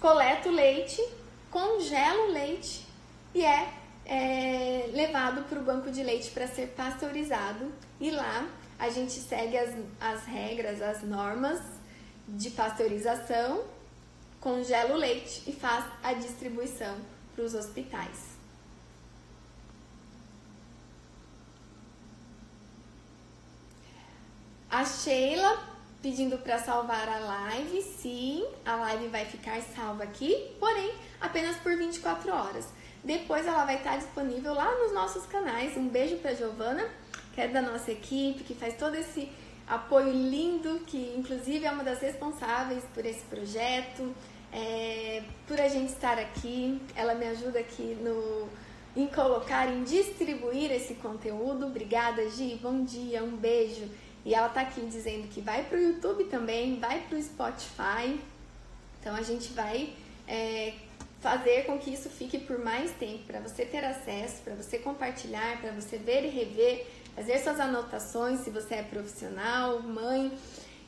coleta 0.00 0.48
o 0.48 0.52
leite, 0.52 1.02
congela 1.50 2.28
o 2.28 2.32
leite 2.32 2.86
e 3.34 3.44
é 3.44 3.81
é 4.04 4.90
levado 4.92 5.44
para 5.48 5.58
o 5.58 5.62
banco 5.62 5.90
de 5.90 6.02
leite 6.02 6.30
para 6.30 6.46
ser 6.46 6.68
pasteurizado 6.68 7.72
e 8.00 8.10
lá 8.10 8.48
a 8.78 8.90
gente 8.90 9.12
segue 9.12 9.56
as, 9.56 9.74
as 10.00 10.24
regras, 10.24 10.82
as 10.82 11.02
normas 11.02 11.60
de 12.26 12.50
pasteurização, 12.50 13.64
congela 14.40 14.94
o 14.94 14.96
leite 14.96 15.42
e 15.46 15.52
faz 15.52 15.84
a 16.02 16.12
distribuição 16.14 16.96
para 17.34 17.44
os 17.44 17.54
hospitais. 17.54 18.32
A 24.68 24.84
Sheila 24.84 25.72
pedindo 26.02 26.36
para 26.38 26.58
salvar 26.58 27.08
a 27.08 27.18
live, 27.20 27.80
sim, 27.82 28.44
a 28.66 28.74
live 28.74 29.06
vai 29.06 29.24
ficar 29.24 29.62
salva 29.62 30.02
aqui, 30.02 30.56
porém 30.58 30.92
apenas 31.20 31.56
por 31.58 31.76
24 31.76 32.32
horas. 32.34 32.68
Depois 33.04 33.46
ela 33.46 33.64
vai 33.64 33.76
estar 33.76 33.96
disponível 33.96 34.54
lá 34.54 34.72
nos 34.78 34.92
nossos 34.92 35.26
canais. 35.26 35.76
Um 35.76 35.88
beijo 35.88 36.16
para 36.18 36.34
Giovana, 36.34 36.86
que 37.34 37.40
é 37.40 37.48
da 37.48 37.60
nossa 37.60 37.90
equipe, 37.90 38.44
que 38.44 38.54
faz 38.54 38.76
todo 38.76 38.94
esse 38.94 39.28
apoio 39.66 40.12
lindo, 40.12 40.80
que 40.86 41.14
inclusive 41.16 41.64
é 41.64 41.70
uma 41.70 41.82
das 41.82 42.00
responsáveis 42.00 42.84
por 42.94 43.04
esse 43.04 43.24
projeto, 43.24 44.14
é, 44.52 45.22
por 45.48 45.60
a 45.60 45.68
gente 45.68 45.92
estar 45.92 46.18
aqui. 46.18 46.80
Ela 46.94 47.14
me 47.14 47.26
ajuda 47.26 47.58
aqui 47.58 47.96
no 48.00 48.48
em 48.94 49.06
colocar, 49.06 49.68
em 49.68 49.82
distribuir 49.84 50.70
esse 50.70 50.94
conteúdo. 50.94 51.66
Obrigada, 51.66 52.28
Gi. 52.28 52.60
Bom 52.62 52.84
dia, 52.84 53.24
um 53.24 53.36
beijo. 53.36 53.88
E 54.24 54.34
ela 54.34 54.48
tá 54.48 54.60
aqui 54.60 54.82
dizendo 54.82 55.26
que 55.28 55.40
vai 55.40 55.64
pro 55.64 55.80
YouTube 55.80 56.24
também, 56.24 56.78
vai 56.78 57.00
pro 57.08 57.20
Spotify. 57.20 58.20
Então 59.00 59.16
a 59.16 59.22
gente 59.22 59.52
vai 59.52 59.94
é, 60.28 60.74
fazer 61.22 61.64
com 61.66 61.78
que 61.78 61.94
isso 61.94 62.10
fique 62.10 62.36
por 62.36 62.58
mais 62.58 62.90
tempo, 62.90 63.22
para 63.28 63.38
você 63.38 63.64
ter 63.64 63.84
acesso, 63.84 64.42
para 64.42 64.56
você 64.56 64.76
compartilhar, 64.76 65.60
para 65.60 65.70
você 65.70 65.96
ver 65.96 66.24
e 66.24 66.28
rever, 66.28 66.84
fazer 67.14 67.38
suas 67.38 67.60
anotações 67.60 68.40
se 68.40 68.50
você 68.50 68.74
é 68.74 68.82
profissional, 68.82 69.80
mãe. 69.80 70.36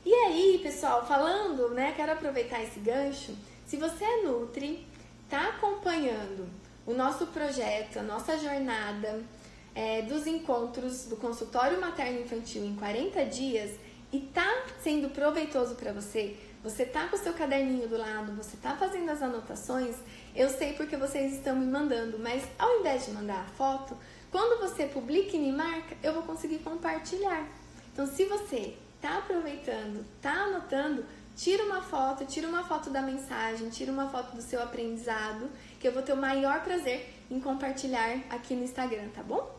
E 0.05 0.13
aí, 0.13 0.61
pessoal, 0.61 1.07
falando, 1.07 1.71
né, 1.71 1.95
quero 1.97 2.13
aproveitar 2.13 2.61
esse 2.63 2.81
gancho. 2.81 3.33
Se 3.65 3.77
você 3.77 4.05
é 4.05 4.23
Nutri, 4.23 4.85
tá 5.31 5.51
acompanhando 5.51 6.49
o 6.85 6.93
nosso 6.93 7.29
projeto, 7.29 8.01
a 8.01 8.03
nossa 8.03 8.37
jornada 8.37 9.23
é, 9.73 10.03
dos 10.03 10.27
encontros 10.27 11.07
do 11.07 11.17
consultório 11.17 11.81
materno 11.81 12.21
infantil 12.21 12.65
em 12.65 12.75
40 12.75 13.25
dias 13.27 13.71
e 14.13 14.19
tá 14.21 14.65
sendo 14.83 15.11
proveitoso 15.11 15.77
para 15.77 15.93
você, 15.93 16.37
você 16.63 16.87
tá 16.87 17.09
com 17.09 17.17
o 17.17 17.19
seu 17.19 17.35
caderninho 17.35 17.87
do 17.89 17.99
lado, 17.99 18.33
você 18.33 18.57
tá 18.57 18.75
fazendo 18.77 19.11
as 19.11 19.21
anotações, 19.21 19.97
Eu 20.35 20.51
sei 20.51 20.73
porque 20.73 20.97
vocês 20.97 21.35
estão 21.35 21.55
me 21.55 21.67
mandando, 21.67 22.19
mas 22.19 22.43
ao 22.59 22.81
invés 22.81 23.07
de 23.07 23.13
mandar 23.13 23.41
a 23.41 23.53
foto, 23.57 23.97
quando 24.33 24.61
você 24.61 24.85
publica 24.87 25.37
e 25.37 25.39
me 25.39 25.53
marca, 25.53 25.97
eu 26.03 26.13
vou 26.13 26.25
conseguir 26.25 26.59
compartilhar. 26.59 27.47
Então, 27.93 28.05
se 28.05 28.25
você 28.25 28.75
está 28.97 29.19
aproveitando, 29.19 30.05
está 30.17 30.33
anotando, 30.33 31.05
tira 31.37 31.63
uma 31.63 31.81
foto, 31.83 32.25
tira 32.25 32.49
uma 32.49 32.65
foto 32.65 32.91
da 32.91 33.01
mensagem, 33.01 33.69
tira 33.69 33.93
uma 33.93 34.09
foto 34.09 34.35
do 34.35 34.43
seu 34.43 34.61
aprendizado, 34.61 35.49
que 35.79 35.87
eu 35.87 35.93
vou 35.93 36.03
ter 36.03 36.13
o 36.13 36.17
maior 36.17 36.65
prazer 36.65 37.15
em 37.31 37.39
compartilhar 37.39 38.19
aqui 38.29 38.57
no 38.57 38.65
Instagram, 38.65 39.09
tá 39.15 39.23
bom? 39.23 39.55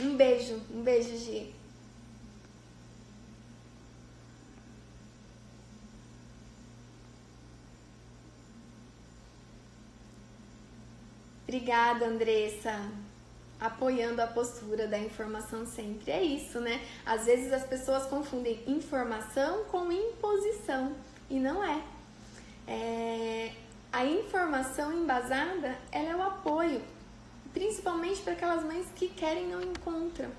Um 0.00 0.16
beijo, 0.16 0.60
um 0.74 0.82
beijo, 0.82 1.16
Gi. 1.16 1.54
Obrigada, 11.48 12.04
Andressa. 12.04 12.78
Apoiando 13.58 14.20
a 14.20 14.26
postura 14.26 14.86
da 14.86 14.98
informação 14.98 15.64
sempre. 15.64 16.10
É 16.10 16.22
isso, 16.22 16.60
né? 16.60 16.78
Às 17.06 17.24
vezes 17.24 17.50
as 17.50 17.66
pessoas 17.66 18.04
confundem 18.04 18.62
informação 18.66 19.64
com 19.64 19.90
imposição 19.90 20.94
e 21.30 21.40
não 21.40 21.64
é. 21.64 21.82
é 22.66 23.52
a 23.90 24.04
informação 24.04 24.92
embasada 24.92 25.74
ela 25.90 26.10
é 26.10 26.16
o 26.16 26.22
apoio, 26.22 26.82
principalmente 27.54 28.20
para 28.20 28.34
aquelas 28.34 28.62
mães 28.62 28.86
que 28.94 29.08
querem 29.08 29.44
e 29.44 29.50
não 29.50 29.62
encontram. 29.62 30.30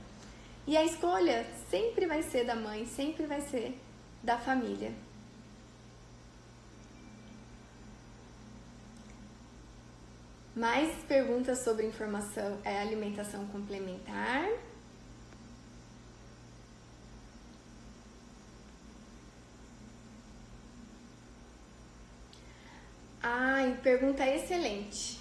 E 0.68 0.78
a 0.78 0.86
escolha 0.86 1.44
sempre 1.72 2.06
vai 2.06 2.22
ser 2.22 2.46
da 2.46 2.56
mãe, 2.56 2.86
sempre 2.86 3.26
vai 3.26 3.42
ser 3.42 3.76
da 4.22 4.38
família. 4.38 4.94
Mais 10.60 10.94
perguntas 11.06 11.60
sobre 11.60 11.88
informação, 11.88 12.60
é, 12.66 12.82
alimentação 12.82 13.48
complementar. 13.48 14.46
Ai, 23.24 23.80
pergunta 23.82 24.28
excelente, 24.28 25.18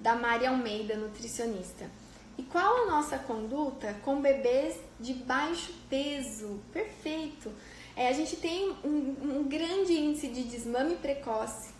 da 0.00 0.16
Maria 0.16 0.50
Almeida, 0.50 0.96
nutricionista. 0.96 1.88
E 2.36 2.42
qual 2.42 2.82
a 2.82 2.90
nossa 2.90 3.16
conduta 3.16 3.94
com 4.02 4.20
bebês 4.20 4.76
de 4.98 5.14
baixo 5.14 5.72
peso? 5.88 6.60
Perfeito! 6.72 7.52
É, 7.94 8.08
a 8.08 8.12
gente 8.12 8.34
tem 8.38 8.70
um, 8.84 9.38
um 9.38 9.44
grande 9.44 9.92
índice 9.92 10.26
de 10.26 10.42
desmame 10.42 10.96
precoce 10.96 11.73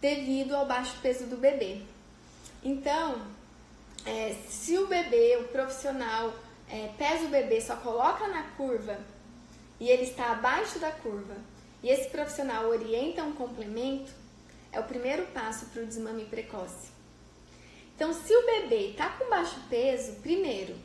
devido 0.00 0.54
ao 0.54 0.66
baixo 0.66 0.96
peso 1.02 1.26
do 1.26 1.36
bebê. 1.36 1.82
Então, 2.62 3.22
é, 4.04 4.34
se 4.48 4.78
o 4.78 4.86
bebê, 4.86 5.38
o 5.40 5.48
profissional, 5.48 6.32
é, 6.68 6.88
pesa 6.96 7.24
o 7.26 7.28
bebê, 7.28 7.60
só 7.60 7.76
coloca 7.76 8.26
na 8.28 8.42
curva 8.56 8.98
e 9.78 9.88
ele 9.88 10.02
está 10.02 10.32
abaixo 10.32 10.78
da 10.78 10.90
curva, 10.90 11.36
e 11.82 11.88
esse 11.88 12.10
profissional 12.10 12.68
orienta 12.68 13.24
um 13.24 13.32
complemento, 13.32 14.12
é 14.70 14.78
o 14.78 14.84
primeiro 14.84 15.26
passo 15.28 15.66
para 15.66 15.82
o 15.82 15.86
desmame 15.86 16.26
precoce. 16.26 16.90
Então, 17.96 18.12
se 18.12 18.34
o 18.34 18.46
bebê 18.46 18.90
está 18.90 19.08
com 19.08 19.30
baixo 19.30 19.58
peso, 19.70 20.16
primeiro, 20.20 20.76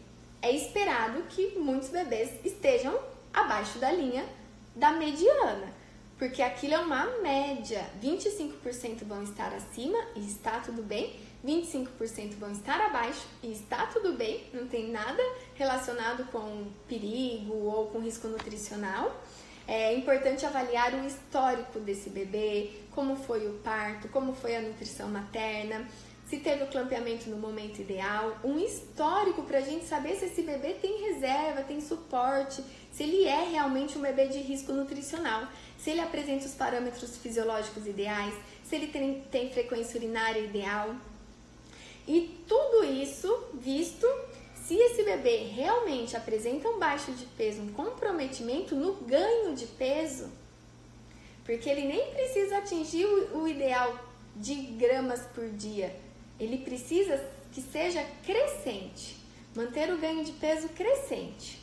é 0.42 0.52
esperado 0.52 1.24
que 1.24 1.58
muitos 1.60 1.90
bebês 1.90 2.32
estejam 2.46 2.98
abaixo 3.34 3.80
da 3.80 3.92
linha 3.92 4.26
da 4.74 4.92
mediana 4.94 5.75
porque 6.18 6.42
aquilo 6.42 6.74
é 6.74 6.80
uma 6.80 7.06
média. 7.22 7.86
25% 8.02 9.04
vão 9.06 9.24
estar 9.24 9.54
acima 9.54 9.98
e 10.16 10.20
está 10.20 10.60
tudo 10.60 10.82
bem, 10.82 11.16
25% 11.46 12.36
vão 12.40 12.52
estar 12.52 12.80
abaixo 12.82 13.26
e 13.44 13.52
está 13.52 13.86
tudo 13.88 14.14
bem, 14.14 14.44
não 14.54 14.68
tem 14.68 14.90
nada 14.92 15.22
relacionado 15.56 16.26
com 16.32 16.68
perigo 16.88 17.54
ou 17.54 17.88
com 17.88 18.00
risco 18.00 18.28
nutricional. 18.28 19.24
É 19.68 19.96
importante 19.96 20.46
avaliar 20.46 20.94
o 20.94 21.06
histórico 21.08 21.80
desse 21.80 22.10
bebê, 22.10 22.72
como 22.92 23.16
foi 23.16 23.48
o 23.48 23.54
parto, 23.64 24.08
como 24.10 24.34
foi 24.34 24.56
a 24.56 24.62
nutrição 24.62 25.10
materna, 25.10 25.88
se 26.28 26.38
teve 26.38 26.64
o 26.64 26.68
clampeamento 26.68 27.30
no 27.30 27.38
momento 27.38 27.80
ideal, 27.80 28.38
um 28.44 28.58
histórico 28.60 29.44
para 29.44 29.60
a 29.60 29.62
gente 29.62 29.86
saber 29.86 30.16
se 30.16 30.26
esse 30.26 30.42
bebê 30.42 30.74
tem 30.74 31.12
reserva, 31.12 31.62
tem 31.62 31.80
suporte, 31.80 32.64
se 32.92 33.04
ele 33.04 33.26
é 33.26 33.44
realmente 33.50 33.98
um 33.98 34.02
bebê 34.02 34.28
de 34.28 34.40
risco 34.40 34.74
nutricional 34.74 35.48
se 35.86 35.92
ele 35.92 36.02
apresenta 36.02 36.46
os 36.48 36.56
parâmetros 36.56 37.16
fisiológicos 37.18 37.86
ideais, 37.86 38.34
se 38.64 38.76
ele 38.76 38.88
tem, 38.88 39.22
tem 39.30 39.52
frequência 39.52 39.98
urinária 39.98 40.40
ideal. 40.40 40.96
E 42.08 42.40
tudo 42.48 42.84
isso 42.84 43.32
visto 43.54 44.08
se 44.56 44.76
esse 44.76 45.04
bebê 45.04 45.44
realmente 45.54 46.18
apresenta 46.18 46.68
um 46.68 46.80
baixo 46.80 47.12
de 47.12 47.28
peso, 47.28 47.62
um 47.62 47.72
comprometimento 47.72 48.76
no 48.76 48.94
ganho 48.94 49.56
de 49.56 49.68
peso, 49.68 50.32
porque 51.44 51.70
ele 51.70 51.86
nem 51.86 52.12
precisa 52.12 52.58
atingir 52.58 53.06
o, 53.06 53.44
o 53.44 53.48
ideal 53.48 54.00
de 54.36 54.56
gramas 54.56 55.22
por 55.36 55.48
dia, 55.50 55.96
ele 56.40 56.60
precisa 56.60 57.24
que 57.52 57.62
seja 57.62 58.06
crescente, 58.26 59.18
manter 59.56 59.94
o 59.94 59.98
ganho 59.98 60.24
de 60.24 60.34
peso 60.34 60.70
crescente. 60.70 61.62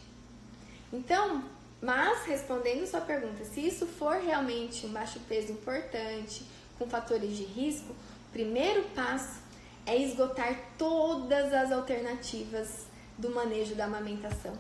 Então, 0.93 1.45
mas, 1.81 2.25
respondendo 2.27 2.87
sua 2.87 3.01
pergunta, 3.01 3.45
se 3.45 3.66
isso 3.66 3.87
for 3.87 4.14
realmente 4.16 4.87
um 4.87 4.93
baixo 4.93 5.18
peso 5.29 5.53
importante, 5.53 6.45
com 6.79 6.87
fatores 6.87 7.37
de 7.37 7.43
risco, 7.43 7.93
o 7.93 8.33
primeiro 8.33 8.85
passo 8.95 9.41
é 9.85 9.97
esgotar 9.97 10.59
todas 10.79 11.53
as 11.53 11.73
alternativas 11.73 12.87
do 13.18 13.31
manejo 13.31 13.75
da 13.75 13.87
amamentação. 13.87 14.57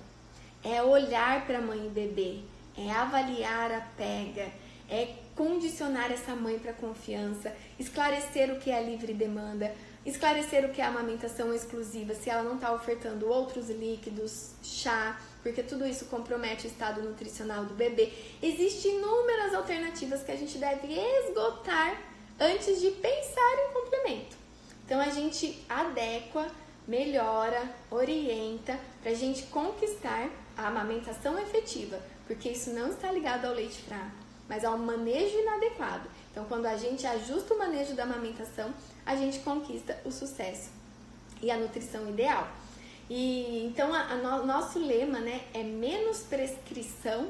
É 0.64 0.82
olhar 0.82 1.46
para 1.46 1.58
a 1.58 1.62
mãe 1.62 1.86
e 1.86 1.90
bebê, 1.90 2.40
é 2.76 2.90
avaliar 2.90 3.72
a 3.72 3.80
pega, 3.96 4.50
é 4.88 5.14
condicionar 5.34 6.10
essa 6.12 6.34
mãe 6.34 6.58
para 6.58 6.72
confiança, 6.72 7.54
esclarecer 7.78 8.52
o 8.52 8.58
que 8.58 8.70
é 8.70 8.82
livre 8.82 9.14
demanda, 9.14 9.74
esclarecer 10.04 10.64
o 10.64 10.70
que 10.70 10.80
é 10.80 10.84
amamentação 10.84 11.54
exclusiva, 11.54 12.14
se 12.14 12.28
ela 12.28 12.42
não 12.42 12.56
está 12.56 12.72
ofertando 12.72 13.28
outros 13.28 13.70
líquidos, 13.70 14.50
chá, 14.62 15.20
porque 15.42 15.62
tudo 15.62 15.86
isso 15.86 16.06
compromete 16.06 16.66
o 16.66 16.70
estado 16.70 17.02
nutricional 17.02 17.64
do 17.64 17.74
bebê. 17.74 18.12
Existem 18.42 18.96
inúmeras 18.96 19.54
alternativas 19.54 20.22
que 20.22 20.32
a 20.32 20.36
gente 20.36 20.58
deve 20.58 20.92
esgotar 20.92 22.00
antes 22.38 22.80
de 22.80 22.90
pensar 22.90 23.68
em 23.68 23.72
complemento. 23.72 24.36
Então 24.84 25.00
a 25.00 25.10
gente 25.10 25.64
adequa, 25.68 26.50
melhora, 26.86 27.62
orienta 27.90 28.78
para 29.00 29.12
a 29.12 29.14
gente 29.14 29.44
conquistar 29.44 30.28
a 30.56 30.66
amamentação 30.66 31.38
efetiva, 31.38 32.00
porque 32.26 32.50
isso 32.50 32.70
não 32.70 32.88
está 32.88 33.10
ligado 33.10 33.46
ao 33.46 33.54
leite 33.54 33.80
fraco, 33.82 34.10
mas 34.48 34.64
ao 34.64 34.76
manejo 34.76 35.38
inadequado. 35.38 36.08
Então, 36.30 36.44
quando 36.46 36.66
a 36.66 36.76
gente 36.76 37.06
ajusta 37.06 37.54
o 37.54 37.58
manejo 37.58 37.94
da 37.94 38.04
amamentação, 38.04 38.72
a 39.04 39.16
gente 39.16 39.40
conquista 39.40 39.98
o 40.04 40.10
sucesso 40.10 40.70
e 41.42 41.50
a 41.50 41.56
nutrição 41.56 42.08
ideal. 42.08 42.48
E 43.10 43.64
então 43.66 43.92
a, 43.92 44.12
a 44.12 44.16
no, 44.16 44.46
nosso 44.46 44.78
lema, 44.78 45.18
né, 45.18 45.42
é 45.52 45.62
menos 45.62 46.20
prescrição 46.20 47.28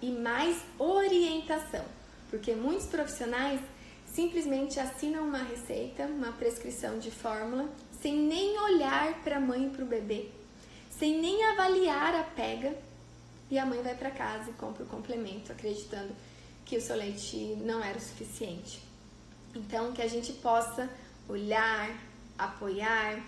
e 0.00 0.10
mais 0.10 0.58
orientação, 0.78 1.84
porque 2.30 2.54
muitos 2.54 2.86
profissionais 2.86 3.60
simplesmente 4.06 4.80
assinam 4.80 5.24
uma 5.28 5.42
receita, 5.42 6.06
uma 6.06 6.32
prescrição 6.32 6.98
de 6.98 7.10
fórmula, 7.10 7.68
sem 8.00 8.14
nem 8.16 8.58
olhar 8.58 9.22
para 9.22 9.36
a 9.36 9.40
mãe 9.40 9.66
e 9.66 9.70
para 9.70 9.84
o 9.84 9.86
bebê, 9.86 10.30
sem 10.90 11.20
nem 11.20 11.44
avaliar 11.44 12.14
a 12.14 12.22
pega, 12.22 12.76
e 13.50 13.58
a 13.58 13.66
mãe 13.66 13.80
vai 13.82 13.94
para 13.94 14.10
casa 14.10 14.50
e 14.50 14.54
compra 14.54 14.82
o 14.82 14.86
complemento, 14.86 15.52
acreditando 15.52 16.12
que 16.64 16.76
o 16.76 16.80
seu 16.80 16.96
leite 16.96 17.36
não 17.60 17.82
era 17.82 17.96
o 17.96 18.00
suficiente. 18.00 18.85
Então, 19.56 19.90
que 19.92 20.02
a 20.02 20.06
gente 20.06 20.34
possa 20.34 20.86
olhar, 21.26 21.90
apoiar, 22.38 23.18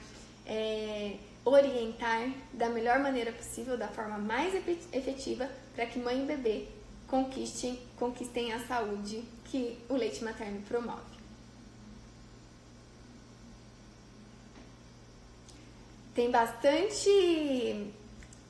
é, 0.46 1.16
orientar 1.42 2.30
da 2.52 2.68
melhor 2.68 2.98
maneira 2.98 3.32
possível, 3.32 3.78
da 3.78 3.88
forma 3.88 4.18
mais 4.18 4.54
efetiva, 4.54 5.48
para 5.74 5.86
que 5.86 5.98
mãe 5.98 6.22
e 6.22 6.26
bebê 6.26 6.68
conquistem, 7.06 7.80
conquistem 7.96 8.52
a 8.52 8.60
saúde 8.66 9.24
que 9.46 9.78
o 9.88 9.94
leite 9.94 10.22
materno 10.22 10.60
promove. 10.68 11.16
Tem 16.14 16.30
bastante 16.30 17.90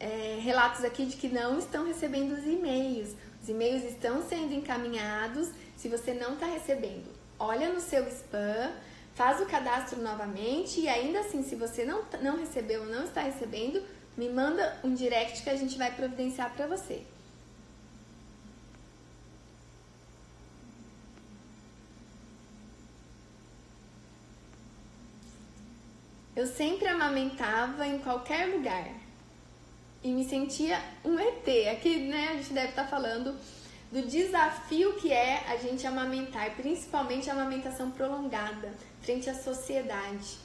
é, 0.01 0.41
relatos 0.43 0.85
aqui 0.85 1.07
de 1.07 1.17
que 1.17 1.29
não 1.29 1.61
estão 1.61 1.87
recebendo 1.87 2.33
os 2.33 2.45
e-mails. 2.45 3.15
Os 3.41 3.49
e-mails 3.49 3.85
estão 3.85 4.27
sendo 4.27 4.53
encaminhados. 4.53 5.51
Se 5.77 5.89
você 5.89 6.13
não 6.13 6.35
está 6.35 6.47
recebendo, 6.47 7.18
olha 7.39 7.73
no 7.73 7.81
seu 7.81 8.07
spam 8.09 8.73
faz 9.15 9.41
o 9.41 9.47
cadastro 9.47 10.01
novamente 10.01 10.81
e 10.81 10.89
ainda 10.89 11.19
assim, 11.19 11.43
se 11.43 11.57
você 11.57 11.85
não, 11.85 12.05
não 12.23 12.39
recebeu 12.39 12.83
ou 12.83 12.87
não 12.87 13.03
está 13.03 13.21
recebendo, 13.21 13.83
me 14.17 14.29
manda 14.29 14.79
um 14.85 14.95
direct 14.95 15.43
que 15.43 15.51
a 15.51 15.57
gente 15.57 15.77
vai 15.77 15.93
providenciar 15.93 16.55
para 16.55 16.69
você. 16.69 17.03
Eu 26.37 26.47
sempre 26.47 26.87
amamentava 26.87 27.85
em 27.85 27.99
qualquer 27.99 28.47
lugar 28.47 28.89
e 30.05 30.13
me 30.13 30.25
sentia 30.29 30.81
um 31.05 31.19
ET. 31.19 31.49
Aqui, 31.73 32.07
né, 32.07 32.29
a 32.31 32.35
gente 32.35 32.53
deve 32.53 32.69
estar 32.69 32.87
falando 32.87 33.37
do 33.91 34.03
desafio 34.03 34.95
que 34.95 35.13
é 35.13 35.45
a 35.49 35.57
gente 35.57 35.87
amamentar, 35.87 36.55
principalmente 36.57 37.31
a 37.31 37.33
amamentação 37.33 37.91
prolongada 37.91 38.73
frente 39.01 39.31
à 39.31 39.35
sociedade. 39.35 40.39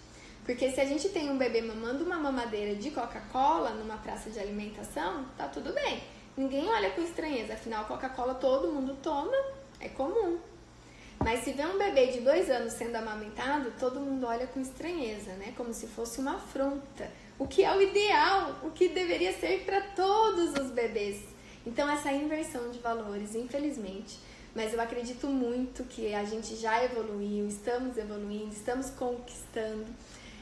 Porque 0.46 0.72
se 0.72 0.80
a 0.80 0.86
gente 0.86 1.10
tem 1.10 1.30
um 1.30 1.38
bebê 1.38 1.62
mamando 1.62 2.04
uma 2.04 2.18
mamadeira 2.18 2.76
de 2.76 2.92
Coca-Cola 2.92 3.72
numa 3.72 3.98
praça 3.98 4.30
de 4.30 4.40
alimentação, 4.40 5.26
tá 5.38 5.48
tudo 5.48 5.74
bem. 5.74 6.04
Ninguém 6.36 6.68
olha 6.68 6.90
com 6.92 7.02
estranheza, 7.02 7.54
afinal 7.54 7.86
Coca-Cola 7.86 8.36
todo 8.36 8.72
mundo 8.72 8.98
toma, 9.02 9.36
é 9.80 9.88
comum. 9.90 10.40
Mas 11.20 11.42
se 11.44 11.54
vê 11.54 11.66
um 11.66 11.78
bebê 11.78 12.08
de 12.08 12.20
dois 12.20 12.50
anos 12.50 12.74
sendo 12.74 12.96
amamentado, 12.96 13.72
todo 13.80 14.00
mundo 14.00 14.26
olha 14.26 14.48
com 14.48 14.60
estranheza, 14.60 15.32
né? 15.34 15.54
Como 15.56 15.74
se 15.74 15.88
fosse 15.88 16.20
uma 16.20 16.36
afronta. 16.36 17.10
O 17.40 17.48
que 17.48 17.64
é 17.64 17.74
o 17.74 17.82
ideal, 17.82 18.56
o 18.64 18.72
que 18.72 18.90
deveria 18.90 19.32
ser 19.34 19.64
para 19.64 19.80
todos 19.96 20.54
os 20.54 20.72
bebês. 20.72 21.33
Então, 21.66 21.90
essa 21.90 22.12
inversão 22.12 22.72
de 22.72 22.80
valores, 22.80 23.36
infelizmente. 23.36 24.20
Mas 24.56 24.74
eu 24.74 24.82
acredito 24.82 25.28
muito 25.28 25.84
que 25.86 26.14
a 26.14 26.24
gente 26.24 26.56
já 26.56 26.84
evoluiu, 26.84 27.48
estamos 27.48 27.98
evoluindo, 27.98 28.54
estamos 28.54 28.90
conquistando. 28.92 29.86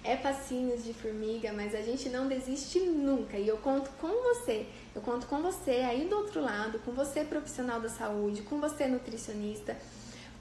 É 0.04 0.18
passinhos 0.18 0.84
de 0.84 0.94
formiga, 0.94 1.54
mas 1.54 1.76
a 1.76 1.82
gente 1.82 2.10
não 2.10 2.28
desiste 2.28 2.80
nunca. 2.80 3.38
E 3.38 3.48
eu 3.48 3.58
conto 3.58 3.90
com 4.02 4.08
você. 4.08 4.66
Eu 4.94 5.02
conto 5.02 5.28
com 5.28 5.42
você 5.42 5.72
aí 5.72 6.08
do 6.08 6.18
outro 6.18 6.42
lado, 6.42 6.80
com 6.80 6.92
você 6.92 7.24
profissional 7.24 7.80
da 7.80 7.88
saúde, 7.88 8.42
com 8.42 8.60
você 8.60 8.88
nutricionista 8.88 9.78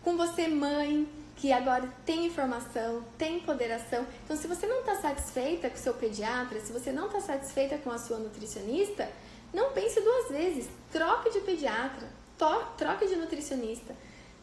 com 0.03 0.17
você, 0.17 0.49
mãe, 0.49 1.07
que 1.37 1.53
agora 1.53 1.89
tem 2.05 2.27
informação, 2.27 3.05
tem 3.17 3.37
empoderação. 3.37 4.07
Então, 4.25 4.37
se 4.37 4.47
você 4.47 4.67
não 4.67 4.81
está 4.81 4.97
satisfeita 4.97 5.69
com 5.69 5.77
o 5.77 5.79
seu 5.79 5.95
pediatra, 5.95 6.61
se 6.61 6.73
você 6.73 6.93
não 6.93 7.07
está 7.07 7.21
satisfeita 7.21 7.79
com 7.79 7.91
a 7.91 7.99
sua 7.99 8.19
nutricionista, 8.19 9.09
não 9.53 9.73
pense 9.73 10.01
duas 10.01 10.29
vezes. 10.31 10.69
Troque 10.93 11.31
de 11.31 11.41
pediatra, 11.41 12.09
troque 12.77 13.07
de 13.07 13.17
nutricionista, 13.17 13.95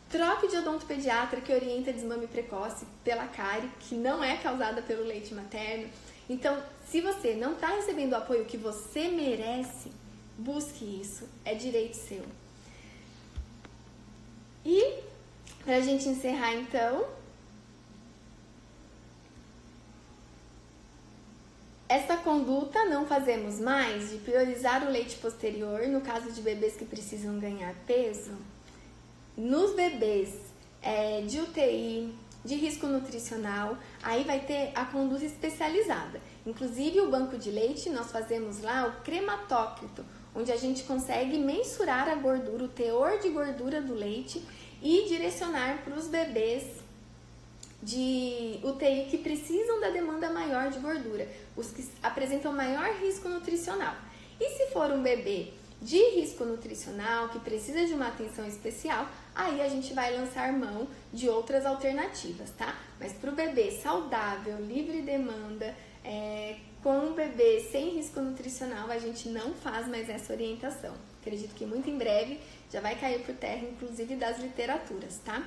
troque 0.10 0.48
de 0.48 0.58
odontopediatra 0.58 1.42
que 1.42 1.54
orienta 1.54 1.92
desmame 1.92 2.28
precoce 2.28 2.86
pela 3.04 3.28
cárie, 3.28 3.70
que 3.80 3.96
não 3.96 4.24
é 4.24 4.38
causada 4.38 4.82
pelo 4.82 5.04
leite 5.04 5.34
materno. 5.34 5.90
Então, 6.30 6.62
se 6.90 7.02
você 7.02 7.34
não 7.34 7.54
está 7.54 7.68
recebendo 7.68 8.14
o 8.14 8.18
apoio 8.18 8.46
que 8.46 8.58
você 8.58 9.08
merece, 9.10 9.92
busque 10.38 11.02
isso, 11.02 11.28
é 11.44 11.54
direito 11.54 11.96
seu. 11.96 12.24
E 14.66 15.00
para 15.64 15.78
a 15.78 15.82
gente 15.82 16.08
encerrar 16.08 16.54
então, 16.54 17.06
essa 21.90 22.18
conduta 22.18 22.84
não 22.86 23.06
fazemos 23.06 23.60
mais 23.60 24.10
de 24.10 24.18
priorizar 24.18 24.86
o 24.86 24.92
leite 24.92 25.16
posterior 25.18 25.88
no 25.88 26.02
caso 26.02 26.32
de 26.34 26.42
bebês 26.42 26.76
que 26.76 26.84
precisam 26.84 27.40
ganhar 27.40 27.74
peso. 27.86 28.34
Nos 29.38 29.74
bebês 29.74 30.34
é, 30.82 31.22
de 31.22 31.40
UTI, 31.40 32.14
de 32.44 32.56
risco 32.56 32.88
nutricional, 32.88 33.78
aí 34.04 34.24
vai 34.26 34.42
ter 34.42 34.72
a 34.76 34.84
conduta 34.86 35.24
especializada. 35.24 36.20
Inclusive 36.46 37.00
o 37.00 37.10
banco 37.10 37.38
de 37.38 37.52
leite, 37.52 37.90
nós 37.90 38.12
fazemos 38.12 38.62
lá 38.62 38.88
o 38.88 39.04
crematócrito, 39.04 40.04
onde 40.36 40.52
a 40.52 40.58
gente 40.58 40.84
consegue 40.84 41.38
mensurar 41.38 42.10
a 42.10 42.16
gordura, 42.16 42.66
o 42.66 42.70
teor 42.70 43.20
de 43.20 43.30
gordura 43.30 43.82
do 43.82 43.94
leite 43.94 44.44
e 44.82 45.08
direcionar 45.08 45.84
para 45.84 45.96
os 45.96 46.08
bebês 46.08 46.77
de 47.82 48.60
UTI 48.64 49.08
que 49.10 49.18
precisam 49.18 49.80
da 49.80 49.90
demanda 49.90 50.30
maior 50.30 50.70
de 50.70 50.80
gordura, 50.80 51.28
os 51.56 51.72
que 51.72 51.88
apresentam 52.02 52.52
maior 52.52 52.90
risco 52.96 53.30
nutricional. 53.30 53.96
E 54.40 54.50
se 54.50 54.68
for 54.72 54.92
um 54.92 55.02
bebê 55.02 55.54
de 55.82 55.98
risco 56.16 56.44
nutricional 56.44 57.30
que 57.30 57.40
precisa 57.40 57.86
de 57.86 57.94
uma 57.94 58.08
atenção 58.08 58.48
especial, 58.48 59.08
aí 59.36 59.62
a 59.62 59.70
gente 59.70 59.94
vai 59.94 60.16
lançar 60.16 60.52
mão 60.52 60.88
de 61.14 61.30
outras 61.30 61.66
alternativas, 61.66 62.50
tá? 62.52 62.76
Mas 63.00 63.14
para 63.14 63.32
o 63.32 63.36
bebê 63.36 63.72
saudável, 63.72 64.58
livre 64.60 65.02
demanda, 65.02 65.76
é, 66.04 66.58
com 66.82 66.98
um 66.98 67.14
bebê 67.14 67.68
sem 67.72 67.96
risco 67.96 68.20
nutricional, 68.20 68.90
a 68.90 68.98
gente 68.98 69.30
não 69.30 69.54
faz 69.54 69.88
mais 69.88 70.10
essa 70.10 70.34
orientação. 70.34 70.94
Acredito 71.22 71.54
que 71.54 71.66
muito 71.66 71.90
em 71.90 71.98
breve 71.98 72.40
já 72.72 72.80
vai 72.80 72.96
cair 72.96 73.24
por 73.24 73.36
terra, 73.36 73.68
inclusive 73.68 74.16
das 74.16 74.40
literaturas, 74.40 75.20
tá? 75.24 75.44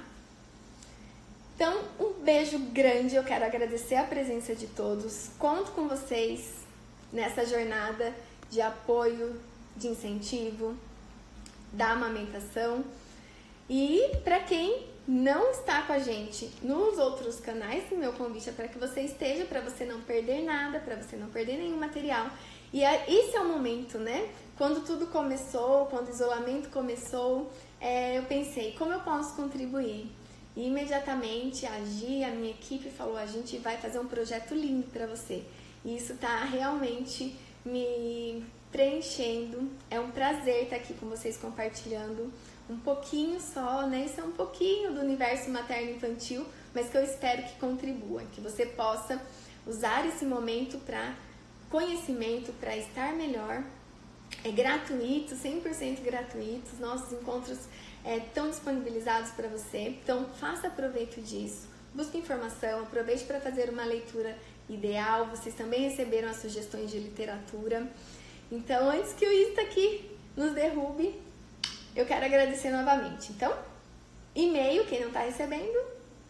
Então, 1.61 1.79
um 2.01 2.15
beijo 2.25 2.59
grande, 2.73 3.17
eu 3.17 3.23
quero 3.23 3.45
agradecer 3.45 3.97
a 3.97 4.05
presença 4.05 4.55
de 4.55 4.67
todos. 4.67 5.29
Conto 5.39 5.73
com 5.73 5.87
vocês 5.87 6.55
nessa 7.13 7.45
jornada 7.45 8.15
de 8.49 8.63
apoio, 8.63 9.39
de 9.77 9.89
incentivo, 9.89 10.75
da 11.71 11.91
amamentação. 11.91 12.83
E 13.69 14.01
para 14.25 14.41
quem 14.41 14.87
não 15.07 15.51
está 15.51 15.83
com 15.83 15.93
a 15.93 15.99
gente 15.99 16.51
nos 16.63 16.97
outros 16.97 17.39
canais, 17.41 17.85
meu 17.93 18.15
convite 18.15 18.49
é 18.49 18.53
para 18.53 18.67
que 18.67 18.79
você 18.79 19.03
esteja, 19.03 19.45
para 19.45 19.61
você 19.61 19.85
não 19.85 20.01
perder 20.01 20.43
nada, 20.43 20.81
para 20.81 20.97
você 20.97 21.15
não 21.15 21.29
perder 21.29 21.59
nenhum 21.59 21.77
material. 21.77 22.31
E 22.73 22.83
esse 22.83 23.37
é 23.37 23.41
o 23.43 23.45
momento, 23.47 23.99
né? 23.99 24.31
Quando 24.57 24.83
tudo 24.87 25.09
começou, 25.09 25.85
quando 25.91 26.07
o 26.07 26.11
isolamento 26.11 26.71
começou, 26.71 27.53
é, 27.79 28.17
eu 28.17 28.23
pensei, 28.23 28.73
como 28.79 28.95
eu 28.95 29.01
posso 29.01 29.37
contribuir? 29.37 30.20
E 30.57 30.67
imediatamente 30.67 31.67
a 31.67 31.85
Gi, 31.85 32.25
a 32.25 32.31
minha 32.31 32.51
equipe, 32.51 32.91
falou: 32.91 33.17
a 33.17 33.27
gente 33.27 33.59
vai 33.59 33.77
fazer 33.77 33.99
um 33.99 34.07
projeto 34.07 34.55
lindo 34.55 34.87
para 34.89 35.07
você. 35.07 35.45
E 35.85 35.97
isso 35.97 36.13
está 36.13 36.45
realmente 36.45 37.37
me 37.65 38.45
preenchendo. 38.71 39.71
É 39.91 39.99
um 39.99 40.11
prazer 40.11 40.65
estar 40.65 40.77
aqui 40.77 40.95
com 40.95 41.07
vocês 41.07 41.37
compartilhando 41.37 42.33
um 42.69 42.79
pouquinho 42.79 43.41
só, 43.41 43.87
né? 43.87 44.07
Isso 44.07 44.21
é 44.21 44.25
um 44.25 44.33
pouquinho 44.33 44.93
do 44.93 45.01
universo 45.01 45.51
materno 45.51 45.91
infantil, 45.93 46.47
mas 46.75 46.89
que 46.89 46.97
eu 46.97 47.05
espero 47.05 47.43
que 47.43 47.59
contribua, 47.59 48.23
que 48.33 48.41
você 48.41 48.67
possa 48.67 49.21
usar 49.67 50.07
esse 50.07 50.25
momento 50.25 50.79
para 50.79 51.15
conhecimento, 51.69 52.53
para 52.55 52.77
estar 52.77 53.13
melhor 53.15 53.65
é 54.45 54.51
gratuito, 54.51 55.35
100% 55.35 56.03
gratuito. 56.03 56.73
Os 56.73 56.79
nossos 56.79 57.13
encontros 57.13 57.59
é, 58.05 58.19
estão 58.19 58.49
disponibilizados 58.49 59.31
para 59.31 59.49
você. 59.49 59.89
Então, 59.89 60.27
faça 60.39 60.71
proveito 60.71 61.21
disso. 61.21 61.69
Busque 61.95 62.19
informação, 62.19 62.83
aproveite 62.83 63.25
para 63.25 63.41
fazer 63.41 63.69
uma 63.69 63.85
leitura 63.85 64.37
ideal. 64.69 65.27
Vocês 65.27 65.55
também 65.55 65.83
receberam 65.83 66.29
as 66.29 66.37
sugestões 66.37 66.91
de 66.91 66.99
literatura. 66.99 67.87
Então, 68.51 68.91
antes 68.91 69.13
que 69.13 69.27
o 69.27 69.33
Insta 69.33 69.63
aqui 69.63 70.11
nos 70.37 70.53
derrube, 70.53 71.21
eu 71.95 72.07
quero 72.07 72.25
agradecer 72.25 72.71
novamente. 72.71 73.33
Então, 73.33 73.53
e-mail, 74.35 74.87
quem 74.87 75.01
não 75.01 75.09
está 75.09 75.21
recebendo, 75.21 75.79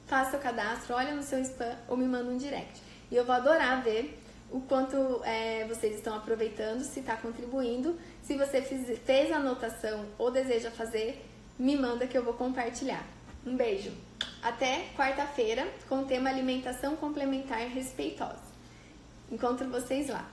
faça 0.06 0.36
o 0.36 0.40
cadastro, 0.40 0.94
olha 0.94 1.14
no 1.14 1.22
seu 1.22 1.38
spam 1.40 1.76
ou 1.88 1.96
me 1.96 2.06
manda 2.06 2.30
um 2.30 2.36
direct. 2.36 2.80
E 3.10 3.16
eu 3.16 3.24
vou 3.24 3.34
adorar 3.34 3.82
ver 3.82 4.18
o 4.50 4.60
quanto 4.60 5.22
é, 5.24 5.64
vocês 5.66 5.94
estão 5.94 6.16
aproveitando, 6.16 6.82
se 6.82 7.00
está 7.00 7.16
contribuindo. 7.16 7.98
Se 8.22 8.36
você 8.36 8.60
fiz, 8.60 8.98
fez 9.00 9.30
a 9.30 9.36
anotação 9.36 10.06
ou 10.18 10.30
deseja 10.30 10.70
fazer, 10.70 11.24
me 11.60 11.76
manda 11.76 12.06
que 12.06 12.16
eu 12.16 12.24
vou 12.24 12.32
compartilhar. 12.32 13.06
Um 13.46 13.54
beijo! 13.54 13.92
Até 14.42 14.86
quarta-feira 14.96 15.68
com 15.86 16.00
o 16.00 16.04
tema 16.06 16.30
alimentação 16.30 16.96
complementar 16.96 17.60
respeitosa. 17.68 18.40
Encontro 19.30 19.68
vocês 19.68 20.08
lá. 20.08 20.26